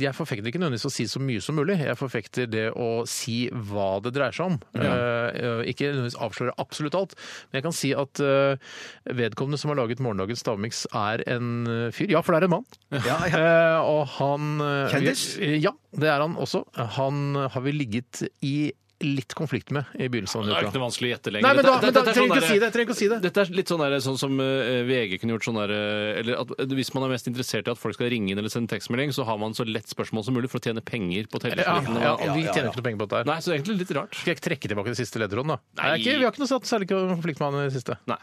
[0.00, 1.78] jeg forfekter ikke nødvendigvis å si så mye som mulig.
[1.80, 4.58] Jeg forfekter det å si hva det dreier seg om.
[4.76, 7.16] Eh, ikke nødvendigvis avsløre absolutt alt,
[7.50, 8.72] men jeg kan si at eh,
[9.20, 12.10] vedkommende som har laget morgendagens stavmiks, er en eh, fyr.
[12.14, 12.68] Ja, for det er en mann.
[12.96, 13.40] Ja, ja.
[13.40, 15.24] Eh, og han eh, Kjendis?
[15.62, 16.64] Ja, det er han også.
[16.98, 18.56] Han har vi ligget i
[19.00, 20.78] litt konflikt med i begynnelsen av Det er ikke uka.
[20.78, 21.46] noe vanskelig å gjette lenger.
[21.46, 22.68] Nei, men da, Dette- men da dette er trenger sånn ikke der- si det.
[22.74, 23.18] Trenger ikke å si det.
[23.24, 26.34] Dette er litt sånn, der, sånn som eh, VG kunne gjort sånn der eh, Eller
[26.40, 29.10] at hvis man er mest interessert i at folk skal ringe inn eller sende tekstmelding,
[29.16, 32.00] så har man så lett spørsmål som mulig for å tjene penger på Ja, telefonen.
[32.02, 33.24] ja, og- vi tjener ikke noe penger på dette her.
[33.24, 34.14] Nei, så det er egentlig litt rart.
[34.14, 35.58] Skal jeg trekke tilbake det siste ledderåden, da?
[35.80, 35.88] Nei.
[35.90, 37.96] Nei, ikke, vi har ikke noe satt særlig konflikt med han i det siste.
[38.06, 38.20] Nei.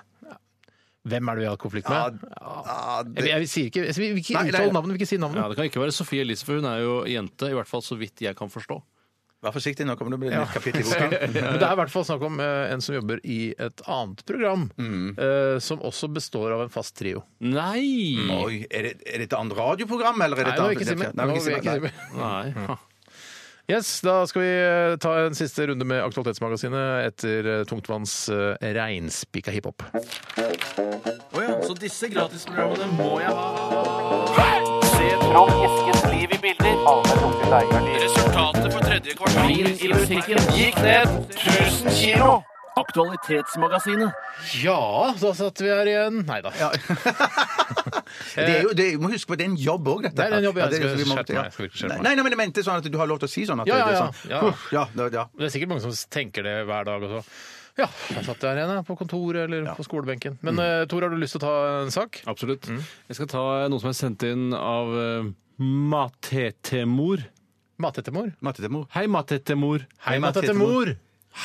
[1.07, 2.19] Hvem er det vi har hatt konflikt Ja, med?
[2.36, 4.73] ja, det, jeg, vil- sier ikke, Vi vil ikke Nei, nei, uttale nei.
[4.75, 5.36] navnet, vil ikke si navnet.
[5.39, 7.82] Ja, Det kan ikke være Sofie Elise, for hun er jo jente, i hvert fall
[7.82, 8.82] så vidt jeg kan forstå.
[9.45, 11.07] Vær forsiktig, nå kommer det å bli et nytt kapittel i boka.
[11.35, 14.23] Men det er i hvert fall snakk om eh, en som jobber i et annet
[14.25, 17.21] program, eh, som også består av en fast trio.
[17.45, 18.17] Nei!
[18.33, 20.73] Oi, er det, er det et annet radioprogram, eller er det Nei, et nå vil
[20.73, 21.17] annet jeg ikke si mer.
[21.17, 22.05] Nei, Nå vil jeg ikke si mer.
[22.17, 22.77] Nei.
[23.67, 28.55] Yes, Da skal vi eh, ta en siste runde med Aktualitetsmagasinet etter eh, Tungtvanns uh,
[28.63, 29.83] reinspikka hiphop.
[31.67, 33.47] Så disse gratisprogrammene må jeg ha.
[34.88, 35.96] Se fram Eskens
[36.28, 36.75] liv i bilder.
[38.03, 42.43] Resultatet for tredje kvartal i musikken gikk ned 1000 kilo.
[42.78, 44.13] Aktualitetsmagasinet.
[44.61, 46.19] Ja, da satt vi her igjen.
[46.28, 46.51] Nei da.
[48.38, 50.15] Det er jo, det, må huske på det er en jobb òg, dette.
[50.19, 52.03] Det er en jobb, jeg Ja, det er- Jeg skal skjerpe meg, skal skjerpe meg.
[52.05, 53.63] Nei, nei, men jeg mente sånn at du har lov til å si sånn.
[53.63, 54.41] At Ja, ja, ja, er sånn, Ja.
[54.71, 55.25] Ja, det- ja.
[55.38, 57.23] Det er sikkert mange som tenker det hver dag også.
[57.78, 60.38] Ja, jeg satt der igjen, på kontoret eller på skolebenken.
[60.41, 60.88] Men mm.
[60.88, 62.21] Tor, har du lyst til å ta en sak?
[62.28, 62.69] Absolutt.
[62.69, 65.64] Jeg skal ta noe som er sendt inn av uh,
[67.80, 68.32] Matetemor.
[68.41, 68.88] Matetemor.
[68.93, 69.86] Hei, Matetemor.
[69.99, 70.95] Hei, Matetemor.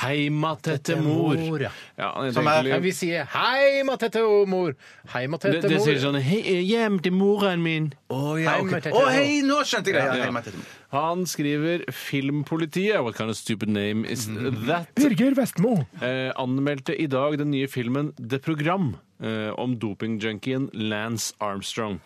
[0.01, 1.61] Hei, Matetemor.
[1.61, 1.69] ja.
[1.97, 4.73] Ja, Som er- Nei, vi sier hei, Matetemor.
[5.13, 7.91] Hei, det, det sier sånn Hei, hjem til moren min.
[8.09, 8.89] Å ja, Hei, ok.
[8.89, 10.03] Å, hei, nå skjønte jeg det!
[10.03, 10.31] Ja, Ja.
[10.31, 10.63] hei.
[10.91, 13.03] Han skriver 'Filmpolitiet'.
[13.03, 14.25] What kind of stupid name is
[14.67, 14.89] that?
[14.95, 15.85] Birger Vestmo.
[16.01, 18.95] Eh, anmeldte i dag den nye filmen 'Det Program'.
[19.21, 22.01] eh, om dopingjunkien Lance Armstrong.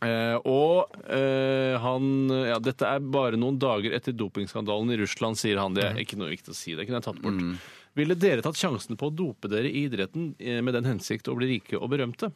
[0.00, 5.60] Eh, og eh, han Ja, dette er bare noen dager etter dopingskandalen i Russland, sier
[5.60, 5.76] han.
[5.76, 6.76] Det er ikke noe viktig å si.
[6.78, 7.68] Det kunne jeg tatt bort.
[7.98, 11.36] Ville dere tatt sjansen på å dope dere i idretten eh, med den hensikt å
[11.36, 12.30] bli rike og berømte?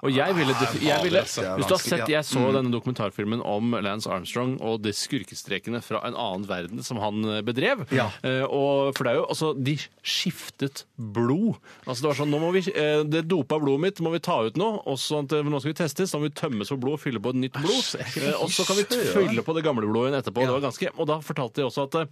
[0.00, 2.06] Og jeg ville, jeg ville er Hvis du har sett.
[2.10, 7.00] Jeg så denne dokumentarfilmen om Lance Armstrong og de skurkestrekene fra en annen verden som
[7.02, 7.84] han eh, bedrev.
[7.94, 8.08] Ja.
[8.24, 11.60] Eh, og for det er jo altså De skiftet blod.
[11.84, 14.40] Altså Det var sånn nå må vi, eh, Det dopa blodet mitt må vi ta
[14.46, 14.70] ut nå.
[14.88, 16.14] Og sånn at nå skal vi testes.
[16.14, 17.92] Så må vi tømmes for blod og fylle på et nytt blod.
[18.40, 20.48] Og så kan vi fylle på det gamle blodet igjen etterpå.
[20.48, 22.02] Det var ganske, og da fortalte de også at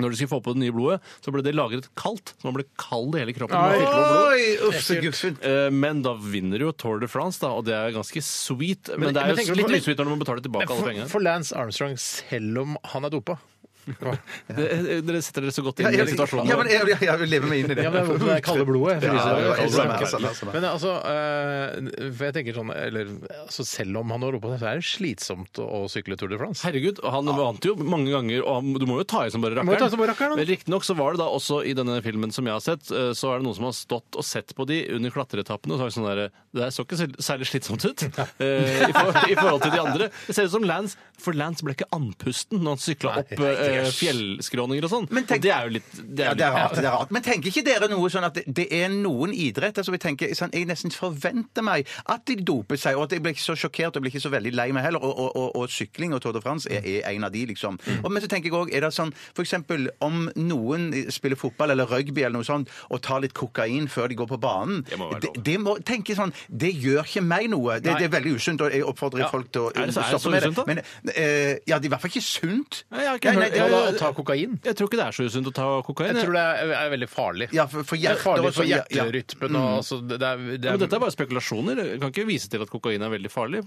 [0.00, 2.32] når de skulle få på det nye blodet, så ble det lagret kaldt.
[2.40, 3.52] Så man ble kald i hele kroppen.
[3.52, 4.32] når man fylte på blod.
[4.32, 5.44] Oi, uff, så guffent.
[5.44, 8.88] Eh, Men da vinner jo Tour de France, da, og det er ganske sweet.
[8.96, 10.48] Men, Men- det men er tenker jo du litt på- usweet når man betaler betale
[10.48, 11.08] tilbake alle For, pengene.
[11.12, 13.38] for Lance Armstrong, selv om han er dopa.
[14.52, 16.48] Det, eh, dere setter dere så godt inn i situasjonen.
[16.50, 17.84] ja, men jeg, jeg, jeg vil leve meg inn i det.
[17.86, 19.02] Ja, men det er det kalde blodet.
[19.02, 20.46] Ja.
[20.52, 23.10] Men altså, eh, for jeg tenker sånn, eller,
[23.44, 26.38] altså Selv om han har ropa det, så er det slitsomt å sykle Tour de
[26.40, 26.62] France.
[26.66, 29.64] Herregud, han vant jo mange ganger, og han, du må jo ta i som bare
[29.64, 29.94] Må jo ta i rakkeren.
[29.94, 30.36] som bare rakkeren.
[30.40, 33.10] Men riktignok så var det da også i denne filmen som jeg har sett, eh,
[33.18, 35.96] så er det noen som har stått og sett på de under klatreetappene og sagt
[35.98, 36.22] sånn der
[36.52, 38.02] Det der så ikke sær- særlig slitsomt ut
[38.44, 40.10] eh, i, for, i forhold til de andre.
[40.28, 43.71] Det ser ut som Lance, for Lance ble ikke andpusten når han sykla opp eh,
[43.80, 45.06] fjellskråninger og sånn.
[45.10, 46.74] Men tenk- Og det er jo litt det Ja, er det er litt, rart.
[46.76, 47.10] det er rart.
[47.10, 50.34] Men tenker ikke dere noe sånn at det, det er noen idretter som jeg tenker
[50.34, 53.56] sånn, Jeg nesten forventer meg at de doper seg, og at jeg blir ikke så
[53.56, 55.02] sjokkert og blir ikke så veldig lei meg heller.
[55.02, 57.78] Og, og, og, og sykling og Tour de France er, er en av de, liksom.
[58.04, 59.12] Og, men så tenker jeg òg, er det sånn
[59.42, 64.08] eksempel om noen spiller fotball eller rugby eller noe sånt, og tar litt kokain før
[64.08, 65.42] de går på banen Det må være lov.
[65.44, 67.80] det, må tenke sånn Det gjør ikke meg noe.
[67.80, 70.12] Det, det er veldig usunt, og jeg oppfordrer folk til å Er det så- er
[70.12, 70.64] det så stoppe med usunt, da?
[70.66, 70.78] Men,
[71.14, 72.84] eh, ja, det er i hvert fall ikke sunt.
[72.90, 74.58] Nei, jeg har ikke hørt- nei, Ja, da, å ta kokain.
[74.64, 76.12] Jeg tror ikke det er så usunt å ta kokain.
[76.16, 77.48] Jeg tror det er, er veldig farlig.
[77.54, 79.04] Ja, for, for Det er farlig for så- ja, ja.
[79.04, 79.56] hjerterytmen.
[79.62, 81.82] og Altså, det, det er, det Ja, er, men dette er bare spekulasjoner.
[81.92, 83.62] Jeg kan ikke vise til at kokain er veldig farlig.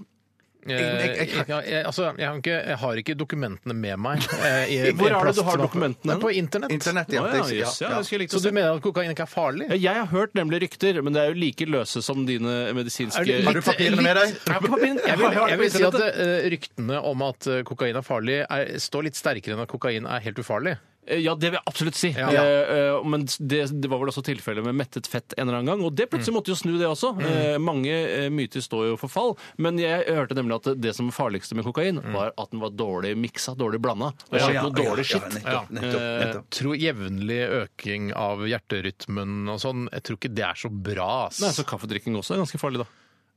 [0.68, 4.18] Jeg- jeg- jeg, jeg, altså, jeg, har ikke, jeg har ikke dokumentene med meg.
[4.42, 6.16] eh, i- Hvor i er det du har dokumentene?
[6.20, 6.72] På internett.
[6.74, 7.22] Internett, ja.
[7.22, 7.90] Å, ja, ja, ja.
[7.98, 8.54] det skulle jeg likt Så du se.
[8.56, 9.68] mener at kokain ikke er farlig?
[9.70, 13.20] Ja, Jeg har hørt nemlig rykter, men det er jo like løse som dine medisinske
[13.20, 14.34] Er det Har du papirene med deg?
[14.34, 15.00] Jeg har papirene.
[15.06, 18.74] Jeg vil, jeg vil si at eh, ryktene om at eh, kokain er farlig, er,
[18.82, 20.76] står litt sterkere enn at kokain er helt ufarlig.
[21.06, 22.10] Eh, Ja, det vil jeg absolutt si.
[22.16, 22.28] Ja.
[22.30, 25.70] Eh, eh, men det, det var vel også tilfellet med mettet fett en eller annen
[25.74, 25.84] gang.
[25.86, 27.12] Og det plutselig måtte jo snu, det også.
[27.22, 29.34] Eh, mange eh, myter står jo for fall.
[29.62, 32.74] Men jeg hørte nemlig at det som var farligste med kokain, var at den var
[32.76, 34.12] dårlig miksa, dårlig blanda.
[34.30, 35.30] Det skjedde ja, noe dårlig ja, skitt.
[35.38, 36.50] nettopp, nettopp, Eh, nettopp.
[36.56, 41.10] Tror jevnlig øking av hjerterytmen og sånn, jeg tror ikke det er så bra.
[41.26, 41.40] ass.
[41.42, 42.88] Nei, så kaffedrikking også er ganske farlig, da.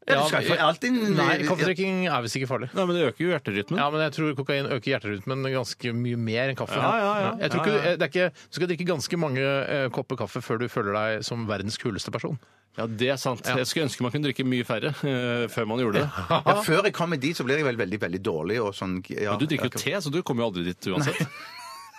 [0.10, 2.70] Ja, du skal ikke alltid Nei, kaffedrikking er visst ikke farlig.
[2.74, 3.78] Nei, men det øker jo hjerterytmen.
[3.82, 6.80] Ja, men jeg tror kokain øker hjerterytmen ganske mye mer enn kaffe.
[6.82, 7.34] Ja, ja, ja.
[7.44, 7.92] Jeg tror ikke.
[8.00, 11.28] Det er ikke, Du skal drikke ganske mange eh, kopper kaffe før du føler deg
[11.30, 12.40] som verdens kuleste person.
[12.78, 13.46] Ja, det er sant.
[13.46, 16.10] Jeg skulle ønske man kunne drikke mye færre eh, før man gjorde det.
[16.32, 18.60] Ja, før jeg kommer dit, så blir jeg vel veldig veldig dårlig.
[18.66, 21.26] Og sånn, ja, Men du drikker jo te, så du kommer jo aldri dit uansett.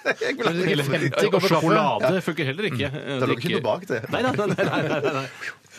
[0.01, 1.49] Jeg vil aldri- Eller 50 Og kopper kaffe.
[1.61, 2.89] sjokolade funker heller ikke.
[3.21, 3.99] Da lå ikke noe bak det.
[4.09, 5.25] Nei, nei, nei, nei, nei, nei, nei.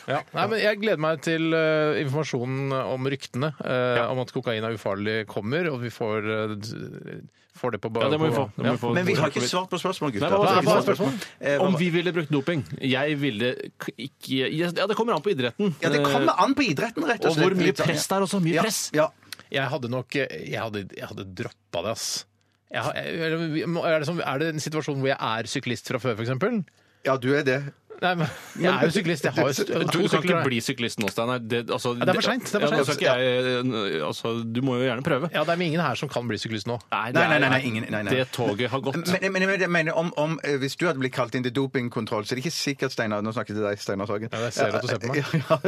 [0.09, 0.21] Ja.
[0.33, 4.73] Nei, men Jeg gleder meg til eh, informasjonen om ryktene eh, om at kokain er
[4.77, 7.21] ufarlig kommer, og vi får, eh,
[7.61, 8.45] får det på ba- Ja, det må vi få.
[8.49, 8.93] på- Det må vi få.
[8.95, 10.31] Men vi har ikke svart på spørsmålet, gutter.
[10.31, 11.27] Nei, hva var spørsmålet?
[11.39, 12.63] Eh, hva Om vi ville brukt doping?
[12.81, 15.75] Jeg ville k- ikke Ja, det kommer an på idretten.
[15.81, 17.45] Ja, det kommer an på idretten, rett Og og slett.
[17.45, 18.41] hvor mye sånn, press det er også.
[18.41, 18.61] Mye ja.
[18.63, 18.81] press.
[18.93, 19.07] Ja.
[19.51, 22.25] Jeg hadde nok Jeg hadde, jeg hadde droppa det, ass.
[22.71, 25.99] Jeg, har- jeg, er, det som, er det en situasjon hvor jeg er syklist fra
[25.99, 26.63] før, f.eks.?
[27.03, 27.73] ja, du er det.
[28.01, 29.25] Nei, men jeg er jo syklist.
[29.27, 30.23] Jeg har jo to du kan sykler.
[30.25, 31.37] ikke bli syklist nå, Steinar.
[31.45, 33.99] Det, altså, Ja, det er for sent, det er for Ja, nå skal ikke jeg,
[34.07, 35.29] altså, du må jo gjerne prøve.
[35.35, 36.79] Ja, det er ingen her som kan bli syklist nå.
[36.91, 38.15] Nei, Nei, nei, nei, nei, ingen- nei, nei.
[38.17, 38.97] Det toget har gått.
[39.05, 41.53] Men, men, men jeg mener, om, om, eh, hvis du hadde blitt kalt inn til
[41.53, 44.29] dopingkontroll, så er det ikke sikkert, Steinar Nå snakker jeg til deg, Steinar Sagen.
[44.33, 45.21] Ja, jeg ser at du ser på meg.
[45.45, 45.61] Ja,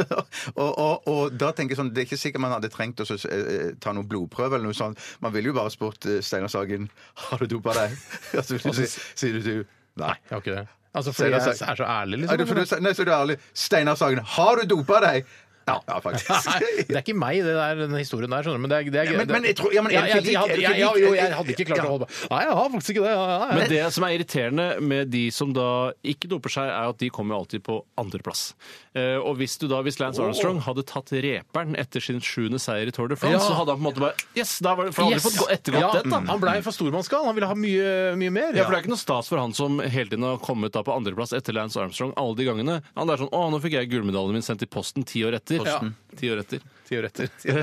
[0.58, 3.06] og, og, og da tenker jeg sånn, Det er ikke sikkert man hadde trengt å
[3.08, 4.98] så, eh, ta noen blodprøve eller noe sånt.
[5.22, 6.90] Man ville jo bare spurt eh, Steinar Sagen
[7.30, 7.94] har du dopa deg.
[8.38, 9.54] Og så vil du si, sier du
[10.02, 10.16] nei.
[10.26, 10.66] Jeg har ikke det.
[10.94, 12.78] Altså, fordi jeg er så ærlig, for liksom.
[12.78, 13.36] du, nei, så er du ærlig.
[13.54, 15.24] Steinar Sagen, har du dopa deg?
[15.66, 16.28] Ja, ja faktisk.
[16.88, 18.64] Det er ikke meg, det der, den historien der, skjønner du.
[18.66, 20.60] Men det er, det er men- men jeg tror- ja, men er ikke jeg, lik-
[20.60, 21.84] jeg, jeg, jo, jeg hadde ikke klart Ja.
[21.88, 22.28] å holde på.
[22.30, 23.12] Nei, jeg har faktisk ikke det.
[23.14, 23.54] Ja, ja, ja.
[23.58, 25.68] Men det som er irriterende med de som da
[26.04, 28.54] ikke doper seg, er at de kommer alltid på andreplass.
[28.94, 32.86] Uh, og hvis du da, hvis Lance Armstrong hadde tatt reperen etter sin sjuende seier
[32.86, 33.48] i Tour de France, Ja.
[33.48, 34.58] så hadde han på en måte bare Yes!
[34.62, 35.36] Da var det, for han hadde Yes.
[35.40, 36.20] fått ettergått Ja, det, da.
[36.30, 37.24] Han blei for stormannsgal.
[37.26, 38.52] Han ville ha mye, mye mer.
[38.54, 40.82] Ja, for Det er ikke noe stas for han som hele tiden har kommet da
[40.86, 42.82] på andreplass etter Lance Armstrong alle de gangene.
[42.96, 45.53] Han er sånn 'Å, nå fikk jeg gullmedaljen min sendt i posten ti år etter'.
[45.62, 45.92] Ja.
[46.16, 46.60] Ti år etter.
[46.88, 47.30] Ti år etter.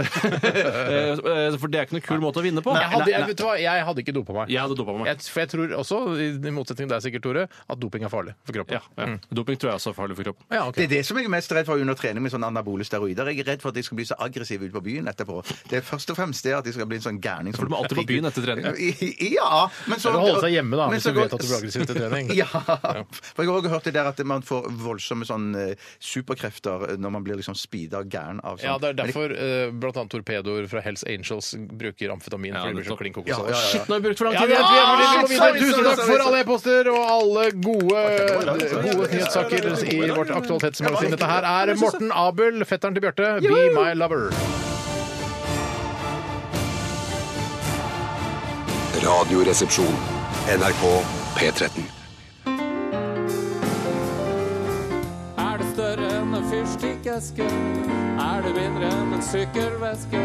[0.51, 2.73] Eh, eh, For det er ikke noen kul måte å vinne på.
[2.75, 4.51] Jeg hadde, jeg, vet du hva, jeg hadde ikke dopa meg.
[4.51, 5.07] Jeg hadde dopa meg.
[5.11, 8.33] Jeg, for jeg tror også, i motsetning til deg sikkert, Tore, at doping er farlig
[8.47, 8.79] for kroppen.
[8.79, 9.17] Ja, ja.
[9.37, 10.47] Doping tror jeg også er farlig for kroppen.
[10.51, 10.81] Ja, okay.
[10.81, 13.31] Det er det som jeg er mest redd for under trening med sånne anabole steroider.
[13.31, 15.37] Jeg er redd for at de skal bli så aggressive ute på byen etterpå.
[15.69, 17.55] Det er først og fremst det at de skal bli en sånn gærning.
[17.57, 18.67] For du må alltid på byen etter trening.
[19.31, 21.59] Ja, men så Du holder seg hjemme da, men hvis du vet at du blir
[21.61, 22.33] aggressiv til trening.
[22.41, 22.47] Ja.
[22.47, 27.13] For jeg har også hørt det der at man får voldsomme sånn eh, superkrefter når
[27.13, 28.69] man blir liksom speeda gæren av sånn.
[28.71, 32.55] Ja, det er derfor uh, annet torpedoer fra Hells Angels bruker amfetamin.
[32.55, 33.13] Ja, for de blir så nettopp.
[33.19, 33.59] kokos Ja, av ja, det.
[33.59, 33.67] ja.
[33.71, 35.61] Shit, nå har vi brukt for lang tid!
[35.61, 38.03] Tusen takk for alle e-poster og alle gode,
[38.87, 41.15] gode nyhetssaker i vårt aktualitetsmagasin.
[41.15, 43.35] Dette her er Morten Abel, fetteren til Bjarte.
[43.45, 44.29] Be my lover.
[49.01, 49.95] Radioresepsjon.
[50.57, 50.83] NRK
[51.37, 52.00] P13.
[55.81, 57.45] Større enn en fyrstikkeske?
[58.21, 60.19] Er det mindre enn en sykkelveske?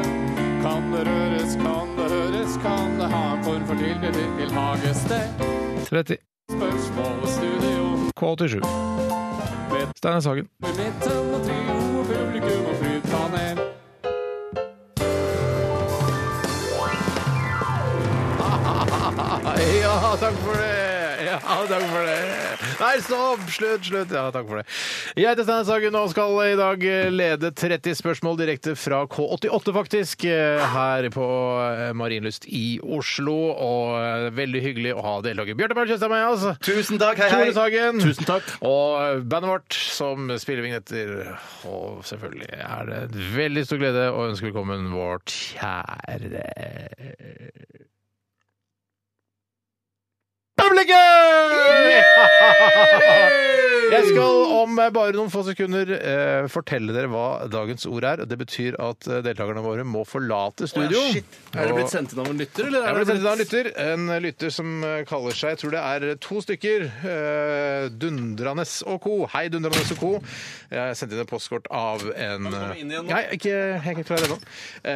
[0.64, 5.44] Kan det røres, kan det høres, kan det ha en form for tilknytning til hagested?
[5.88, 6.18] 30.
[6.52, 7.84] Spørsmål og studio
[8.20, 8.60] K87.
[9.96, 10.48] Steinar Sagen.
[10.60, 13.56] midten og trio og publikum og flytpanel.
[19.80, 20.85] Ja, takk for det!
[21.36, 22.16] Ja, takk for det.
[22.80, 23.42] Nei, stopp!
[23.52, 24.12] Slutt, slutt.
[24.14, 24.64] Ja, takk for det.
[25.18, 30.26] Jeg heter Steinar Sagen og skal i dag lede 30 spørsmål direkte fra K88, faktisk,
[30.76, 31.26] her på
[31.98, 33.36] Marienlyst i Oslo.
[33.52, 36.46] Og eh, veldig hyggelig å ha deltaker Bjarte Berg Tjøstheim med oss.
[36.64, 37.42] Tusen takk, hei, hei.
[37.50, 38.02] Tore Sagen.
[38.02, 38.50] Tusen takk.
[38.66, 41.14] Og bandet vårt som spiller vignetter.
[41.68, 46.46] Og selvfølgelig er det en veldig stor glede å ønske velkommen vårt kjære
[50.76, 52.66] Publikum!
[53.86, 58.22] Jeg skal om bare noen få sekunder eh, fortelle dere hva dagens ord er.
[58.26, 61.00] Det betyr at eh, deltakerne våre må forlate studio.
[61.54, 62.82] Er det blitt sendt inn av en lytter, eller?
[62.82, 63.70] jeg er ble det sendt inn av en lytter.
[63.84, 68.98] En lytter som eh, kaller seg, jeg tror det er to stykker, eh, Dundranes og
[69.06, 69.16] co.
[69.36, 70.12] Hei, Dundranes og co.
[70.74, 73.14] Jeg sendte inn et postkort av en komme inn igjen nå?
[73.14, 74.40] Nei, ikke, jeg er ikke klar ennå.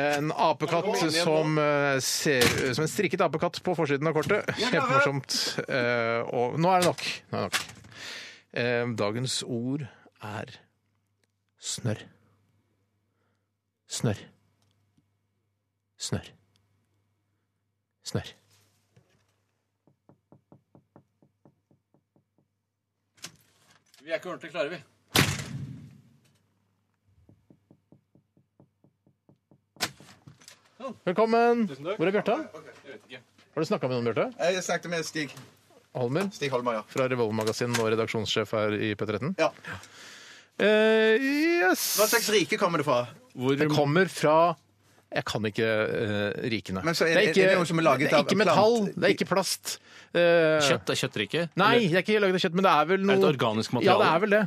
[0.00, 4.50] En apekatt som eh, ser som en strikket apekatt på forsiden av kortet.
[4.58, 5.38] Kjempemorsomt.
[5.70, 7.02] Eh, Og nå er det nok.
[7.30, 7.76] Nå er det nok.
[8.50, 9.84] Uh, Dagens ord
[10.26, 10.48] er
[11.62, 12.00] snørr.
[13.86, 14.18] Snørr.
[15.98, 16.30] Snørr.
[18.02, 18.32] Snørr.
[24.02, 24.82] Vi er ikke ordentlig klare, vi.
[31.04, 31.66] Velkommen.
[31.96, 32.36] Hvor er Bjarte?
[33.54, 34.50] Har du snakka med noen, Bjarte?
[34.52, 35.34] Jeg snakket med Stig.
[35.96, 36.28] Holmer?
[36.32, 36.82] Stig Holmer, ja.
[36.88, 39.34] Fra Revolve-magasin og redaksjonssjef her i P13?
[39.40, 39.50] ja.
[40.60, 41.16] Eh,
[41.64, 41.84] yes.
[41.96, 43.06] Hva slags rike kommer det fra?
[43.32, 44.54] Hvor Det kommer fra
[45.10, 46.82] Jeg kan ikke uh, rikene.
[46.84, 48.36] Men så er- det, er ikke, er det noe som er laget det er ikke
[48.38, 49.78] metall, det er ikke plast.
[50.14, 51.42] Eh, Kjøtt er kjøttrike?
[51.58, 53.30] Nei, det er ikke laget av kjøtt, men det er vel noe Er det et
[53.32, 53.90] organisk materiale?
[53.90, 54.42] Ja, det er vel det.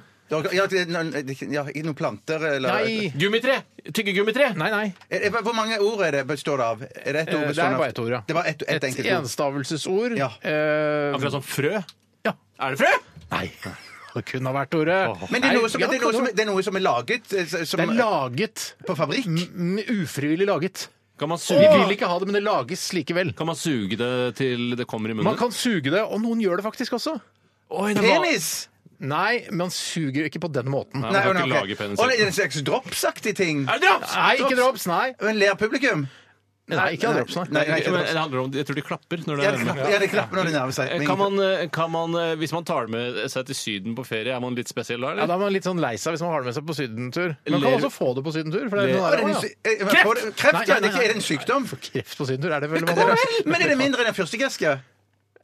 [0.54, 3.12] Ja, det er noen, ja, i noen planter eller Nei.
[3.20, 3.60] Gummitre!
[3.94, 4.54] Tyggegummitre!
[4.58, 4.94] Nei, nei.
[5.12, 6.82] Er- er- Hvor mange ord er det består det av?
[6.84, 8.22] Er det ett ord Eh, Det bestående er av bare ett ord, ja.
[8.28, 9.24] Det var ett et, Et enkelt ord.
[9.24, 10.18] enstavelsesord.
[10.18, 10.30] Ja.
[10.42, 11.84] Eh, Akkurat som frø.
[12.26, 12.34] Ja.
[12.60, 12.94] Er det frø?
[13.32, 13.52] Nei.
[14.14, 14.98] Det kunne ha vært ordet.
[15.32, 16.76] Men det er, noe som, ja, det, er noe som, det det er noe som
[16.78, 19.26] er laget eh, som, Det er laget på fabrikk?
[19.26, 20.88] m- ufrivillig laget.
[21.18, 23.34] Kan man, Vi suge, vil ikke ha det, men det lages likevel.
[23.38, 25.26] kan man suge det til det kommer i munnen?
[25.26, 27.20] Man kan suge det, og noen gjør det faktisk også.
[27.72, 28.68] Oi, det var- Penis!
[29.04, 31.02] Nei, man suger ikke på den måten.
[31.04, 32.00] Nei, man kan ikke lage penis.
[32.00, 33.66] Å, det er en slags dropsaktig ting?
[33.68, 34.16] Er det drops?
[34.16, 35.08] Nei, ikke drops, nei.
[35.22, 36.06] Men ler publikum?
[36.72, 37.44] Nei, ikke av drops, nei.
[37.52, 38.12] Nei, nei, ikke Men drops.
[38.16, 40.08] det handler om, jeg tror de klapper når det Ja, er det klapper, ja, det
[40.14, 40.94] klapper når det nærmer seg.
[40.96, 44.06] Men Kan man, eh, kan man, eh, hvis man tar med seg til Syden på
[44.08, 45.28] ferie, er man litt spesiell da, Ja, eller?
[45.28, 47.36] Da er man litt sånn lei seg hvis man har det med seg på sydentur.
[47.52, 48.70] Man kan Ler- også få det på sydentur.
[48.72, 49.72] For det er Ler- Å, der, det er en sy- ja.
[49.74, 50.64] eh, men får det- Kreft, Nei, ja.
[50.64, 51.64] nei, Det er nei, ikke- er det en sykdom?
[51.92, 53.46] Kreft på sydentur, er det veldig vanlig?
[53.46, 54.80] Men er det mindre enn en fyrstikkeske?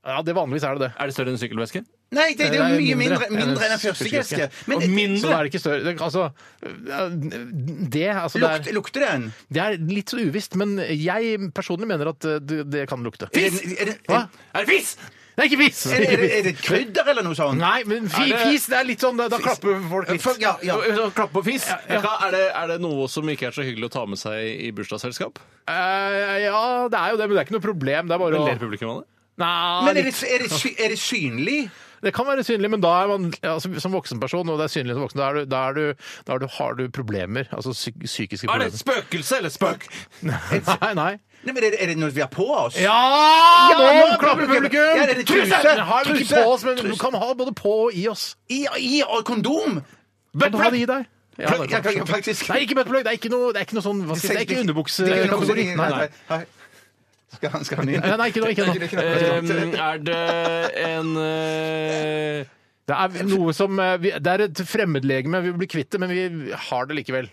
[0.08, 0.92] Ja, det vanligvis er det det.
[0.96, 1.82] Er det større enn en sykkelveske?
[2.16, 4.48] Nei, det, det er jo mye mindre mindre, enn en fyrstikkeske.
[4.72, 5.34] Og Så mindre!
[5.36, 5.84] er det ikke større.
[5.84, 6.30] Det, altså,
[6.64, 9.28] det, altså, det, er, lukter det en?
[9.52, 13.28] det er litt så uvisst, men jeg personlig mener at eh, det, det kan lukte.
[13.36, 13.60] Fis!
[13.76, 14.24] er det, Hva?
[14.56, 14.96] Er det fis?
[15.36, 15.84] Det er ikke fis!
[15.92, 17.60] er det, er er det krydder eller noe sånt?
[17.60, 20.26] Nei, men fi, Er det- fis, det er litt sånn Da, da klapper folk litt.
[20.42, 20.80] Ja, ja.
[21.12, 21.68] klapper på fis.
[21.70, 21.78] ja.
[21.92, 22.02] ja.
[22.26, 24.74] Er, det, er det noe som ikke er så hyggelig å ta med seg i
[24.76, 25.40] bursdagsselskap?
[25.70, 28.10] Uh, ja, det er jo det, men det er ikke noe problem.
[28.10, 29.10] Det er bare å ler publikum av det?
[29.40, 31.60] Nei, Men er det, er, det, sy- er det synlig?
[32.04, 34.94] Det kan være synlig, men da er man altså, som voksenperson, og det er synlig
[34.96, 37.50] som voksen, da, er du, da, er du, da er du, har du problemer.
[37.52, 38.76] Altså psy psykiske Er det problemer.
[38.76, 39.88] et spøkelse eller spøk?
[40.30, 41.10] Nei, nei.
[41.44, 42.76] Nei, men er det, er det noe vi har på oss?
[42.80, 42.96] Ja!
[43.72, 44.80] Ja, nå nå klapper publikum!
[44.80, 45.60] Ja, det er det truse!
[45.64, 46.44] Den har vi ikke Truse!
[46.44, 48.26] på oss, men du kan ha både på og i oss.
[48.52, 49.80] I, i og kondom?
[50.40, 51.08] Kan du ha det i deg?
[51.40, 52.50] Ja, ja, ja, faktisk.
[52.52, 53.04] Nei, ikke buttplug.
[53.08, 54.44] Det er ikke noe, det er ikke noe sånn hva skal jeg si, Det er
[54.44, 55.68] ikke Det er underbuksekategori.
[55.80, 55.90] Nei,
[56.34, 56.42] nei.
[57.36, 58.02] Skal han, skal han inn?
[58.02, 58.54] Nei, ikke noe.
[58.54, 58.78] Ikke noe.
[59.46, 60.22] Det er det
[60.82, 62.48] en eh,
[62.90, 65.44] Det er noe som eh, vi, Det er et fremmedlegeme.
[65.46, 67.30] Vi blir kvitt det, men vi har det likevel.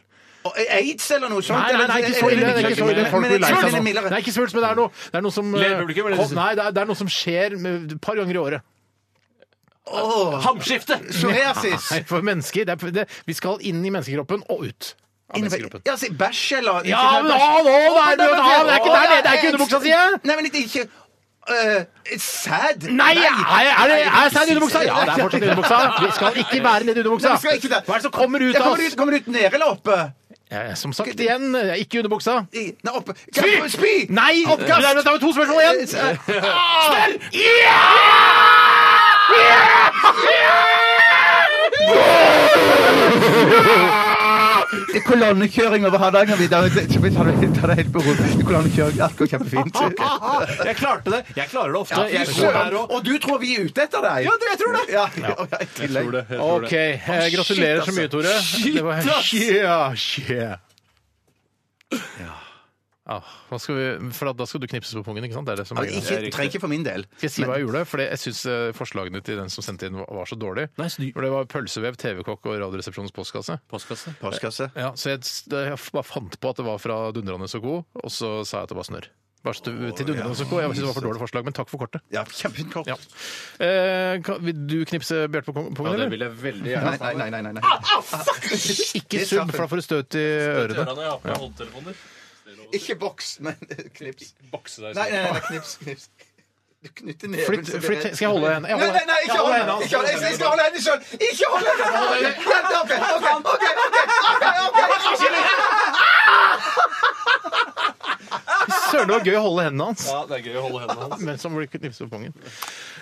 [0.46, 1.58] Aids eller noe sånt?
[1.58, 2.46] Nei, nei, nei, ikke så ille.
[2.46, 3.06] Det er ikke så ille.
[3.10, 3.94] Folk blir lei seg nå.
[3.96, 6.34] Det er ikke svulst, men det er noe, det er noe som eh, Leverpublikum, eller?
[6.38, 8.72] Nei, det er, det er noe som skjer med, et par ganger i året.
[10.44, 11.00] Hamskifte!
[11.08, 11.90] Psoriasis.
[11.94, 12.68] Nei, for mennesker.
[12.68, 14.92] Det er, det, vi skal inn i menneskekroppen og ut
[15.30, 15.80] av.
[15.86, 19.22] Ja, si bæsj eller Ja, men nå, nå, det er, det, er ikke der nede!
[19.22, 20.20] Det er ikke underbuksa, sier jeg!
[20.24, 20.86] Nei, men ikke
[21.50, 21.80] uh,
[22.18, 22.86] Sæd?
[22.90, 23.32] Nei, er,
[23.82, 24.78] er det er sæd underbuksa?
[24.86, 25.78] Ja, det er fortsatt underbuksa.
[26.04, 27.28] Vi skal ikke være nedi underbuksa.
[27.28, 27.38] Nei.
[27.42, 28.94] Hva er det som kommer ut av oss?
[28.94, 29.98] kommer det ut nede eller oppe?
[30.50, 32.44] Ja, Som sagt igjen, ikke underbuksa.
[32.54, 33.14] Nei, oppe.
[33.34, 33.68] Spy!
[33.68, 33.94] Spy!
[34.14, 34.44] Nei!
[34.46, 34.80] Oppkast!
[34.80, 35.86] Det er, det to spørsmål igjen.
[35.86, 37.14] Snell!
[44.66, 46.60] Det er kolonnekjøring over Hardangervidda.
[46.74, 46.82] Det
[47.80, 48.14] helt på ro.
[48.48, 49.80] Kolonnekjøring, alt går kjempefint.
[50.66, 51.20] Jeg klarte det.
[51.36, 52.00] Jeg klarer det ofte.
[52.00, 52.76] Ja, Jeg går her.
[52.86, 54.26] Og du tror vi er ute etter deg?
[54.26, 54.84] Ja, jeg tror det.
[54.92, 56.24] Ja, jeg ja, tror det.
[56.30, 56.70] Jeg tror OK.
[56.70, 56.84] det.
[57.08, 58.36] eh, Gratulerer så mye, Tore.
[58.64, 58.94] Det var
[59.34, 59.94] yeah,
[60.30, 60.56] yeah.
[63.06, 65.46] Ah, hva skal vi, for da skal du knipses på pungen, ikke sant?
[65.46, 66.00] Det er det som er greia.
[66.02, 67.04] Ikke, trenger ikke for min del.
[67.16, 67.82] Skal jeg si hva jeg gjorde?
[67.86, 68.40] For jeg syns
[68.74, 70.70] forslagene til den som sendte inn, var- var så dårlige.
[70.76, 73.60] Nei, så du- For det var pølsevev, TV-kokk og Radioresepsjonens postkasse.
[73.70, 74.16] Postkasse.
[74.18, 74.70] Postkasse.
[74.74, 75.22] Ja, så jeg,
[75.54, 78.62] jeg bare fant på at det var fra Dundrende så god, og så sa jeg
[78.64, 79.08] at det var snørr.
[79.46, 80.62] Bare stu- til Dundrende så god.
[80.66, 82.00] Jeg synes det var for dårlig forslag, men takk for kortet.
[82.10, 82.88] Ja, kjempefint kort.
[82.90, 82.96] Ja.
[83.62, 86.10] Eh, kan, vil du knipse Bjarte på kong- Ja, det eller?
[86.10, 87.14] vil jeg veldig Nei, gjerne.
[87.22, 87.40] nei, nei.
[87.46, 87.62] nei, nei.
[88.98, 90.82] Ikke subb, for da får du støt i ørene.
[90.82, 91.16] Ørene, ja.
[91.22, 91.94] på hodetelefoner.
[92.74, 93.54] Ikke boks, men
[93.98, 94.34] knips.
[94.52, 96.08] Bokse deg Nei, nei, nei, knips, knips.
[96.84, 97.46] Du knytter neven.
[97.46, 98.68] Flytt, flytt, skal jeg holde henne?
[98.68, 99.74] Nei, nei, nei, ikke hold henne!
[99.82, 100.26] Ikke hold henne.
[100.28, 101.00] Jeg skal holde henne sjøl!
[101.18, 101.82] Ikke hold henne!
[102.76, 103.64] OK, OK, OK, OK,
[108.90, 110.04] Søren, det var gøy å holde hendene hans.
[110.10, 111.24] Ja, det er gøy å holde hendene hans.
[111.26, 112.34] Men som blir knipset på pungen.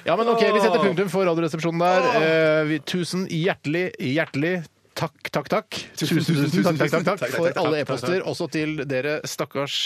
[0.05, 2.09] Ja, men ok, Vi setter punktum for Radioresepsjonen der.
[2.21, 4.55] Eh, vi, tusen hjertelig, hjertelig
[4.95, 5.79] takk, takk, takk.
[5.99, 8.23] Tusen, tusen, tusen takk, takk, takk, takk for alle e-poster.
[8.29, 9.79] Også til dere stakkars,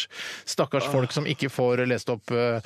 [0.49, 2.61] stakkars folk som ikke får lest opp eh,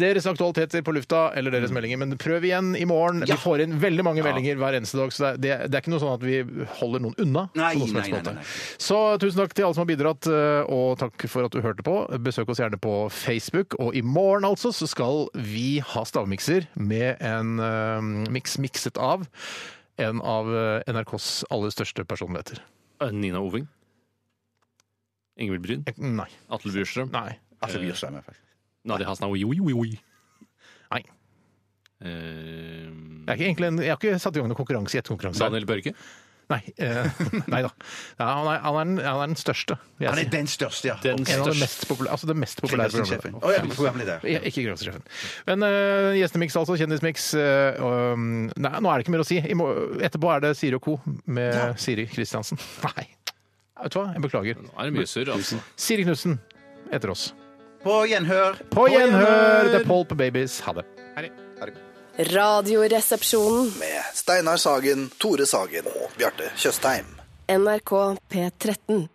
[0.00, 2.00] deres aktualiteter på lufta eller deres meldinger.
[2.02, 3.24] Men prøv igjen i morgen.
[3.28, 5.94] Vi får inn veldig mange meldinger hver eneste dag, så det er, det, er ikke
[5.94, 6.40] noe sånn at vi
[6.80, 7.46] holder noen unna.
[7.58, 8.36] Nei, nei, nei,
[8.82, 11.86] Så tusen takk til alle som har bidratt, eh, og takk for at du hørte
[11.86, 11.96] på.
[12.24, 13.78] Besøk oss gjerne på Facebook.
[13.82, 19.24] Og i morgen altså så skal vi ha stavmikser med en uh, miks mikset av
[20.02, 22.60] en av eh, NRKs aller største personligheter.
[23.04, 23.66] Eh, Nina Oving.
[25.40, 25.84] Ingvild Bryn.
[25.90, 26.28] Eh, Nei.
[26.54, 27.10] Atle Bjurstrøm.
[27.14, 27.36] Nei.
[27.64, 28.42] Atle gjør sånn, faktisk.
[28.84, 29.40] Nadia Hasnaoui.
[29.48, 30.48] Oi, oi, oi.
[30.92, 31.00] Nei.
[32.04, 34.94] Eh, Jeg, er ikke egentlig en, jeg har ikke satt i gang noen konkurranse.
[34.94, 35.40] i ett konkurranse.
[35.40, 35.94] Daniel Børge.
[36.52, 37.06] Nei, eh,
[37.52, 37.70] nei da.
[38.18, 39.78] Ja, han, er, han, er den, han er den største.
[39.96, 40.30] vil jeg Han er si.
[40.34, 40.96] den største, ja.
[41.02, 41.60] Den En av de største.
[41.64, 43.36] mest populære, altså det mest populære Kringkastingssjefen.
[43.38, 43.48] programmet.
[43.48, 44.26] Å, ja, programleder.
[44.28, 45.06] Ja, Ikke Grøvsesjefen.
[45.48, 46.76] Men uh, gjestemiks, altså.
[46.80, 47.30] Kjendismiks.
[47.40, 48.18] eh, og,
[48.60, 49.38] nei, nå er det ikke mer å si.
[49.40, 50.98] I mor- etterpå er det Siri og co.
[51.26, 52.60] med Siri Kristiansen.
[52.88, 53.06] Nei.
[53.84, 54.60] Vet du hva, jeg beklager.
[54.64, 55.58] Nå er det mye surr, altså.
[55.80, 56.36] Siri Knutsen
[56.92, 57.30] etter oss.
[57.84, 58.60] På gjenhør.
[58.72, 59.72] På gjenhør!
[59.74, 60.60] The Polp Babies.
[60.64, 60.84] Ha det.
[62.18, 63.72] Radioresepsjonen.
[63.78, 67.06] Med Steinar Sagen, Tore Sagen og Bjarte Tjøstheim.
[67.48, 67.92] NRK
[68.30, 69.08] P13.